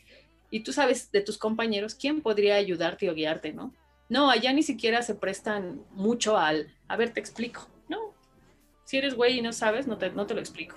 Y 0.52 0.60
tú 0.60 0.74
sabes 0.74 1.10
de 1.14 1.22
tus 1.22 1.38
compañeros 1.38 1.96
quién 1.96 2.22
podría 2.22 2.56
ayudarte 2.56 3.10
o 3.10 3.14
guiarte, 3.14 3.54
¿no? 3.54 3.74
No, 4.10 4.30
allá 4.30 4.52
ni 4.52 4.62
siquiera 4.62 5.02
se 5.04 5.16
prestan 5.16 5.86
mucho 5.92 6.38
al, 6.38 6.76
a 6.90 6.98
ver, 6.98 7.14
te 7.14 7.22
explico. 7.22 7.70
No, 7.88 8.14
si 8.84 8.98
eres 8.98 9.16
güey 9.16 9.40
y 9.40 9.42
no 9.42 9.54
sabes, 9.54 9.88
no 9.88 9.98
te, 9.98 10.12
no 10.12 10.28
te 10.28 10.34
lo 10.34 10.42
explico. 10.42 10.76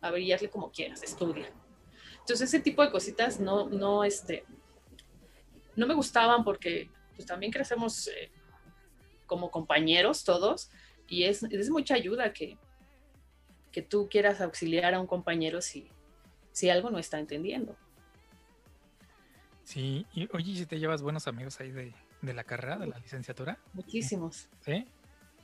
A 0.00 0.10
ver, 0.10 0.20
y 0.20 0.32
hazle 0.32 0.50
como 0.50 0.72
quieras, 0.72 1.04
estudia. 1.04 1.48
Entonces, 2.18 2.48
ese 2.48 2.58
tipo 2.60 2.82
de 2.82 2.90
cositas 2.90 3.38
no, 3.38 3.68
no, 3.68 4.02
este, 4.02 4.44
no 5.80 5.86
me 5.86 5.94
gustaban 5.94 6.44
porque 6.44 6.90
pues 7.16 7.26
también 7.26 7.50
crecemos 7.50 8.06
eh, 8.08 8.30
como 9.26 9.50
compañeros 9.50 10.24
todos 10.24 10.70
y 11.08 11.24
es, 11.24 11.42
es 11.42 11.70
mucha 11.70 11.94
ayuda 11.94 12.32
que, 12.32 12.58
que 13.72 13.82
tú 13.82 14.08
quieras 14.08 14.40
auxiliar 14.40 14.94
a 14.94 15.00
un 15.00 15.06
compañero 15.06 15.60
si, 15.60 15.88
si 16.52 16.70
algo 16.70 16.90
no 16.90 16.98
está 16.98 17.18
entendiendo. 17.18 17.76
Sí, 19.64 20.06
y 20.12 20.28
oye, 20.32 20.54
si 20.54 20.66
te 20.66 20.78
llevas 20.78 21.00
buenos 21.00 21.26
amigos 21.26 21.60
ahí 21.60 21.70
de, 21.70 21.94
de 22.22 22.34
la 22.34 22.44
carrera, 22.44 22.76
de 22.76 22.86
la 22.88 22.98
licenciatura? 22.98 23.58
Muchísimos. 23.72 24.48
¿Sí? 24.60 24.86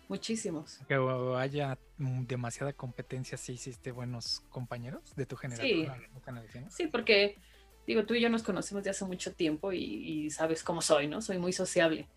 Muchísimos. 0.08 0.78
Que 0.86 0.94
haya 1.36 1.78
demasiada 1.98 2.72
competencia, 2.72 3.36
si 3.38 3.52
hiciste 3.52 3.90
buenos 3.90 4.42
compañeros 4.50 5.14
de 5.16 5.26
tu 5.26 5.36
generación. 5.36 6.70
Sí. 6.70 6.86
porque 6.86 7.38
digo, 7.86 8.04
tú 8.04 8.14
y 8.14 8.20
yo 8.20 8.28
nos 8.28 8.42
conocemos 8.42 8.82
de 8.84 8.90
hace 8.90 9.04
mucho 9.04 9.32
tiempo 9.32 9.72
y, 9.72 10.30
sabes 10.30 10.62
cómo 10.62 10.82
soy, 10.82 11.06
¿no? 11.06 11.22
Soy 11.22 11.38
muy 11.38 11.52
sociable. 11.52 12.08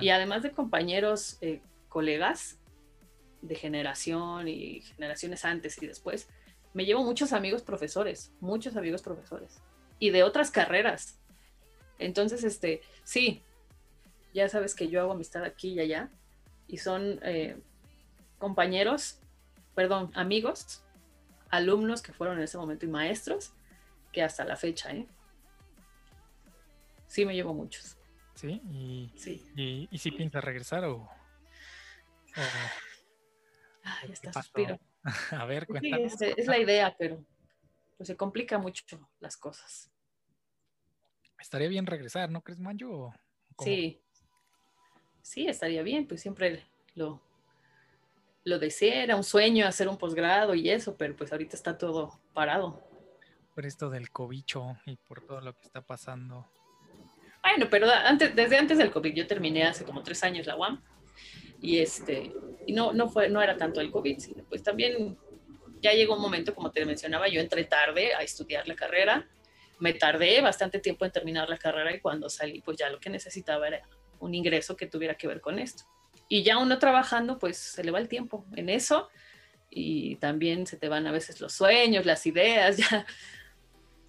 Y 0.00 0.10
además 0.10 0.42
de 0.42 0.50
compañeros, 0.50 1.38
eh, 1.40 1.60
colegas 1.88 2.58
de 3.42 3.54
generación 3.54 4.48
y 4.48 4.80
generaciones 4.80 5.44
antes 5.44 5.80
y 5.80 5.86
después, 5.86 6.28
me 6.72 6.84
llevo 6.84 7.04
muchos 7.04 7.32
amigos 7.32 7.62
profesores, 7.62 8.32
muchos 8.40 8.76
amigos 8.76 9.02
profesores 9.02 9.60
y 9.98 10.10
de 10.10 10.24
otras 10.24 10.50
carreras. 10.50 11.20
Entonces, 11.98 12.42
este, 12.42 12.82
sí, 13.04 13.42
ya 14.34 14.48
sabes 14.48 14.74
que 14.74 14.88
yo 14.88 15.00
hago 15.00 15.12
amistad 15.12 15.44
aquí 15.44 15.74
y 15.74 15.80
allá 15.80 16.10
y 16.66 16.78
son 16.78 17.20
eh, 17.22 17.56
compañeros, 18.38 19.20
perdón, 19.76 20.10
amigos, 20.14 20.82
alumnos 21.50 22.02
que 22.02 22.12
fueron 22.12 22.38
en 22.38 22.44
ese 22.44 22.58
momento 22.58 22.84
y 22.84 22.88
maestros 22.88 23.52
que 24.14 24.22
hasta 24.22 24.44
la 24.44 24.56
fecha, 24.56 24.92
¿eh? 24.92 25.06
Sí, 27.08 27.26
me 27.26 27.34
llevo 27.34 27.52
muchos. 27.52 27.98
Sí, 28.34 28.60
y, 28.70 29.12
sí. 29.16 29.88
y, 29.90 29.98
si 29.98 30.12
piensas 30.12 30.42
regresar 30.42 30.84
o... 30.84 31.08
ya 34.06 34.12
está, 34.12 34.32
suspiro. 34.32 34.78
A 35.32 35.44
ver, 35.44 35.66
cuéntame. 35.66 36.08
Sí, 36.08 36.26
es, 36.36 36.46
la 36.46 36.58
idea, 36.58 36.94
pero 36.96 37.24
pues 37.96 38.06
se 38.06 38.16
complica 38.16 38.58
mucho 38.58 38.84
las 39.18 39.36
cosas. 39.36 39.90
Estaría 41.40 41.68
bien 41.68 41.86
regresar, 41.86 42.30
¿no 42.30 42.40
crees, 42.40 42.60
Manjo? 42.60 43.12
Sí, 43.58 44.00
sí, 45.22 45.46
estaría 45.46 45.82
bien, 45.82 46.06
pues 46.06 46.22
siempre 46.22 46.64
lo, 46.94 47.20
lo 48.44 48.58
deseé, 48.58 49.02
era 49.02 49.16
un 49.16 49.24
sueño 49.24 49.66
hacer 49.66 49.88
un 49.88 49.98
posgrado 49.98 50.54
y 50.54 50.70
eso, 50.70 50.96
pero 50.96 51.14
pues 51.16 51.32
ahorita 51.32 51.56
está 51.56 51.76
todo 51.76 52.20
parado. 52.32 52.93
Por 53.54 53.66
esto 53.66 53.88
del 53.88 54.10
cobicho 54.10 54.76
y 54.84 54.96
por 54.96 55.24
todo 55.24 55.40
lo 55.40 55.54
que 55.54 55.62
está 55.62 55.80
pasando. 55.80 56.50
Bueno, 57.42 57.68
pero 57.70 57.88
antes, 57.90 58.34
desde 58.34 58.56
antes 58.56 58.78
del 58.78 58.90
COVID, 58.90 59.14
yo 59.14 59.26
terminé 59.26 59.64
hace 59.64 59.84
como 59.84 60.02
tres 60.02 60.24
años 60.24 60.46
la 60.46 60.56
UAM 60.56 60.82
y 61.60 61.78
este, 61.78 62.32
y 62.66 62.72
no, 62.72 62.92
no 62.92 63.08
fue, 63.08 63.28
no 63.28 63.40
era 63.40 63.56
tanto 63.56 63.80
el 63.80 63.90
COVID, 63.90 64.18
sino 64.18 64.44
pues 64.44 64.62
también 64.62 65.16
ya 65.80 65.92
llegó 65.92 66.14
un 66.14 66.22
momento, 66.22 66.54
como 66.54 66.70
te 66.70 66.84
mencionaba, 66.86 67.28
yo 67.28 67.40
entré 67.40 67.64
tarde 67.64 68.14
a 68.14 68.22
estudiar 68.22 68.66
la 68.66 68.74
carrera, 68.74 69.28
me 69.78 69.92
tardé 69.92 70.40
bastante 70.40 70.78
tiempo 70.78 71.04
en 71.04 71.12
terminar 71.12 71.48
la 71.48 71.58
carrera 71.58 71.94
y 71.94 72.00
cuando 72.00 72.30
salí, 72.30 72.62
pues 72.62 72.78
ya 72.78 72.88
lo 72.88 72.98
que 72.98 73.10
necesitaba 73.10 73.68
era 73.68 73.82
un 74.20 74.34
ingreso 74.34 74.76
que 74.76 74.86
tuviera 74.86 75.14
que 75.14 75.28
ver 75.28 75.40
con 75.40 75.58
esto. 75.58 75.84
Y 76.28 76.42
ya 76.42 76.56
uno 76.58 76.78
trabajando, 76.78 77.38
pues 77.38 77.58
se 77.58 77.84
le 77.84 77.90
va 77.90 77.98
el 77.98 78.08
tiempo 78.08 78.46
en 78.56 78.70
eso 78.70 79.10
y 79.68 80.16
también 80.16 80.66
se 80.66 80.78
te 80.78 80.88
van 80.88 81.06
a 81.06 81.12
veces 81.12 81.40
los 81.40 81.52
sueños, 81.52 82.06
las 82.06 82.24
ideas, 82.26 82.76
ya 82.78 83.06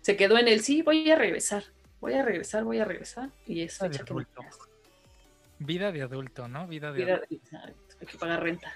se 0.06 0.16
quedó 0.16 0.38
en 0.38 0.48
el 0.48 0.62
sí, 0.62 0.84
voy 0.84 1.10
a 1.10 1.16
regresar, 1.16 1.64
voy 2.00 2.14
a 2.14 2.22
regresar, 2.22 2.64
voy 2.64 2.78
a 2.78 2.86
regresar. 2.86 3.32
Y 3.48 3.62
eso 3.64 3.90
Vida 3.90 3.98
de 3.98 4.04
adulto. 4.04 4.42
Vida 5.58 5.92
de 5.92 6.02
adulto, 6.04 6.48
¿no? 6.48 6.68
Vida 6.68 6.92
de 6.92 7.12
adulto. 7.12 7.58
Hay 8.00 8.06
que 8.06 8.16
pagar 8.20 8.44
renta. 8.44 8.72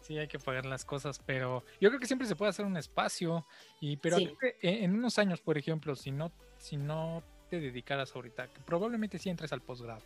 Sí, 0.00 0.16
hay 0.16 0.26
que 0.26 0.38
pagar 0.38 0.64
las 0.64 0.86
cosas, 0.86 1.18
pero 1.18 1.64
yo 1.82 1.90
creo 1.90 2.00
que 2.00 2.06
siempre 2.06 2.26
se 2.26 2.34
puede 2.34 2.48
hacer 2.48 2.64
un 2.64 2.78
espacio. 2.78 3.44
Y 3.78 3.98
pero 3.98 4.16
en 4.62 4.94
unos 4.94 5.18
años, 5.18 5.42
por 5.42 5.58
ejemplo, 5.58 5.94
si 5.94 6.12
no, 6.12 6.32
si 6.56 6.78
no 6.78 7.22
te 7.50 7.60
dedicaras 7.60 8.16
ahorita, 8.16 8.48
probablemente 8.64 9.18
sí 9.18 9.28
entres 9.28 9.52
al 9.52 9.60
posgrado 9.60 10.00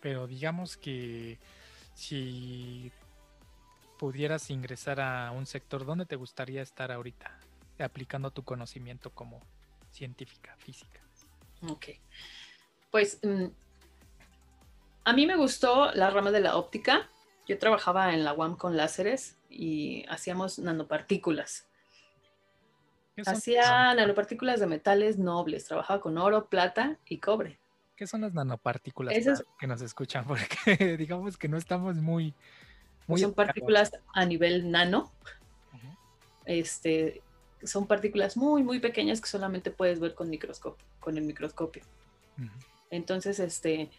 pero 0.00 0.28
digamos 0.28 0.76
que 0.76 1.38
si 1.94 2.92
pudieras 3.98 4.50
ingresar 4.50 5.00
a 5.00 5.32
un 5.32 5.46
sector, 5.46 5.84
¿dónde 5.84 6.06
te 6.06 6.14
gustaría 6.14 6.62
estar 6.62 6.92
ahorita 6.92 7.38
aplicando 7.78 8.30
tu 8.30 8.44
conocimiento 8.44 9.10
como 9.10 9.40
científica, 9.92 10.56
física? 10.58 11.00
Ok. 11.68 11.86
Pues 12.90 13.20
mm, 13.22 13.46
a 15.04 15.12
mí 15.12 15.26
me 15.26 15.36
gustó 15.36 15.92
la 15.92 16.10
rama 16.10 16.30
de 16.30 16.40
la 16.40 16.56
óptica. 16.56 17.08
Yo 17.46 17.58
trabajaba 17.58 18.14
en 18.14 18.24
la 18.24 18.34
UAM 18.34 18.56
con 18.56 18.76
láseres 18.76 19.36
y 19.48 20.04
hacíamos 20.08 20.58
nanopartículas. 20.58 21.66
Hacía 23.26 23.94
nanopartículas 23.94 24.60
de 24.60 24.66
metales 24.66 25.18
nobles, 25.18 25.66
trabajaba 25.66 26.00
con 26.00 26.16
oro, 26.18 26.46
plata 26.48 26.98
y 27.06 27.18
cobre. 27.18 27.58
¿Qué 27.96 28.06
son 28.06 28.22
las 28.22 28.32
nanopartículas 28.32 29.14
que 29.58 29.66
nos 29.66 29.82
escuchan? 29.82 30.24
Porque 30.26 30.96
digamos 30.96 31.36
que 31.36 31.48
no 31.48 31.56
estamos 31.56 31.96
muy... 31.96 32.34
muy 33.06 33.20
son 33.20 33.34
partículas 33.34 33.92
a 34.14 34.24
nivel 34.24 34.70
nano. 34.70 35.12
Este, 36.44 37.22
son 37.64 37.86
partículas 37.86 38.36
muy, 38.36 38.62
muy 38.62 38.80
pequeñas 38.80 39.20
que 39.20 39.28
solamente 39.28 39.70
puedes 39.70 40.00
ver 40.00 40.14
con, 40.14 40.30
microscopio, 40.30 40.86
con 41.00 41.16
el 41.16 41.24
microscopio. 41.24 41.82
Entonces, 42.90 43.38
este, 43.38 43.90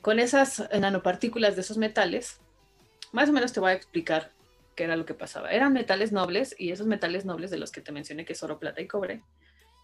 con 0.00 0.18
esas 0.18 0.68
nanopartículas 0.78 1.56
de 1.56 1.62
esos 1.62 1.78
metales, 1.78 2.40
más 3.12 3.28
o 3.28 3.32
menos 3.32 3.52
te 3.52 3.60
voy 3.60 3.70
a 3.70 3.74
explicar 3.74 4.32
qué 4.74 4.84
era 4.84 4.96
lo 4.96 5.04
que 5.04 5.14
pasaba. 5.14 5.50
Eran 5.50 5.72
metales 5.72 6.12
nobles 6.12 6.54
y 6.58 6.70
esos 6.70 6.86
metales 6.86 7.24
nobles 7.24 7.50
de 7.50 7.58
los 7.58 7.72
que 7.72 7.80
te 7.80 7.92
mencioné, 7.92 8.24
que 8.24 8.34
es 8.34 8.42
oro, 8.42 8.58
plata 8.58 8.80
y 8.80 8.86
cobre, 8.86 9.22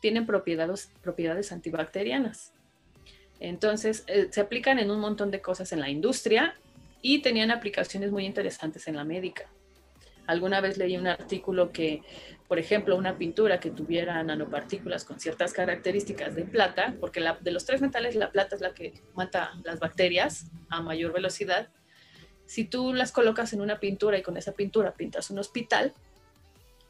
tienen 0.01 0.27
propiedades, 0.27 0.93
propiedades 1.03 1.53
antibacterianas. 1.53 2.53
Entonces, 3.41 4.05
eh, 4.07 4.29
se 4.31 4.41
aplican 4.41 4.79
en 4.79 4.91
un 4.91 5.01
montón 5.01 5.31
de 5.31 5.43
cosas 5.43 5.73
en 5.73 5.81
la 5.81 5.91
industria 5.91 6.55
y 7.03 7.21
tenían 7.21 7.51
aplicaciones 7.51 8.11
muy 8.11 8.25
interesantes 8.25 8.89
en 8.89 8.97
la 8.97 9.05
médica. 9.05 9.49
Alguna 10.27 10.61
vez 10.61 10.79
leí 10.79 10.97
un 10.97 11.07
artículo 11.07 11.73
que, 11.73 12.03
por 12.49 12.59
ejemplo, 12.59 12.97
una 12.97 13.19
pintura 13.19 13.61
que 13.61 13.71
tuviera 13.71 14.23
nanopartículas 14.23 15.05
con 15.05 15.21
ciertas 15.21 15.53
características 15.53 16.35
de 16.35 16.45
plata, 16.45 16.95
porque 17.01 17.25
de 17.41 17.51
los 17.51 17.65
tres 17.65 17.81
metales 17.81 18.15
la 18.17 18.33
plata 18.33 18.57
es 18.57 18.61
la 18.61 18.75
que 18.75 18.95
mata 19.15 19.53
las 19.65 19.79
bacterias 19.79 20.51
a 20.69 20.81
mayor 20.83 21.13
velocidad, 21.13 21.69
si 22.47 22.65
tú 22.65 22.95
las 22.95 23.13
colocas 23.13 23.53
en 23.53 23.61
una 23.61 23.81
pintura 23.81 24.17
y 24.17 24.23
con 24.23 24.37
esa 24.37 24.53
pintura 24.53 24.95
pintas 24.95 25.31
un 25.31 25.39
hospital, 25.39 25.93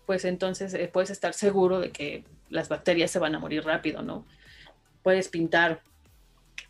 pues 0.05 0.25
entonces 0.25 0.73
eh, 0.75 0.89
puedes 0.93 1.11
estar 1.11 1.33
seguro 1.33 1.81
de 1.81 1.91
que 1.91 2.25
las 2.51 2.69
bacterias 2.69 3.11
se 3.11 3.19
van 3.19 3.35
a 3.35 3.39
morir 3.39 3.65
rápido, 3.65 4.03
¿no? 4.03 4.27
Puedes 5.03 5.29
pintar 5.29 5.83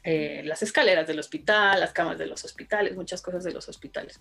eh, 0.04 0.42
las 0.44 0.62
escaleras 0.62 1.06
del 1.06 1.18
hospital, 1.18 1.80
las 1.80 1.92
camas 1.92 2.16
de 2.16 2.26
los 2.26 2.44
hospitales, 2.44 2.94
muchas 2.94 3.20
cosas 3.20 3.44
de 3.44 3.52
los 3.52 3.68
hospitales. 3.68 4.20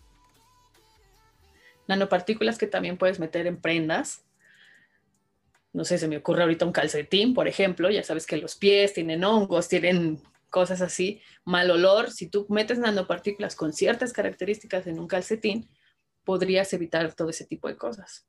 Nanopartículas 1.88 2.58
que 2.58 2.68
también 2.68 2.98
puedes 2.98 3.20
meter 3.20 3.48
en 3.48 3.60
prendas. 3.60 4.26
No 5.74 5.84
sé, 5.84 5.98
se 5.98 6.08
me 6.08 6.18
ocurre 6.18 6.44
ahorita 6.44 6.66
un 6.66 6.72
calcetín, 6.72 7.34
por 7.34 7.48
ejemplo. 7.48 7.90
Ya 7.90 8.04
sabes 8.04 8.26
que 8.26 8.38
los 8.38 8.56
pies 8.56 8.94
tienen 8.94 9.24
hongos, 9.24 9.68
tienen 9.68 10.22
cosas 10.50 10.82
así, 10.82 11.22
mal 11.44 11.70
olor. 11.70 12.12
Si 12.12 12.30
tú 12.30 12.46
metes 12.50 12.80
nanopartículas 12.80 13.56
con 13.56 13.74
ciertas 13.74 14.14
características 14.14 14.88
en 14.88 15.00
un 15.00 15.08
calcetín, 15.08 15.70
podrías 16.24 16.72
evitar 16.74 17.14
todo 17.14 17.30
ese 17.30 17.46
tipo 17.46 17.68
de 17.68 17.78
cosas. 17.78 18.26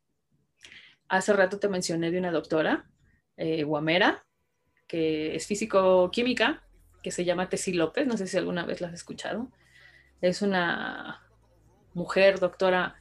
Hace 1.09 1.33
rato 1.33 1.59
te 1.59 1.69
mencioné 1.69 2.11
de 2.11 2.19
una 2.19 2.33
doctora, 2.33 2.91
eh, 3.37 3.63
Guamera, 3.63 4.27
que 4.89 5.37
es 5.37 5.47
físico-química, 5.47 6.65
que 7.03 7.13
se 7.13 7.25
llama 7.25 7.49
Tessie 7.49 7.75
López, 7.75 8.07
no 8.07 8.17
sé 8.17 8.27
si 8.27 8.37
alguna 8.37 8.67
vez 8.67 8.81
la 8.81 8.89
has 8.89 8.95
escuchado. 8.95 9.53
Es 10.21 10.43
una 10.43 11.23
mujer 11.95 12.41
doctora 12.41 12.97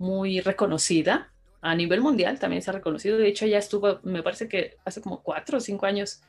muy 0.00 0.40
reconocida 0.40 1.30
a 1.60 1.74
nivel 1.74 2.00
mundial, 2.00 2.38
también 2.38 2.62
se 2.62 2.70
ha 2.70 2.72
reconocido. 2.72 3.18
De 3.18 3.28
hecho, 3.28 3.44
ella 3.44 3.58
estuvo, 3.58 4.00
me 4.02 4.22
parece 4.22 4.48
que 4.48 4.78
hace 4.84 5.02
como 5.02 5.22
cuatro 5.22 5.58
o 5.58 5.60
cinco 5.60 5.84
años, 5.84 6.22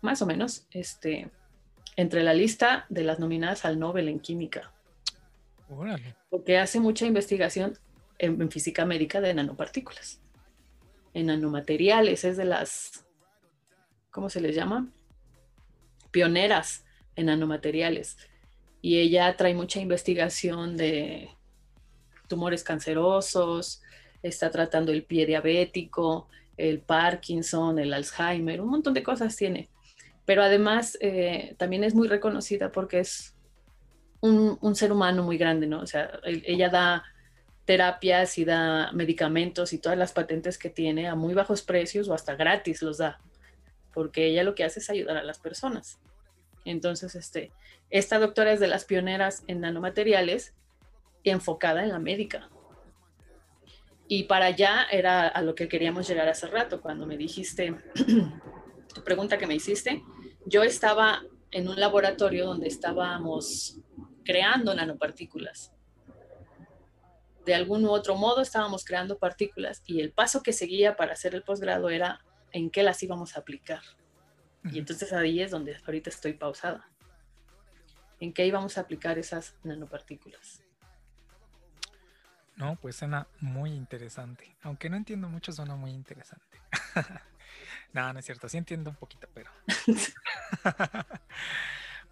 más 0.00 0.22
o 0.22 0.26
menos, 0.26 0.66
este, 0.70 1.30
entre 1.96 2.22
la 2.22 2.32
lista 2.32 2.86
de 2.88 3.04
las 3.04 3.18
nominadas 3.18 3.66
al 3.66 3.78
Nobel 3.78 4.08
en 4.08 4.20
química. 4.20 4.72
Porque 6.30 6.58
hace 6.58 6.80
mucha 6.80 7.04
investigación 7.04 7.78
en, 8.18 8.40
en, 8.40 8.50
física 8.50 8.86
médica 8.86 9.20
de 9.20 9.34
nanopartículas, 9.34 10.18
en 11.12 11.26
nanomateriales, 11.26 12.24
es 12.24 12.38
de 12.38 12.46
las, 12.46 13.06
¿cómo 14.10 14.30
se 14.30 14.40
les 14.40 14.56
llama? 14.56 14.88
pioneras 16.14 16.84
en 17.16 17.26
nanomateriales 17.26 18.16
y 18.80 19.00
ella 19.00 19.36
trae 19.36 19.52
mucha 19.52 19.80
investigación 19.80 20.76
de 20.76 21.28
tumores 22.34 22.64
cancerosos, 22.64 23.80
está 24.24 24.50
tratando 24.50 24.90
el 24.90 25.04
pie 25.04 25.24
diabético, 25.24 26.26
el 26.56 26.80
Parkinson, 26.80 27.78
el 27.78 27.94
Alzheimer, 27.94 28.60
un 28.60 28.70
montón 28.70 28.92
de 28.92 29.04
cosas 29.04 29.36
tiene. 29.36 29.68
Pero 30.24 30.42
además 30.42 30.98
eh, 31.00 31.54
también 31.58 31.84
es 31.84 31.94
muy 31.94 32.08
reconocida 32.08 32.72
porque 32.72 32.98
es 32.98 33.36
un, 34.20 34.74
ser 34.74 34.90
humano 34.90 35.22
muy 35.22 35.38
grande, 35.38 35.68
¿no? 35.68 35.78
O 35.80 35.86
sea, 35.86 36.18
ella 36.24 36.68
da 36.70 37.04
terapias 37.66 38.36
y 38.38 38.44
da 38.44 38.90
medicamentos 38.92 39.72
y 39.72 39.78
todas 39.78 39.96
las 39.96 40.12
patentes 40.12 40.58
que 40.58 40.70
tiene 40.70 41.06
a 41.06 41.14
muy 41.14 41.34
bajos 41.34 41.62
precios 41.62 42.08
o 42.08 42.14
hasta 42.14 42.34
gratis 42.34 42.82
los 42.82 42.98
da, 42.98 43.20
porque 43.92 44.26
ella 44.26 44.42
lo 44.42 44.56
que 44.56 44.64
hace 44.64 44.80
es 44.80 44.90
ayudar 44.90 45.18
a 45.18 45.22
las 45.22 45.38
personas. 45.38 46.00
Entonces, 46.64 47.14
este, 47.14 47.52
esta 47.90 48.18
doctora 48.18 48.50
es 48.50 48.58
de 48.58 48.66
las 48.66 48.86
pioneras 48.86 49.44
en 49.46 49.60
nanomateriales 49.60 50.52
enfocada 51.30 51.82
en 51.82 51.90
la 51.90 51.98
médica. 51.98 52.50
Y 54.06 54.24
para 54.24 54.46
allá 54.46 54.86
era 54.90 55.28
a 55.28 55.42
lo 55.42 55.54
que 55.54 55.68
queríamos 55.68 56.06
llegar 56.06 56.28
hace 56.28 56.46
rato, 56.46 56.80
cuando 56.80 57.06
me 57.06 57.16
dijiste, 57.16 57.74
tu 58.94 59.02
pregunta 59.02 59.38
que 59.38 59.46
me 59.46 59.54
hiciste, 59.54 60.02
yo 60.46 60.62
estaba 60.62 61.22
en 61.50 61.68
un 61.68 61.80
laboratorio 61.80 62.46
donde 62.46 62.68
estábamos 62.68 63.78
creando 64.24 64.74
nanopartículas. 64.74 65.72
De 67.46 67.54
algún 67.54 67.84
u 67.84 67.90
otro 67.90 68.16
modo 68.16 68.40
estábamos 68.40 68.84
creando 68.84 69.18
partículas 69.18 69.82
y 69.86 70.00
el 70.00 70.12
paso 70.12 70.42
que 70.42 70.52
seguía 70.52 70.96
para 70.96 71.12
hacer 71.12 71.34
el 71.34 71.42
posgrado 71.42 71.90
era 71.90 72.24
en 72.52 72.70
qué 72.70 72.82
las 72.82 73.02
íbamos 73.02 73.36
a 73.36 73.40
aplicar. 73.40 73.82
Y 74.64 74.78
entonces 74.78 75.12
ahí 75.12 75.40
es 75.40 75.50
donde 75.50 75.76
ahorita 75.84 76.10
estoy 76.10 76.32
pausada. 76.34 76.88
¿En 78.18 78.32
qué 78.32 78.46
íbamos 78.46 78.78
a 78.78 78.82
aplicar 78.82 79.18
esas 79.18 79.56
nanopartículas? 79.62 80.63
No, 82.56 82.76
pues 82.76 82.96
suena 82.96 83.26
muy 83.40 83.72
interesante. 83.72 84.56
Aunque 84.62 84.88
no 84.88 84.96
entiendo 84.96 85.28
mucho, 85.28 85.52
suena 85.52 85.74
muy 85.74 85.90
interesante. 85.90 86.60
no, 87.92 88.12
no 88.12 88.18
es 88.18 88.24
cierto. 88.24 88.48
Sí 88.48 88.58
entiendo 88.58 88.90
un 88.90 88.96
poquito, 88.96 89.28
pero. 89.34 89.50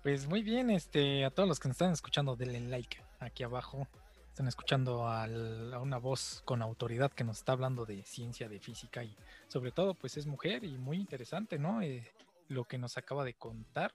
pues 0.02 0.26
muy 0.26 0.42
bien, 0.42 0.70
este, 0.70 1.24
a 1.24 1.30
todos 1.30 1.48
los 1.48 1.60
que 1.60 1.68
nos 1.68 1.76
están 1.76 1.92
escuchando, 1.92 2.34
denle 2.34 2.60
like 2.60 3.00
aquí 3.20 3.44
abajo. 3.44 3.86
Están 4.28 4.48
escuchando 4.48 5.06
a 5.06 5.26
una 5.26 5.98
voz 5.98 6.42
con 6.46 6.62
autoridad 6.62 7.12
que 7.12 7.22
nos 7.22 7.38
está 7.38 7.52
hablando 7.52 7.84
de 7.84 8.02
ciencia, 8.04 8.48
de 8.48 8.58
física 8.58 9.04
y 9.04 9.14
sobre 9.46 9.72
todo, 9.72 9.94
pues 9.94 10.16
es 10.16 10.26
mujer 10.26 10.64
y 10.64 10.78
muy 10.78 10.96
interesante, 10.96 11.58
¿no? 11.58 11.82
Eh, 11.82 12.10
lo 12.48 12.64
que 12.64 12.78
nos 12.78 12.96
acaba 12.96 13.24
de 13.24 13.34
contar. 13.34 13.94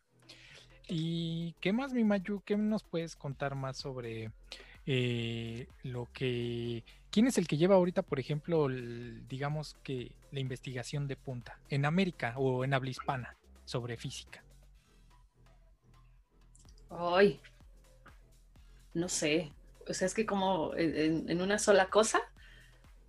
¿Y 0.88 1.54
qué 1.60 1.74
más, 1.74 1.92
mi 1.92 2.04
Mayu? 2.04 2.42
¿Qué 2.46 2.56
nos 2.56 2.84
puedes 2.84 3.16
contar 3.16 3.56
más 3.56 3.78
sobre 3.78 4.32
eh, 4.88 5.68
lo 5.84 6.08
que... 6.14 6.84
¿Quién 7.12 7.28
es 7.28 7.38
el 7.38 7.48
que 7.48 7.58
lleva 7.58 7.76
ahorita, 7.76 8.02
por 8.04 8.20
ejemplo, 8.20 8.68
digamos 9.28 9.76
que 9.84 10.14
la 10.32 10.40
investigación 10.40 11.08
de 11.08 11.18
punta 11.18 11.60
en 11.70 11.86
América 11.86 12.34
o 12.38 12.64
en 12.64 12.74
habla 12.74 12.90
hispana 12.90 13.38
sobre 13.66 13.98
física? 13.98 14.44
Ay, 16.90 17.42
no 18.94 19.10
sé. 19.10 19.52
O 19.90 19.94
sea, 19.94 20.08
es 20.08 20.14
que 20.14 20.26
como 20.26 20.74
en, 20.76 21.42
una 21.42 21.60
sola 21.60 21.90
cosa 21.90 22.22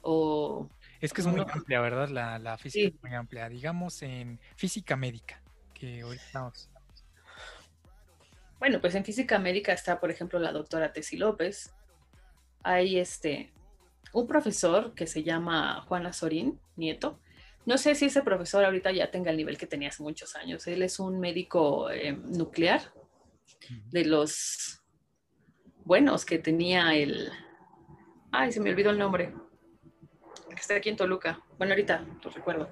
o... 0.02 0.68
Es 1.00 1.12
que 1.12 1.20
es 1.20 1.26
muy 1.28 1.40
amplia, 1.40 1.80
¿verdad? 1.80 2.08
La, 2.40 2.58
física 2.58 2.88
es 2.88 3.02
muy 3.02 3.14
amplia. 3.14 3.48
Digamos 3.48 4.02
en 4.02 4.40
física 4.56 4.96
médica, 4.96 5.40
que 5.74 6.02
hoy 6.02 6.16
estamos 6.16 6.68
bueno, 8.58 8.80
pues 8.80 8.94
en 8.94 9.04
física 9.04 9.38
médica 9.38 9.72
está, 9.72 10.00
por 10.00 10.10
ejemplo, 10.10 10.38
la 10.38 10.52
doctora 10.52 10.92
Tessie 10.92 11.18
López. 11.18 11.74
Hay 12.62 12.98
este, 12.98 13.52
un 14.12 14.26
profesor 14.26 14.94
que 14.94 15.06
se 15.06 15.22
llama 15.22 15.82
Juana 15.86 16.12
Sorín, 16.12 16.58
nieto. 16.76 17.20
No 17.66 17.78
sé 17.78 17.94
si 17.94 18.06
ese 18.06 18.22
profesor 18.22 18.64
ahorita 18.64 18.92
ya 18.92 19.10
tenga 19.10 19.30
el 19.30 19.36
nivel 19.36 19.58
que 19.58 19.66
tenía 19.66 19.90
hace 19.90 20.02
muchos 20.02 20.34
años. 20.36 20.66
Él 20.66 20.82
es 20.82 20.98
un 20.98 21.20
médico 21.20 21.90
eh, 21.90 22.12
nuclear 22.12 22.80
de 23.90 24.04
los 24.04 24.82
buenos 25.84 26.24
que 26.24 26.38
tenía 26.38 26.94
el... 26.94 27.30
Ay, 28.32 28.52
se 28.52 28.60
me 28.60 28.70
olvidó 28.70 28.90
el 28.90 28.98
nombre 28.98 29.34
que 30.58 30.62
está 30.62 30.74
aquí 30.74 30.88
en 30.88 30.96
Toluca. 30.96 31.40
Bueno, 31.56 31.72
ahorita 31.72 32.04
lo 32.22 32.30
recuerdo. 32.30 32.70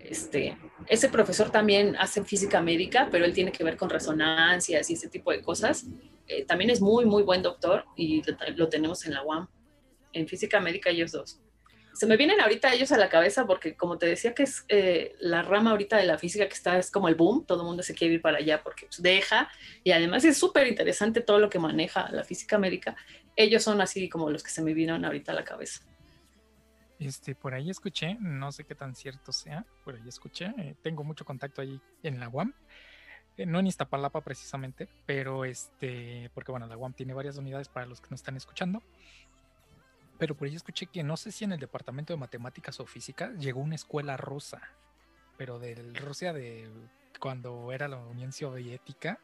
Este, 0.00 0.56
ese 0.88 1.08
profesor 1.08 1.50
también 1.50 1.96
hace 1.96 2.24
física 2.24 2.60
médica, 2.60 3.08
pero 3.10 3.24
él 3.24 3.32
tiene 3.32 3.52
que 3.52 3.64
ver 3.64 3.76
con 3.76 3.88
resonancias 3.88 4.90
y 4.90 4.94
ese 4.94 5.08
tipo 5.08 5.30
de 5.30 5.40
cosas. 5.40 5.86
Eh, 6.26 6.44
también 6.44 6.70
es 6.70 6.80
muy, 6.80 7.04
muy 7.06 7.22
buen 7.22 7.42
doctor 7.42 7.84
y 7.96 8.22
lo, 8.56 8.68
tenemos 8.68 9.06
en 9.06 9.14
la 9.14 9.22
UAM. 9.22 9.48
En 10.12 10.28
física 10.28 10.60
médica 10.60 10.90
ellos 10.90 11.12
dos. 11.12 11.40
Se 11.94 12.06
me 12.06 12.16
vienen 12.16 12.40
ahorita 12.40 12.72
ellos 12.72 12.90
a 12.90 12.98
la 12.98 13.08
cabeza 13.08 13.46
porque, 13.46 13.76
como 13.76 13.98
te 13.98 14.06
decía, 14.06 14.34
que 14.34 14.44
es 14.44 14.64
eh, 14.68 15.14
la 15.20 15.42
rama 15.42 15.72
ahorita 15.72 15.98
de 15.98 16.04
la 16.04 16.18
física 16.18 16.48
que 16.48 16.54
está, 16.54 16.78
es 16.78 16.90
como 16.90 17.08
el 17.08 17.14
boom, 17.14 17.44
todo 17.46 17.60
el 17.60 17.66
mundo 17.66 17.82
se 17.82 17.94
quiere 17.94 18.14
ir 18.14 18.22
para 18.22 18.38
allá 18.38 18.62
porque 18.62 18.86
pues, 18.86 19.02
deja 19.02 19.50
y 19.84 19.92
además 19.92 20.24
es 20.24 20.38
súper 20.38 20.66
interesante 20.66 21.20
todo 21.20 21.38
lo 21.38 21.50
que 21.50 21.58
maneja 21.58 22.10
la 22.10 22.24
física 22.24 22.58
médica. 22.58 22.96
Ellos 23.36 23.62
son 23.62 23.80
así 23.80 24.08
como 24.08 24.30
los 24.30 24.42
que 24.42 24.50
se 24.50 24.62
me 24.62 24.72
vinieron 24.72 25.04
ahorita 25.04 25.32
a 25.32 25.34
la 25.34 25.44
cabeza. 25.44 25.82
Este, 27.06 27.34
por 27.34 27.54
ahí 27.54 27.68
escuché, 27.68 28.16
no 28.20 28.52
sé 28.52 28.64
qué 28.64 28.74
tan 28.74 28.94
cierto 28.94 29.32
sea, 29.32 29.64
por 29.84 29.96
ahí 29.96 30.06
escuché, 30.06 30.52
eh, 30.58 30.76
tengo 30.82 31.02
mucho 31.02 31.24
contacto 31.24 31.60
ahí 31.60 31.80
en 32.02 32.20
la 32.20 32.28
UAM, 32.28 32.54
eh, 33.36 33.46
no 33.46 33.58
en 33.58 33.66
Iztapalapa 33.66 34.20
precisamente, 34.20 34.88
pero 35.04 35.44
este, 35.44 36.30
porque 36.32 36.52
bueno, 36.52 36.66
la 36.66 36.76
UAM 36.76 36.92
tiene 36.92 37.12
varias 37.12 37.36
unidades 37.38 37.68
para 37.68 37.86
los 37.86 38.00
que 38.00 38.08
nos 38.10 38.20
están 38.20 38.36
escuchando, 38.36 38.82
pero 40.18 40.36
por 40.36 40.46
ahí 40.46 40.54
escuché 40.54 40.86
que 40.86 41.02
no 41.02 41.16
sé 41.16 41.32
si 41.32 41.44
en 41.44 41.52
el 41.52 41.58
departamento 41.58 42.12
de 42.12 42.18
matemáticas 42.18 42.78
o 42.78 42.86
física 42.86 43.32
llegó 43.32 43.60
una 43.60 43.74
escuela 43.74 44.16
rusa, 44.16 44.60
pero 45.36 45.58
de 45.58 45.74
Rusia 45.94 46.32
de 46.32 46.70
cuando 47.18 47.72
era 47.72 47.88
la 47.88 47.96
Unión 47.96 48.32
Soviética, 48.32 49.18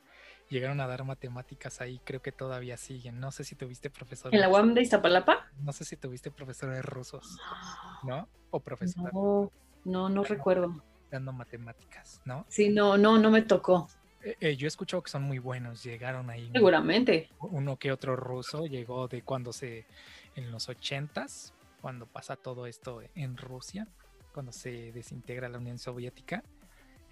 llegaron 0.48 0.80
a 0.80 0.86
dar 0.86 1.04
matemáticas 1.04 1.80
ahí, 1.80 2.00
creo 2.04 2.22
que 2.22 2.32
todavía 2.32 2.76
siguen. 2.76 3.20
No 3.20 3.30
sé 3.30 3.44
si 3.44 3.54
tuviste 3.54 3.90
profesores. 3.90 4.34
¿En 4.34 4.40
la 4.40 4.48
UAM 4.48 4.74
de 4.74 4.82
Iztapalapa? 4.82 5.48
No 5.60 5.72
sé 5.72 5.84
si 5.84 5.96
tuviste 5.96 6.30
profesores 6.30 6.84
rusos, 6.84 7.38
¿no? 8.04 8.28
O 8.50 8.60
profesores. 8.60 9.12
No, 9.12 9.52
no, 9.84 10.08
no 10.08 10.24
recuerdo. 10.24 10.82
Dando 11.10 11.32
matemáticas, 11.32 12.20
¿no? 12.24 12.44
Sí, 12.48 12.68
no, 12.68 12.98
no, 12.98 13.18
no 13.18 13.30
me 13.30 13.42
tocó. 13.42 13.88
Eh, 14.22 14.36
eh, 14.40 14.56
yo 14.56 14.66
he 14.66 14.68
escuchado 14.68 15.02
que 15.02 15.10
son 15.10 15.22
muy 15.22 15.38
buenos, 15.38 15.82
llegaron 15.84 16.28
ahí. 16.28 16.50
Seguramente. 16.52 17.30
Uno 17.40 17.76
que 17.76 17.92
otro 17.92 18.16
ruso 18.16 18.66
llegó 18.66 19.08
de 19.08 19.22
cuando 19.22 19.52
se, 19.52 19.86
en 20.34 20.50
los 20.50 20.68
ochentas, 20.68 21.54
cuando 21.80 22.06
pasa 22.06 22.36
todo 22.36 22.66
esto 22.66 23.00
en 23.14 23.36
Rusia, 23.36 23.86
cuando 24.32 24.52
se 24.52 24.92
desintegra 24.92 25.48
la 25.48 25.58
Unión 25.58 25.78
Soviética. 25.78 26.42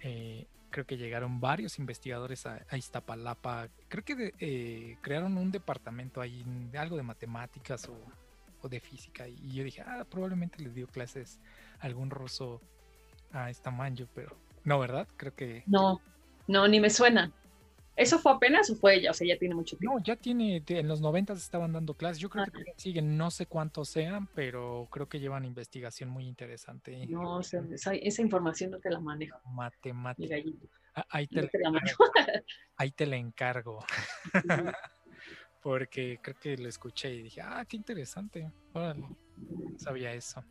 Eh, 0.01 0.47
creo 0.69 0.85
que 0.85 0.97
llegaron 0.97 1.39
varios 1.39 1.79
investigadores 1.79 2.45
a, 2.45 2.65
Iztapalapa. 2.75 3.69
Creo 3.87 4.03
que 4.03 4.33
eh, 4.39 4.97
crearon 5.01 5.37
un 5.37 5.51
departamento 5.51 6.21
ahí, 6.21 6.45
algo 6.77 6.97
de 6.97 7.03
matemáticas 7.03 7.89
o, 7.89 8.67
de 8.67 8.79
física. 8.79 9.27
Y 9.27 9.53
yo 9.53 9.63
dije, 9.63 9.81
ah, 9.81 10.05
probablemente 10.09 10.61
les 10.61 10.75
dio 10.75 10.87
clases 10.87 11.39
algún 11.79 12.09
ruso 12.09 12.61
a 13.31 13.49
esta 13.49 13.71
manjo, 13.71 14.07
pero 14.13 14.35
no, 14.65 14.79
¿verdad? 14.79 15.07
Creo 15.15 15.33
que... 15.33 15.63
No, 15.67 16.01
no, 16.47 16.67
ni 16.67 16.81
me 16.81 16.89
suena. 16.89 17.31
¿Eso 17.97 18.19
fue 18.19 18.31
apenas 18.31 18.69
o 18.69 18.75
fue 18.75 18.97
ella? 18.97 19.09
O 19.09 19.13
sea, 19.15 19.27
ya 19.27 19.39
tiene 19.39 19.55
mucho 19.55 19.75
tiempo. 19.75 19.97
No, 19.97 20.03
ya 20.03 20.15
tiene, 20.15 20.63
en 20.67 20.87
los 20.87 21.01
90 21.01 21.33
estaban 21.33 21.73
dando 21.73 21.95
clases. 21.95 22.19
Yo 22.19 22.29
creo 22.29 22.45
ah. 22.47 22.51
que 22.51 22.73
siguen, 22.77 23.17
no 23.17 23.31
sé 23.31 23.47
cuántos 23.47 23.89
sean, 23.89 24.27
pero 24.35 24.87
creo 24.91 25.09
que 25.09 25.19
llevan 25.19 25.45
investigación 25.45 26.11
muy 26.11 26.27
interesante. 26.27 27.07
No, 27.07 27.37
o 27.37 27.43
sea, 27.43 27.63
esa, 27.71 28.21
información 28.21 28.69
no 28.69 28.79
te 28.79 28.91
la 28.91 28.99
manejo. 28.99 29.39
Matemática. 29.49 30.35
Ahí 31.09 31.27
te, 31.27 31.41
la 31.41 31.49
ahí 32.77 32.91
te 32.91 33.07
la 33.07 33.17
encargo. 33.17 33.83
Porque 35.63 36.19
creo 36.21 36.37
que 36.39 36.55
lo 36.55 36.69
escuché 36.69 37.13
y 37.15 37.23
dije, 37.23 37.41
ah, 37.41 37.65
qué 37.67 37.77
interesante. 37.77 38.51
sabía 39.77 40.13
eso. 40.13 40.43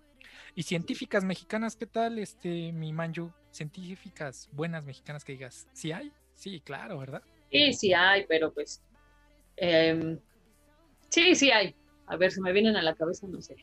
Y 0.57 0.64
científicas 0.64 1.24
mexicanas, 1.24 1.76
¿qué 1.76 1.86
tal, 1.86 2.18
este, 2.18 2.72
mi 2.72 2.92
Manju? 2.92 3.30
Científicas 3.53 4.49
buenas 4.53 4.84
mexicanas 4.84 5.24
que 5.24 5.32
digas, 5.32 5.68
¿sí 5.72 5.92
hay? 5.92 6.12
Sí, 6.34 6.61
claro, 6.61 6.99
¿verdad? 6.99 7.22
Sí, 7.51 7.72
sí 7.72 7.92
hay, 7.92 8.26
pero 8.26 8.53
pues. 8.53 8.82
Em, 9.57 10.18
sí, 11.09 11.34
sí 11.34 11.51
hay. 11.51 11.74
A 12.07 12.16
ver, 12.16 12.30
si 12.30 12.40
me 12.40 12.53
vienen 12.53 12.76
a 12.76 12.82
la 12.82 12.94
cabeza, 12.94 13.26
no 13.26 13.40
sé. 13.40 13.57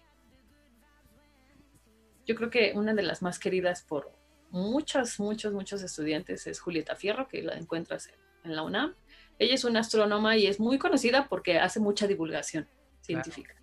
Yo 2.26 2.36
creo 2.36 2.50
que 2.50 2.74
una 2.76 2.94
de 2.94 3.04
las 3.04 3.22
más 3.22 3.40
queridas 3.40 3.84
por 3.84 4.12
muchos, 4.50 5.20
muchos, 5.20 5.54
muchos 5.54 5.82
estudiantes 5.84 6.48
es 6.48 6.60
Julieta 6.60 6.96
Fierro, 6.96 7.28
que 7.28 7.42
la 7.42 7.56
encuentras 7.56 8.10
en, 8.44 8.56
la 8.56 8.64
UNAM. 8.64 8.96
Ella 9.40 9.56
es 9.56 9.64
una 9.64 9.80
astrónoma 9.80 10.38
y 10.38 10.48
es 10.48 10.60
muy 10.60 10.78
conocida 10.78 11.28
porque 11.30 11.60
hace 11.60 11.80
mucha 11.80 12.08
divulgación 12.08 12.68
científica. 13.02 13.56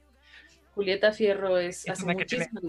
Julieta 0.74 1.12
Fierro 1.12 1.58
es, 1.58 1.88
hace 1.88 2.04
muchísima 2.04 2.60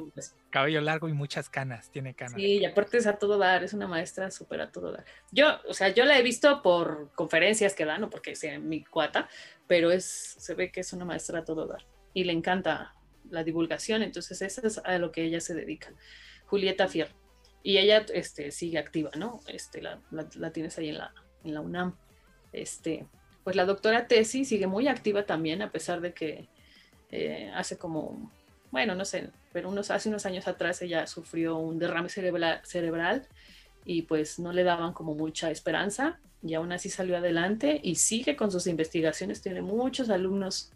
Cabello 0.49 0.81
largo 0.81 1.07
y 1.07 1.13
muchas 1.13 1.49
canas, 1.49 1.91
tiene 1.91 2.15
canas. 2.15 2.33
Sí, 2.33 2.57
y 2.57 2.65
aparte 2.65 2.97
es 2.97 3.05
a 3.05 3.17
todo 3.17 3.37
dar, 3.37 3.63
es 3.63 3.73
una 3.73 3.87
maestra 3.87 4.31
súper 4.31 4.61
a 4.61 4.71
todo 4.71 4.91
dar. 4.91 5.05
Yo, 5.31 5.59
o 5.67 5.73
sea, 5.73 5.89
yo 5.89 6.05
la 6.05 6.17
he 6.17 6.23
visto 6.23 6.61
por 6.61 7.11
conferencias 7.13 7.75
que 7.75 7.85
dan, 7.85 8.03
o 8.03 8.09
porque 8.09 8.35
sea 8.35 8.59
mi 8.59 8.83
cuata, 8.83 9.29
pero 9.67 9.91
es, 9.91 10.05
se 10.05 10.55
ve 10.55 10.71
que 10.71 10.79
es 10.79 10.93
una 10.93 11.05
maestra 11.05 11.39
a 11.39 11.45
todo 11.45 11.67
dar. 11.67 11.85
Y 12.13 12.23
le 12.23 12.33
encanta 12.33 12.95
la 13.29 13.43
divulgación, 13.43 14.01
entonces 14.01 14.41
eso 14.41 14.65
es 14.65 14.79
a 14.79 14.97
lo 14.97 15.11
que 15.11 15.23
ella 15.23 15.39
se 15.39 15.53
dedica. 15.53 15.93
Julieta 16.47 16.87
Fierro. 16.87 17.13
Y 17.63 17.77
ella 17.77 18.03
este, 18.13 18.51
sigue 18.51 18.79
activa, 18.79 19.11
¿no? 19.15 19.41
Este, 19.47 19.81
la, 19.81 20.01
la, 20.09 20.51
tienes 20.51 20.77
ahí 20.79 20.89
en 20.89 20.97
la, 20.97 21.13
en 21.43 21.53
la 21.53 21.61
UNAM. 21.61 21.95
Este, 22.51 23.05
pues 23.43 23.55
la 23.55 23.65
doctora 23.65 24.07
Tessie 24.07 24.45
sigue 24.45 24.65
muy 24.65 24.87
activa 24.87 25.27
también, 25.27 25.61
a 25.61 25.71
pesar 25.71 26.01
de 26.01 26.13
que 26.13 26.49
eh, 27.11 27.51
hace 27.53 27.77
como, 27.77 28.31
bueno, 28.71 28.95
no 28.95 29.05
sé, 29.05 29.29
pero 29.51 29.69
unos, 29.69 29.91
hace 29.91 30.09
unos 30.09 30.25
años 30.25 30.47
atrás 30.47 30.81
ella 30.81 31.05
sufrió 31.07 31.57
un 31.57 31.77
derrame 31.77 32.09
cerebral, 32.09 33.27
y 33.85 34.03
pues 34.03 34.39
no 34.39 34.51
le 34.53 34.63
daban 34.63 34.93
como 34.93 35.15
mucha 35.15 35.51
esperanza 35.51 36.19
y 36.43 36.53
aún 36.53 36.71
así 36.71 36.89
salió 36.89 37.17
adelante 37.17 37.79
y 37.83 37.95
sigue 37.95 38.35
con 38.35 38.51
sus 38.51 38.67
investigaciones, 38.67 39.41
tiene 39.41 39.61
muchos 39.61 40.09
alumnos 40.09 40.71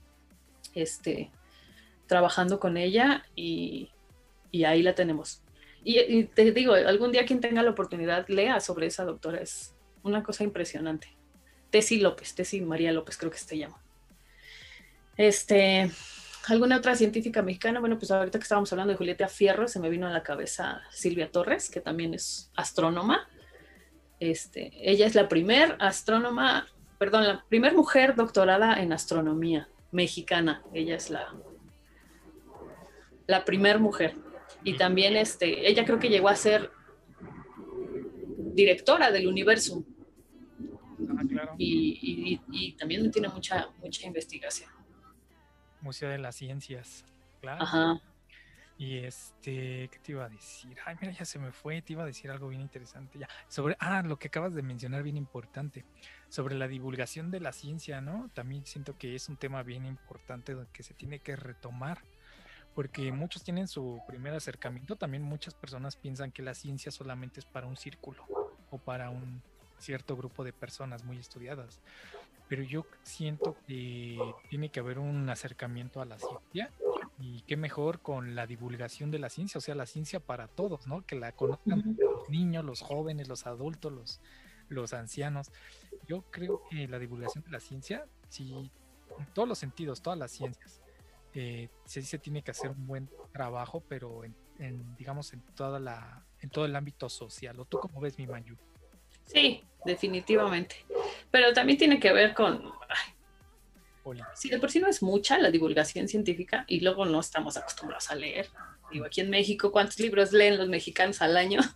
este, 0.73 1.31
trabajando 2.07 2.59
con 2.59 2.77
ella 2.77 3.25
y, 3.35 3.89
ahí 4.65 4.81
la 4.81 4.95
tenemos. 4.95 5.41
Y, 5.83 6.23
te 6.25 6.51
digo, 6.51 6.73
algún 6.73 7.11
día 7.11 7.25
quien 7.25 7.41
tenga 7.41 7.61
la 7.61 7.71
oportunidad 7.71 8.27
lea 8.27 8.59
sobre 8.59 8.87
esa 8.87 9.03
doctora, 9.03 9.39
es 9.39 9.75
una 10.01 10.23
cosa 10.23 10.43
impresionante. 10.43 11.09
Tessy 11.69 11.99
López, 11.99 12.33
Tessy 12.33 12.61
María 12.61 12.91
López 12.91 13.17
creo 13.17 13.31
que 13.31 13.37
se 13.37 13.57
llama. 13.57 13.79
Este, 15.17 15.91
¿Alguna 16.47 16.77
otra 16.77 16.95
científica 16.95 17.41
mexicana? 17.41 17.79
Bueno, 17.79 17.97
pues 17.97 18.11
ahorita 18.11 18.37
que 18.37 18.43
estábamos 18.43 18.71
hablando 18.71 18.91
de 18.93 18.97
Julieta 18.97 19.27
Fierro, 19.27 19.67
se 19.67 19.79
me 19.79 19.89
vino 19.89 20.05
a 20.07 20.11
la 20.11 20.21
cabeza 20.21 20.81
Silvia 20.91 21.31
Torres, 21.31 21.71
que 21.71 21.81
también 21.81 22.13
es 22.13 22.51
astrónoma. 22.55 23.27
Este, 24.19 24.71
ella 24.79 25.07
es 25.07 25.15
la 25.15 25.27
primer 25.27 25.75
astrónoma, 25.79 26.67
perdón, 26.99 27.27
la 27.27 27.45
primer 27.49 27.73
mujer 27.73 28.15
doctorada 28.15 28.79
en 28.81 28.93
astronomía 28.93 29.69
mexicana. 29.91 30.61
Ella 30.71 30.95
es 30.95 31.09
la, 31.09 31.33
la 33.25 33.43
primer 33.43 33.79
mujer. 33.79 34.13
Y 34.63 34.77
también 34.77 35.15
este, 35.15 35.67
ella 35.67 35.83
creo 35.83 35.99
que 35.99 36.09
llegó 36.09 36.29
a 36.29 36.35
ser 36.35 36.69
directora 38.53 39.11
del 39.11 39.27
universo. 39.27 39.83
Ah, 41.09 41.23
claro. 41.27 41.55
y, 41.57 42.39
y, 42.51 42.71
también 42.73 43.11
tiene 43.11 43.29
mucha, 43.29 43.67
mucha 43.81 44.05
investigación. 44.05 44.69
Museo 45.85 46.09
de 46.09 46.17
las 46.17 46.35
Ciencias, 46.35 47.05
claro. 47.39 47.63
Ajá. 47.63 48.01
Y 48.77 48.97
este, 48.97 49.87
¿qué 49.89 49.99
te 50.03 50.11
iba 50.11 50.25
a 50.25 50.29
decir? 50.29 50.75
Ay, 50.83 50.97
mira, 50.99 51.13
ya 51.13 51.23
se 51.23 51.39
me 51.39 51.51
fue, 51.51 51.81
te 51.81 51.93
iba 51.93 52.03
a 52.03 52.05
decir 52.07 52.29
algo 52.29 52.49
bien 52.49 52.59
interesante 52.59 53.19
ya. 53.19 53.29
Sobre, 53.47 53.77
ah, 53.79 54.01
lo 54.01 54.17
que 54.17 54.27
acabas 54.27 54.53
de 54.53 54.63
mencionar, 54.63 55.03
bien 55.03 55.15
importante, 55.15 55.85
sobre 56.27 56.55
la 56.55 56.67
divulgación 56.67 57.31
de 57.31 57.39
la 57.39 57.53
ciencia, 57.53 58.01
¿no? 58.01 58.29
También 58.33 58.65
siento 58.65 58.97
que 58.97 59.15
es 59.15 59.29
un 59.29 59.37
tema 59.37 59.63
bien 59.63 59.85
importante 59.85 60.57
que 60.73 60.83
se 60.83 60.93
tiene 60.93 61.19
que 61.19 61.37
retomar, 61.37 62.01
porque 62.73 63.11
muchos 63.13 63.43
tienen 63.43 63.69
su 63.69 64.01
primer 64.07 64.33
acercamiento, 64.33 64.97
también 64.97 65.23
muchas 65.23 65.53
personas 65.53 65.95
piensan 65.95 66.31
que 66.31 66.41
la 66.41 66.55
ciencia 66.55 66.91
solamente 66.91 67.39
es 67.39 67.45
para 67.45 67.67
un 67.67 67.77
círculo 67.77 68.25
o 68.71 68.77
para 68.77 69.09
un 69.09 69.41
cierto 69.77 70.17
grupo 70.17 70.43
de 70.43 70.51
personas 70.51 71.03
muy 71.03 71.17
estudiadas 71.17 71.79
pero 72.47 72.63
yo 72.63 72.85
siento 73.03 73.55
que 73.67 74.19
tiene 74.49 74.69
que 74.69 74.79
haber 74.79 74.99
un 74.99 75.29
acercamiento 75.29 76.01
a 76.01 76.05
la 76.05 76.17
ciencia 76.19 76.71
y 77.19 77.41
qué 77.41 77.57
mejor 77.57 78.01
con 78.01 78.35
la 78.35 78.45
divulgación 78.45 79.11
de 79.11 79.19
la 79.19 79.29
ciencia, 79.29 79.57
o 79.57 79.61
sea, 79.61 79.75
la 79.75 79.85
ciencia 79.85 80.19
para 80.19 80.47
todos, 80.47 80.87
¿no? 80.87 81.05
Que 81.05 81.15
la 81.15 81.31
conozcan 81.31 81.95
los 81.97 82.29
niños, 82.29 82.63
los 82.63 82.81
jóvenes, 82.81 83.27
los 83.27 83.47
adultos, 83.47 83.91
los, 83.91 84.21
los 84.69 84.93
ancianos. 84.93 85.51
Yo 86.07 86.23
creo 86.29 86.61
que 86.69 86.87
la 86.87 86.99
divulgación 86.99 87.43
de 87.43 87.51
la 87.51 87.59
ciencia, 87.59 88.05
sí, 88.29 88.71
en 89.17 89.25
todos 89.33 89.47
los 89.47 89.57
sentidos, 89.57 90.01
todas 90.01 90.19
las 90.19 90.31
ciencias, 90.31 90.81
eh, 91.33 91.69
sí 91.85 92.01
se 92.01 92.19
tiene 92.19 92.43
que 92.43 92.51
hacer 92.51 92.71
un 92.71 92.85
buen 92.85 93.09
trabajo, 93.33 93.83
pero 93.87 94.23
en, 94.23 94.95
digamos, 94.97 95.33
en 95.33 95.41
toda 95.55 95.79
la, 95.79 96.25
en 96.41 96.49
todo 96.49 96.65
el 96.65 96.75
ámbito 96.75 97.09
social. 97.09 97.59
¿O 97.59 97.65
tú 97.65 97.79
cómo 97.79 97.99
ves 97.99 98.17
mi 98.17 98.27
Mayu? 98.27 98.55
Sí, 99.25 99.63
definitivamente. 99.85 100.85
Pero 101.31 101.53
también 101.53 101.77
tiene 101.77 101.99
que 101.99 102.11
ver 102.11 102.33
con... 102.33 102.71
si 104.35 104.49
de 104.49 104.59
por 104.59 104.71
sí 104.71 104.79
no 104.79 104.87
es 104.87 105.01
mucha 105.01 105.37
la 105.37 105.51
divulgación 105.51 106.07
científica 106.07 106.65
y 106.67 106.81
luego 106.81 107.05
no 107.05 107.19
estamos 107.19 107.57
acostumbrados 107.57 108.09
a 108.11 108.15
leer. 108.15 108.49
Digo, 108.91 109.05
aquí 109.05 109.21
en 109.21 109.29
México, 109.29 109.71
¿cuántos 109.71 109.99
libros 109.99 110.31
leen 110.31 110.57
los 110.57 110.67
mexicanos 110.67 111.21
al 111.21 111.37
año? 111.37 111.61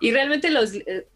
Y 0.00 0.10
realmente 0.10 0.50
los, 0.50 0.74
eh, 0.74 1.06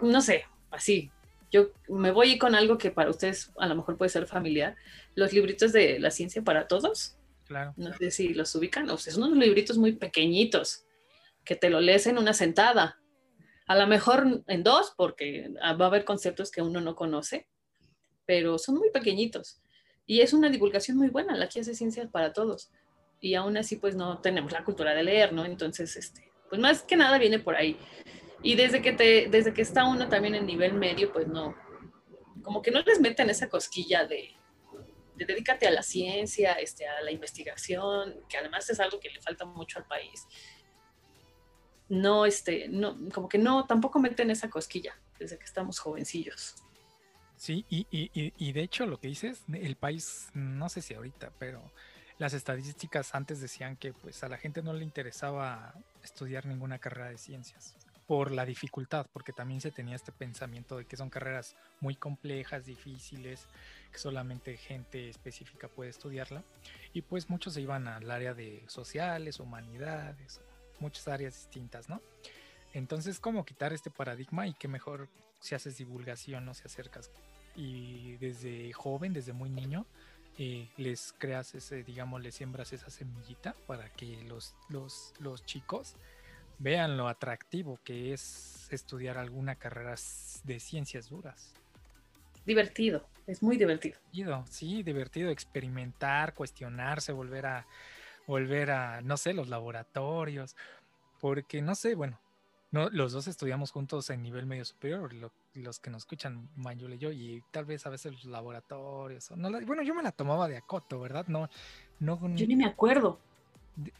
no 0.00 0.20
sé, 0.20 0.44
así, 0.70 1.10
yo 1.50 1.70
me 1.88 2.12
voy 2.12 2.38
con 2.38 2.54
algo 2.54 2.78
que 2.78 2.92
para 2.92 3.10
ustedes 3.10 3.50
a 3.58 3.66
lo 3.66 3.74
mejor 3.74 3.96
puede 3.96 4.10
ser 4.10 4.26
familiar, 4.26 4.76
los 5.16 5.32
libritos 5.32 5.72
de 5.72 5.98
la 5.98 6.10
ciencia 6.10 6.40
para 6.42 6.68
todos. 6.68 7.16
Claro. 7.46 7.74
No 7.76 7.92
sé 7.94 8.10
si 8.10 8.34
los 8.34 8.54
ubican, 8.54 8.88
o 8.90 8.96
sea, 8.96 9.12
son 9.12 9.24
unos 9.24 9.38
libritos 9.38 9.76
muy 9.76 9.92
pequeñitos 9.92 10.84
que 11.44 11.56
te 11.56 11.68
lo 11.68 11.80
lees 11.80 12.06
en 12.06 12.16
una 12.16 12.32
sentada 12.32 13.00
a 13.68 13.76
lo 13.76 13.86
mejor 13.86 14.42
en 14.46 14.62
dos, 14.62 14.94
porque 14.96 15.50
va 15.60 15.84
a 15.84 15.88
haber 15.88 16.06
conceptos 16.06 16.50
que 16.50 16.62
uno 16.62 16.80
no 16.80 16.96
conoce, 16.96 17.46
pero 18.24 18.58
son 18.58 18.76
muy 18.76 18.90
pequeñitos. 18.90 19.60
Y 20.06 20.22
es 20.22 20.32
una 20.32 20.48
divulgación 20.48 20.96
muy 20.96 21.10
buena, 21.10 21.36
la 21.36 21.50
que 21.50 21.60
hace 21.60 21.74
ciencias 21.74 22.08
para 22.10 22.32
todos. 22.32 22.70
Y 23.20 23.34
aún 23.34 23.58
así, 23.58 23.76
pues 23.76 23.94
no 23.94 24.20
tenemos 24.20 24.52
la 24.52 24.64
cultura 24.64 24.94
de 24.94 25.02
leer, 25.02 25.34
¿no? 25.34 25.44
Entonces, 25.44 25.96
este, 25.96 26.32
pues 26.48 26.58
más 26.58 26.82
que 26.82 26.96
nada 26.96 27.18
viene 27.18 27.40
por 27.40 27.56
ahí. 27.56 27.76
Y 28.42 28.54
desde 28.54 28.80
que, 28.80 28.92
te, 28.92 29.28
desde 29.28 29.52
que 29.52 29.62
está 29.62 29.84
uno 29.84 30.08
también 30.08 30.34
en 30.34 30.46
nivel 30.46 30.72
medio, 30.72 31.12
pues 31.12 31.26
no, 31.26 31.54
como 32.42 32.62
que 32.62 32.70
no 32.70 32.80
les 32.80 33.00
meten 33.00 33.28
esa 33.28 33.50
cosquilla 33.50 34.06
de, 34.06 34.30
de 35.16 35.24
dedícate 35.26 35.66
a 35.66 35.70
la 35.70 35.82
ciencia, 35.82 36.52
este, 36.54 36.86
a 36.86 37.02
la 37.02 37.10
investigación, 37.10 38.24
que 38.30 38.38
además 38.38 38.70
es 38.70 38.80
algo 38.80 38.98
que 38.98 39.10
le 39.10 39.20
falta 39.20 39.44
mucho 39.44 39.78
al 39.78 39.86
país 39.86 40.26
no, 41.88 42.26
este, 42.26 42.68
no, 42.68 42.96
como 43.12 43.28
que 43.28 43.38
no, 43.38 43.66
tampoco 43.66 43.98
meten 43.98 44.30
esa 44.30 44.50
cosquilla 44.50 44.96
desde 45.18 45.38
que 45.38 45.44
estamos 45.44 45.78
jovencillos. 45.78 46.56
Sí, 47.36 47.64
y, 47.68 47.86
y, 47.90 48.10
y, 48.12 48.52
de 48.52 48.62
hecho 48.62 48.84
lo 48.86 48.98
que 48.98 49.06
dices, 49.08 49.44
el 49.52 49.76
país, 49.76 50.28
no 50.34 50.68
sé 50.68 50.82
si 50.82 50.94
ahorita, 50.94 51.32
pero 51.38 51.62
las 52.18 52.34
estadísticas 52.34 53.14
antes 53.14 53.40
decían 53.40 53.76
que 53.76 53.92
pues 53.92 54.24
a 54.24 54.28
la 54.28 54.38
gente 54.38 54.60
no 54.60 54.72
le 54.72 54.82
interesaba 54.82 55.72
estudiar 56.02 56.46
ninguna 56.46 56.80
carrera 56.80 57.10
de 57.10 57.18
ciencias 57.18 57.76
por 58.08 58.32
la 58.32 58.46
dificultad, 58.46 59.06
porque 59.12 59.34
también 59.34 59.60
se 59.60 59.70
tenía 59.70 59.94
este 59.94 60.12
pensamiento 60.12 60.78
de 60.78 60.86
que 60.86 60.96
son 60.96 61.10
carreras 61.10 61.56
muy 61.80 61.94
complejas, 61.94 62.64
difíciles, 62.64 63.46
que 63.92 63.98
solamente 63.98 64.56
gente 64.56 65.10
específica 65.10 65.68
puede 65.68 65.90
estudiarla, 65.90 66.42
y 66.94 67.02
pues 67.02 67.28
muchos 67.28 67.52
se 67.52 67.60
iban 67.60 67.86
al 67.86 68.10
área 68.10 68.32
de 68.32 68.64
sociales, 68.66 69.40
humanidades, 69.40 70.40
muchas 70.80 71.08
áreas 71.08 71.34
distintas, 71.34 71.88
¿no? 71.88 72.00
Entonces, 72.72 73.20
¿cómo 73.20 73.44
quitar 73.44 73.72
este 73.72 73.90
paradigma 73.90 74.46
y 74.46 74.54
qué 74.54 74.68
mejor 74.68 75.08
si 75.40 75.54
haces 75.54 75.78
divulgación, 75.78 76.44
no 76.44 76.54
se 76.54 76.66
acercas 76.66 77.10
y 77.58 78.16
desde 78.18 78.72
joven, 78.72 79.12
desde 79.12 79.32
muy 79.32 79.50
niño, 79.50 79.84
eh, 80.38 80.68
les 80.76 81.12
creas 81.18 81.56
ese, 81.56 81.82
digamos, 81.82 82.22
les 82.22 82.36
siembras 82.36 82.72
esa 82.72 82.88
semillita 82.88 83.54
para 83.66 83.88
que 83.90 84.22
los, 84.22 84.54
los, 84.68 85.12
los 85.18 85.44
chicos 85.44 85.96
vean 86.60 86.96
lo 86.96 87.08
atractivo 87.08 87.80
que 87.82 88.12
es 88.12 88.68
estudiar 88.70 89.18
alguna 89.18 89.56
carrera 89.56 89.96
de 90.44 90.60
ciencias 90.60 91.08
duras. 91.08 91.52
Divertido, 92.46 93.08
es 93.26 93.42
muy 93.42 93.56
divertido. 93.56 93.98
Sí, 94.48 94.84
divertido, 94.84 95.30
experimentar, 95.30 96.34
cuestionarse, 96.34 97.10
volver 97.10 97.46
a, 97.46 97.66
volver 98.28 98.70
a, 98.70 99.00
no 99.00 99.16
sé, 99.16 99.32
los 99.32 99.48
laboratorios, 99.48 100.54
porque 101.18 101.62
no 101.62 101.74
sé, 101.74 101.96
bueno, 101.96 102.20
no, 102.70 102.90
los 102.90 103.12
dos 103.12 103.26
estudiamos 103.26 103.72
juntos 103.72 104.10
en 104.10 104.22
nivel 104.22 104.44
medio 104.44 104.66
superior, 104.66 105.12
los 105.54 105.80
que 105.80 105.90
nos 105.90 106.02
escuchan, 106.02 106.50
Mayul 106.54 106.92
y 106.92 106.98
yo, 106.98 107.10
y 107.10 107.42
tal 107.50 107.64
vez 107.64 107.86
a 107.86 107.90
veces 107.90 108.12
los 108.12 108.24
laboratorios. 108.26 109.30
No, 109.30 109.50
bueno, 109.66 109.82
yo 109.82 109.94
me 109.94 110.02
la 110.02 110.12
tomaba 110.12 110.46
de 110.46 110.58
acoto, 110.58 111.00
¿verdad? 111.00 111.26
No, 111.26 111.48
no. 111.98 112.20
Yo 112.36 112.46
ni 112.46 112.54
me 112.54 112.66
acuerdo. 112.66 113.18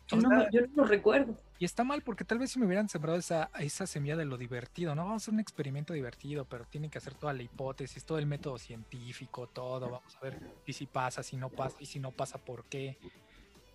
Yo, 0.08 0.16
no, 0.16 0.50
yo, 0.50 0.60
no, 0.62 0.68
lo 0.74 0.84
recuerdo. 0.84 1.34
Y 1.58 1.64
está 1.64 1.84
mal 1.84 2.02
porque 2.02 2.24
tal 2.24 2.38
vez 2.38 2.50
si 2.50 2.58
me 2.58 2.66
hubieran 2.66 2.88
sembrado 2.88 3.16
esa, 3.16 3.48
esa 3.60 3.86
semilla 3.86 4.16
de 4.16 4.26
lo 4.26 4.36
divertido, 4.36 4.94
¿no? 4.94 5.04
Vamos 5.04 5.22
a 5.22 5.24
hacer 5.24 5.34
un 5.34 5.40
experimento 5.40 5.94
divertido, 5.94 6.44
pero 6.44 6.66
tienen 6.66 6.90
que 6.90 6.98
hacer 6.98 7.14
toda 7.14 7.32
la 7.32 7.44
hipótesis, 7.44 8.04
todo 8.04 8.18
el 8.18 8.26
método 8.26 8.58
científico, 8.58 9.46
todo. 9.46 9.88
Vamos 9.88 10.16
a 10.16 10.20
ver 10.20 10.38
y 10.66 10.72
si 10.74 10.86
pasa, 10.86 11.22
si 11.22 11.36
no 11.36 11.48
pasa, 11.48 11.76
y 11.80 11.86
si 11.86 12.00
no 12.00 12.10
pasa, 12.10 12.38
¿por 12.38 12.64
qué? 12.64 12.98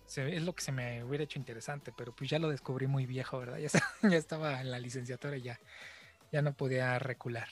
Es 0.06 0.42
lo 0.42 0.54
que 0.54 0.62
se 0.62 0.72
me 0.72 1.02
hubiera 1.04 1.24
hecho 1.24 1.38
interesante, 1.38 1.92
pero 1.96 2.12
pues 2.12 2.30
ya 2.30 2.38
lo 2.38 2.50
descubrí 2.50 2.86
muy 2.86 3.06
viejo, 3.06 3.38
¿verdad? 3.38 3.58
Ya, 4.02 4.16
estaba 4.16 4.60
en 4.60 4.70
la 4.70 4.78
licenciatura 4.78 5.36
y 5.36 5.42
ya, 5.42 5.58
ya 6.32 6.42
no 6.42 6.54
podía 6.54 6.98
recular. 6.98 7.48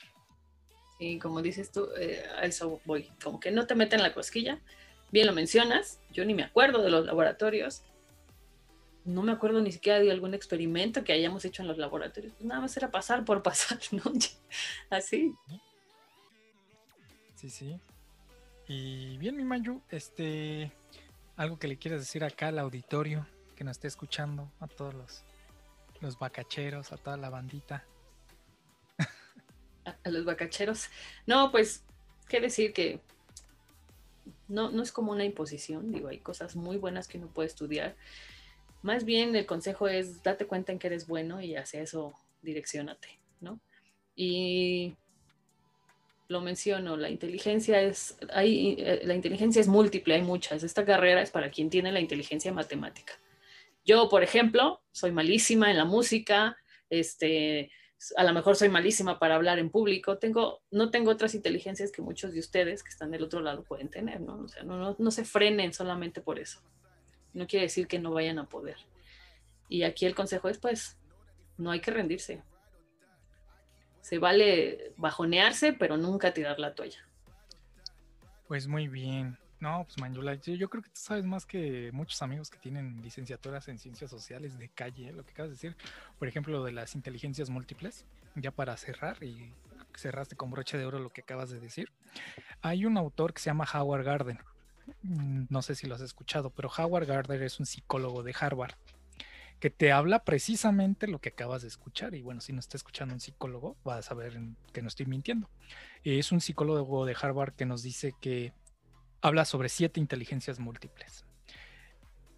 Sí, 0.99 1.19
como 1.19 1.43
dices 1.43 1.73
tú, 1.73 1.89
eh, 1.99 2.25
a 2.37 2.45
eso 2.45 2.81
voy. 2.85 3.11
Como 3.23 3.41
que 3.41 3.51
no 3.51 3.67
te 3.67 3.75
meten 3.75 4.03
la 4.03 4.15
cosquilla. 4.15 4.61
Bien 5.11 5.27
lo 5.27 5.33
mencionas, 5.33 6.01
yo 6.11 6.25
ni 6.25 6.35
me 6.35 6.45
acuerdo 6.45 6.83
de 6.83 6.91
los 6.91 7.05
laboratorios. 7.05 7.83
No 9.05 9.23
me 9.23 9.33
acuerdo 9.33 9.61
ni 9.61 9.73
siquiera 9.73 9.99
de 9.99 10.11
algún 10.11 10.33
experimento 10.33 11.03
que 11.03 11.13
hayamos 11.13 11.45
hecho 11.45 11.63
en 11.63 11.69
los 11.69 11.79
laboratorios. 11.79 12.35
Pues 12.35 12.45
nada 12.45 12.61
más 12.61 12.77
era 12.77 12.91
pasar 12.91 13.25
por 13.25 13.43
pasar, 13.43 13.79
¿no? 13.91 14.03
Así. 14.91 15.35
Sí, 17.35 17.51
sí. 17.51 17.81
Y 18.69 19.19
bien, 19.19 19.37
mi 19.37 19.45
Mayu, 19.45 19.83
este, 19.91 20.71
algo 21.43 21.59
que 21.59 21.67
le 21.67 21.77
quieras 21.77 22.01
decir 22.01 22.23
acá 22.23 22.49
al 22.49 22.59
auditorio 22.61 23.27
que 23.57 23.65
nos 23.65 23.73
esté 23.73 23.89
escuchando, 23.89 24.51
a 24.61 24.69
todos 24.69 24.95
los, 24.95 25.25
los 26.01 26.17
bacacheros, 26.19 26.93
a 26.93 26.97
toda 26.97 27.17
la 27.17 27.31
bandita. 27.31 27.85
A, 29.85 30.09
los 30.09 30.25
bacacheros. 30.25 30.87
No, 31.27 31.51
pues, 31.51 31.83
qué 32.29 32.41
decir 32.41 32.73
que 32.73 33.01
No, 34.47 34.71
no 34.71 34.85
es 34.85 34.93
como 34.93 35.11
una 35.11 35.25
imposición, 35.25 35.91
digo, 35.91 36.09
hay 36.09 36.19
cosas 36.19 36.55
muy 36.55 36.77
buenas 36.77 37.09
que 37.09 37.19
uno 37.19 37.27
puede 37.27 37.49
estudiar. 37.49 37.97
Más 38.83 39.05
bien 39.05 39.35
el 39.35 39.47
consejo 39.47 39.89
es 39.89 40.23
date 40.23 40.47
cuenta 40.47 40.71
en 40.71 40.79
que 40.79 40.87
eres 40.87 41.09
bueno 41.09 41.41
y 41.41 41.57
hacia 41.57 41.83
eso 41.83 42.15
direccionate, 42.43 43.19
¿no? 43.41 43.59
Y 44.15 44.95
lo 46.29 46.41
menciono, 46.41 46.97
la 46.97 47.11
inteligencia 47.11 47.81
es, 47.83 48.17
hay, 48.33 48.77
eh, 48.79 49.01
la 49.05 49.15
inteligencia 49.15 49.61
es 49.61 49.69
múltiple, 49.69 50.15
hay 50.15 50.23
muchas. 50.23 50.63
Esta 50.63 50.85
carrera 50.85 51.23
es 51.23 51.31
para 51.31 51.51
quien 51.51 51.71
tiene 51.71 51.93
la 51.93 52.01
inteligencia 52.01 52.53
matemática. 52.53 53.15
Yo, 53.85 54.09
por 54.09 54.23
ejemplo, 54.23 54.83
soy 54.93 55.13
malísima 55.13 55.71
en 55.71 55.77
la 55.77 55.85
música, 55.85 56.57
este, 56.89 57.71
a 58.17 58.25
lo 58.25 58.33
mejor 58.33 58.57
soy 58.57 58.69
malísima 58.69 59.19
para 59.19 59.35
hablar 59.35 59.59
en 59.59 59.71
público, 59.71 60.19
tengo, 60.19 60.63
no 60.71 60.91
tengo 60.91 61.11
otras 61.11 61.35
inteligencias 61.35 61.93
que 61.93 62.03
muchos 62.03 62.33
de 62.33 62.41
ustedes 62.41 62.83
que 62.83 62.91
están 62.91 63.11
del 63.11 63.25
otro 63.25 63.41
lado 63.41 63.65
pueden 63.65 63.89
tener, 63.89 64.21
¿no? 64.21 64.47
No 64.99 65.11
se 65.11 65.25
frenen 65.25 65.73
solamente 65.73 66.21
por 66.21 66.39
eso. 66.39 66.61
No 67.33 67.47
quiere 67.47 67.67
decir 67.67 67.87
que 67.87 67.99
no 67.99 68.13
vayan 68.13 68.39
a 68.39 68.49
poder. 68.49 68.77
Y 69.69 69.85
aquí 69.85 70.07
el 70.07 70.15
consejo 70.15 70.49
es, 70.49 70.59
pues, 70.59 70.99
no 71.57 71.71
hay 71.71 71.81
que 71.81 71.91
rendirse. 71.91 72.43
Se 74.03 74.19
vale 74.19 74.93
bajonearse, 74.99 75.73
pero 75.73 75.97
nunca 75.97 76.35
tirar 76.35 76.59
la 76.59 76.75
toalla. 76.75 76.99
Pues 78.47 78.67
muy 78.67 78.89
bien. 78.89 79.39
No, 79.61 79.85
pues 79.85 79.97
Manjula, 79.99 80.35
yo, 80.35 80.69
creo 80.69 80.83
que 80.83 80.91
tú 80.91 81.01
sabes 81.01 81.25
más 81.25 81.47
que 81.47 81.91
muchos 81.93 82.21
amigos 82.21 82.51
que 82.51 82.59
tienen 82.59 83.01
licenciaturas 83.01 83.69
en 83.69 83.79
ciencias 83.79 84.11
sociales 84.11 84.59
de 84.59 84.69
calle, 84.69 85.09
¿eh? 85.09 85.13
lo 85.13 85.25
que 85.25 85.31
acabas 85.31 85.51
de 85.51 85.55
decir. 85.55 85.77
Por 86.19 86.27
ejemplo, 86.27 86.53
lo 86.53 86.65
de 86.65 86.73
las 86.73 86.97
inteligencias 86.97 87.49
múltiples, 87.49 88.05
ya 88.35 88.51
para 88.51 88.77
cerrar 88.77 89.23
y 89.23 89.55
cerraste 89.95 90.35
con 90.35 90.51
broche 90.51 90.79
de 90.79 90.85
oro 90.85 90.99
lo 90.99 91.11
que 91.11 91.21
acabas 91.21 91.51
de 91.51 91.61
decir. 91.61 91.93
Hay 92.61 92.85
un 92.85 92.97
autor 92.99 93.33
que 93.33 93.41
se 93.41 93.51
llama 93.51 93.65
Howard 93.73 94.05
Gardner. 94.05 94.41
Mm, 95.03 95.45
no 95.49 95.63
sé 95.63 95.77
si 95.77 95.87
lo 95.87 95.95
has 95.95 96.01
escuchado, 96.01 96.51
pero 96.51 96.69
Howard 96.77 97.07
Gardner 97.07 97.43
es 97.43 97.61
un 97.61 97.67
psicólogo 97.67 98.25
de 98.25 98.35
Harvard 98.39 98.75
que 99.63 99.71
te 99.71 99.93
habla 99.93 100.25
precisamente 100.25 101.07
lo 101.07 101.21
que 101.21 101.29
acabas 101.29 101.63
de 101.63 101.69
escuchar. 101.69 102.17
Y 102.17 102.23
bueno, 102.23 102.41
si 102.41 102.53
no 102.53 102.59
está 102.59 102.77
escuchando 102.77 103.15
un 103.15 103.21
psicólogo, 103.21 103.77
vas 103.85 104.01
a 104.01 104.03
saber 104.03 104.37
que 104.73 104.83
no 104.83 104.89
estoy 104.89 105.07
mintiendo. 105.07 105.49
Es 106.03 106.33
un 106.33 106.41
psicólogo 106.41 107.07
de 107.07 107.15
Harvard 107.15 107.55
que 107.55 107.65
nos 107.65 107.85
dice 107.85 108.13
que 108.21 108.53
habla 109.21 109.45
sobre 109.45 109.69
siete 109.69 110.01
inteligencias 110.01 110.59
múltiples. 110.59 111.25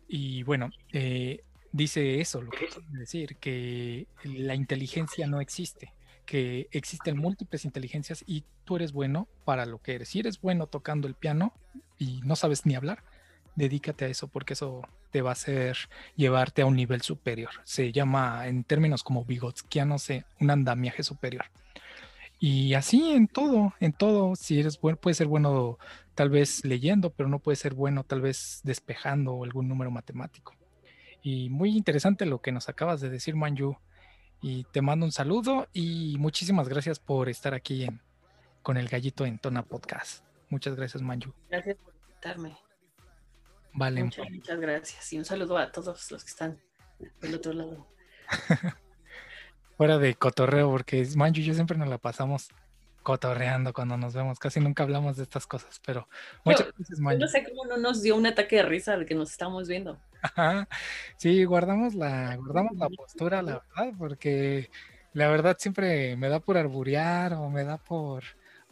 Y 0.06 0.42
bueno, 0.42 0.68
eh, 0.92 1.44
dice 1.72 2.20
eso, 2.20 2.42
lo 2.42 2.50
que 2.50 2.66
quiere 2.66 2.98
decir, 2.98 3.36
que 3.36 4.06
la 4.24 4.54
inteligencia 4.54 5.26
no 5.26 5.40
existe, 5.40 5.94
que 6.26 6.68
existen 6.72 7.16
múltiples 7.16 7.64
inteligencias 7.64 8.22
y 8.26 8.44
tú 8.64 8.76
eres 8.76 8.92
bueno 8.92 9.28
para 9.46 9.64
lo 9.64 9.80
que 9.80 9.94
eres. 9.94 10.10
Si 10.10 10.20
eres 10.20 10.42
bueno 10.42 10.66
tocando 10.66 11.08
el 11.08 11.14
piano 11.14 11.54
y 11.98 12.20
no 12.20 12.36
sabes 12.36 12.66
ni 12.66 12.74
hablar, 12.74 13.02
dedícate 13.56 14.06
a 14.06 14.08
eso 14.08 14.28
porque 14.28 14.54
eso 14.54 14.82
te 15.10 15.22
va 15.22 15.30
a 15.30 15.34
hacer 15.34 15.76
llevarte 16.16 16.62
a 16.62 16.66
un 16.66 16.76
nivel 16.76 17.02
superior. 17.02 17.50
Se 17.64 17.92
llama 17.92 18.46
en 18.46 18.64
términos 18.64 19.02
como 19.02 19.26
no 19.86 19.98
sé, 19.98 20.24
un 20.40 20.50
andamiaje 20.50 21.02
superior. 21.02 21.44
Y 22.40 22.74
así 22.74 23.12
en 23.12 23.28
todo, 23.28 23.72
en 23.80 23.92
todo, 23.92 24.36
si 24.36 24.60
eres 24.60 24.80
bueno, 24.80 24.98
puede 24.98 25.14
ser 25.14 25.28
bueno 25.28 25.78
tal 26.14 26.30
vez 26.30 26.64
leyendo, 26.64 27.10
pero 27.10 27.28
no 27.28 27.38
puede 27.38 27.56
ser 27.56 27.74
bueno 27.74 28.04
tal 28.04 28.20
vez 28.20 28.60
despejando 28.64 29.42
algún 29.44 29.68
número 29.68 29.90
matemático. 29.90 30.54
Y 31.22 31.48
muy 31.48 31.76
interesante 31.76 32.26
lo 32.26 32.42
que 32.42 32.52
nos 32.52 32.68
acabas 32.68 33.00
de 33.00 33.08
decir, 33.08 33.34
Manju. 33.34 33.76
Y 34.42 34.64
te 34.64 34.82
mando 34.82 35.06
un 35.06 35.12
saludo 35.12 35.68
y 35.72 36.16
muchísimas 36.18 36.68
gracias 36.68 36.98
por 36.98 37.30
estar 37.30 37.54
aquí 37.54 37.84
en, 37.84 38.00
con 38.62 38.76
el 38.76 38.88
gallito 38.88 39.24
en 39.24 39.38
Tona 39.38 39.62
Podcast. 39.62 40.22
Muchas 40.50 40.74
gracias, 40.74 41.02
Manju. 41.02 41.32
Gracias 41.48 41.76
por 41.78 41.94
invitarme. 41.94 42.63
Vale. 43.74 44.04
Muchas, 44.04 44.30
muchas 44.30 44.60
gracias. 44.60 45.12
Y 45.12 45.18
un 45.18 45.24
saludo 45.24 45.58
a 45.58 45.70
todos 45.70 46.10
los 46.10 46.24
que 46.24 46.30
están 46.30 46.60
del 47.20 47.34
otro 47.34 47.52
lado. 47.52 47.86
Fuera 49.76 49.98
de 49.98 50.14
cotorreo, 50.14 50.70
porque 50.70 51.06
Manju 51.16 51.40
y 51.40 51.44
yo 51.44 51.54
siempre 51.54 51.76
nos 51.76 51.88
la 51.88 51.98
pasamos 51.98 52.48
cotorreando 53.02 53.72
cuando 53.72 53.96
nos 53.96 54.14
vemos. 54.14 54.38
Casi 54.38 54.60
nunca 54.60 54.84
hablamos 54.84 55.16
de 55.16 55.24
estas 55.24 55.46
cosas, 55.46 55.80
pero 55.84 56.08
muchas 56.44 56.68
gracias, 56.76 56.98
No 57.00 57.28
sé 57.28 57.44
cómo 57.44 57.66
no 57.66 57.76
nos 57.76 58.00
dio 58.00 58.16
un 58.16 58.26
ataque 58.26 58.56
de 58.56 58.62
risa 58.62 58.96
de 58.96 59.04
que 59.04 59.14
nos 59.14 59.30
estamos 59.30 59.68
viendo. 59.68 60.00
Sí, 61.18 61.44
guardamos 61.44 61.94
la, 61.94 62.36
guardamos 62.36 62.76
la 62.76 62.88
postura, 62.88 63.42
la 63.42 63.62
verdad, 63.76 63.92
porque 63.98 64.70
la 65.12 65.28
verdad 65.28 65.56
siempre 65.58 66.16
me 66.16 66.28
da 66.28 66.40
por 66.40 66.56
arburear 66.56 67.34
o 67.34 67.50
me 67.50 67.64
da 67.64 67.76
por, 67.76 68.22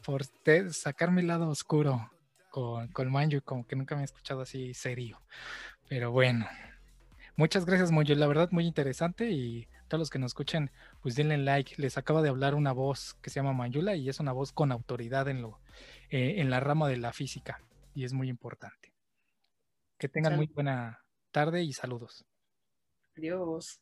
por 0.03 0.23
sacar 0.71 1.11
mi 1.11 1.23
lado 1.23 1.49
oscuro 1.49 2.12
con, 2.53 2.89
con 2.89 3.11
Manju, 3.11 3.41
como 3.43 3.67
que 3.67 3.75
nunca 3.75 3.97
me 3.97 4.03
he 4.03 4.05
escuchado 4.05 4.43
así 4.43 4.75
serio. 4.75 5.21
Pero 5.89 6.13
bueno, 6.13 6.47
muchas 7.35 7.65
gracias, 7.65 7.91
Manju. 7.91 8.15
La 8.15 8.27
verdad, 8.29 8.51
muy 8.53 8.67
interesante 8.67 9.31
y 9.31 9.67
todos 9.89 9.99
los 9.99 10.11
que 10.11 10.19
nos 10.19 10.31
escuchen, 10.31 10.71
pues 11.01 11.17
denle 11.17 11.39
like. 11.39 11.75
Les 11.79 11.97
acaba 11.99 12.21
de 12.23 12.29
hablar 12.29 12.55
una 12.55 12.73
voz 12.73 13.15
que 13.23 13.31
se 13.31 13.41
llama 13.41 13.55
Mayula 13.55 13.97
y 13.97 14.09
es 14.09 14.21
una 14.21 14.33
voz 14.33 14.53
con 14.53 14.71
autoridad 14.71 15.29
en, 15.29 15.41
lo, 15.41 15.61
eh, 16.11 16.35
en 16.37 16.51
la 16.51 16.61
rama 16.61 16.89
de 16.89 16.99
la 16.99 17.13
física 17.13 17.63
y 17.95 18.05
es 18.05 18.13
muy 18.13 18.29
importante. 18.29 18.93
Que 19.99 20.09
tengan 20.09 20.37
muy 20.37 20.47
buena 20.47 21.01
tarde 21.31 21.63
y 21.63 21.73
saludos. 21.73 22.27
Adiós. 23.17 23.81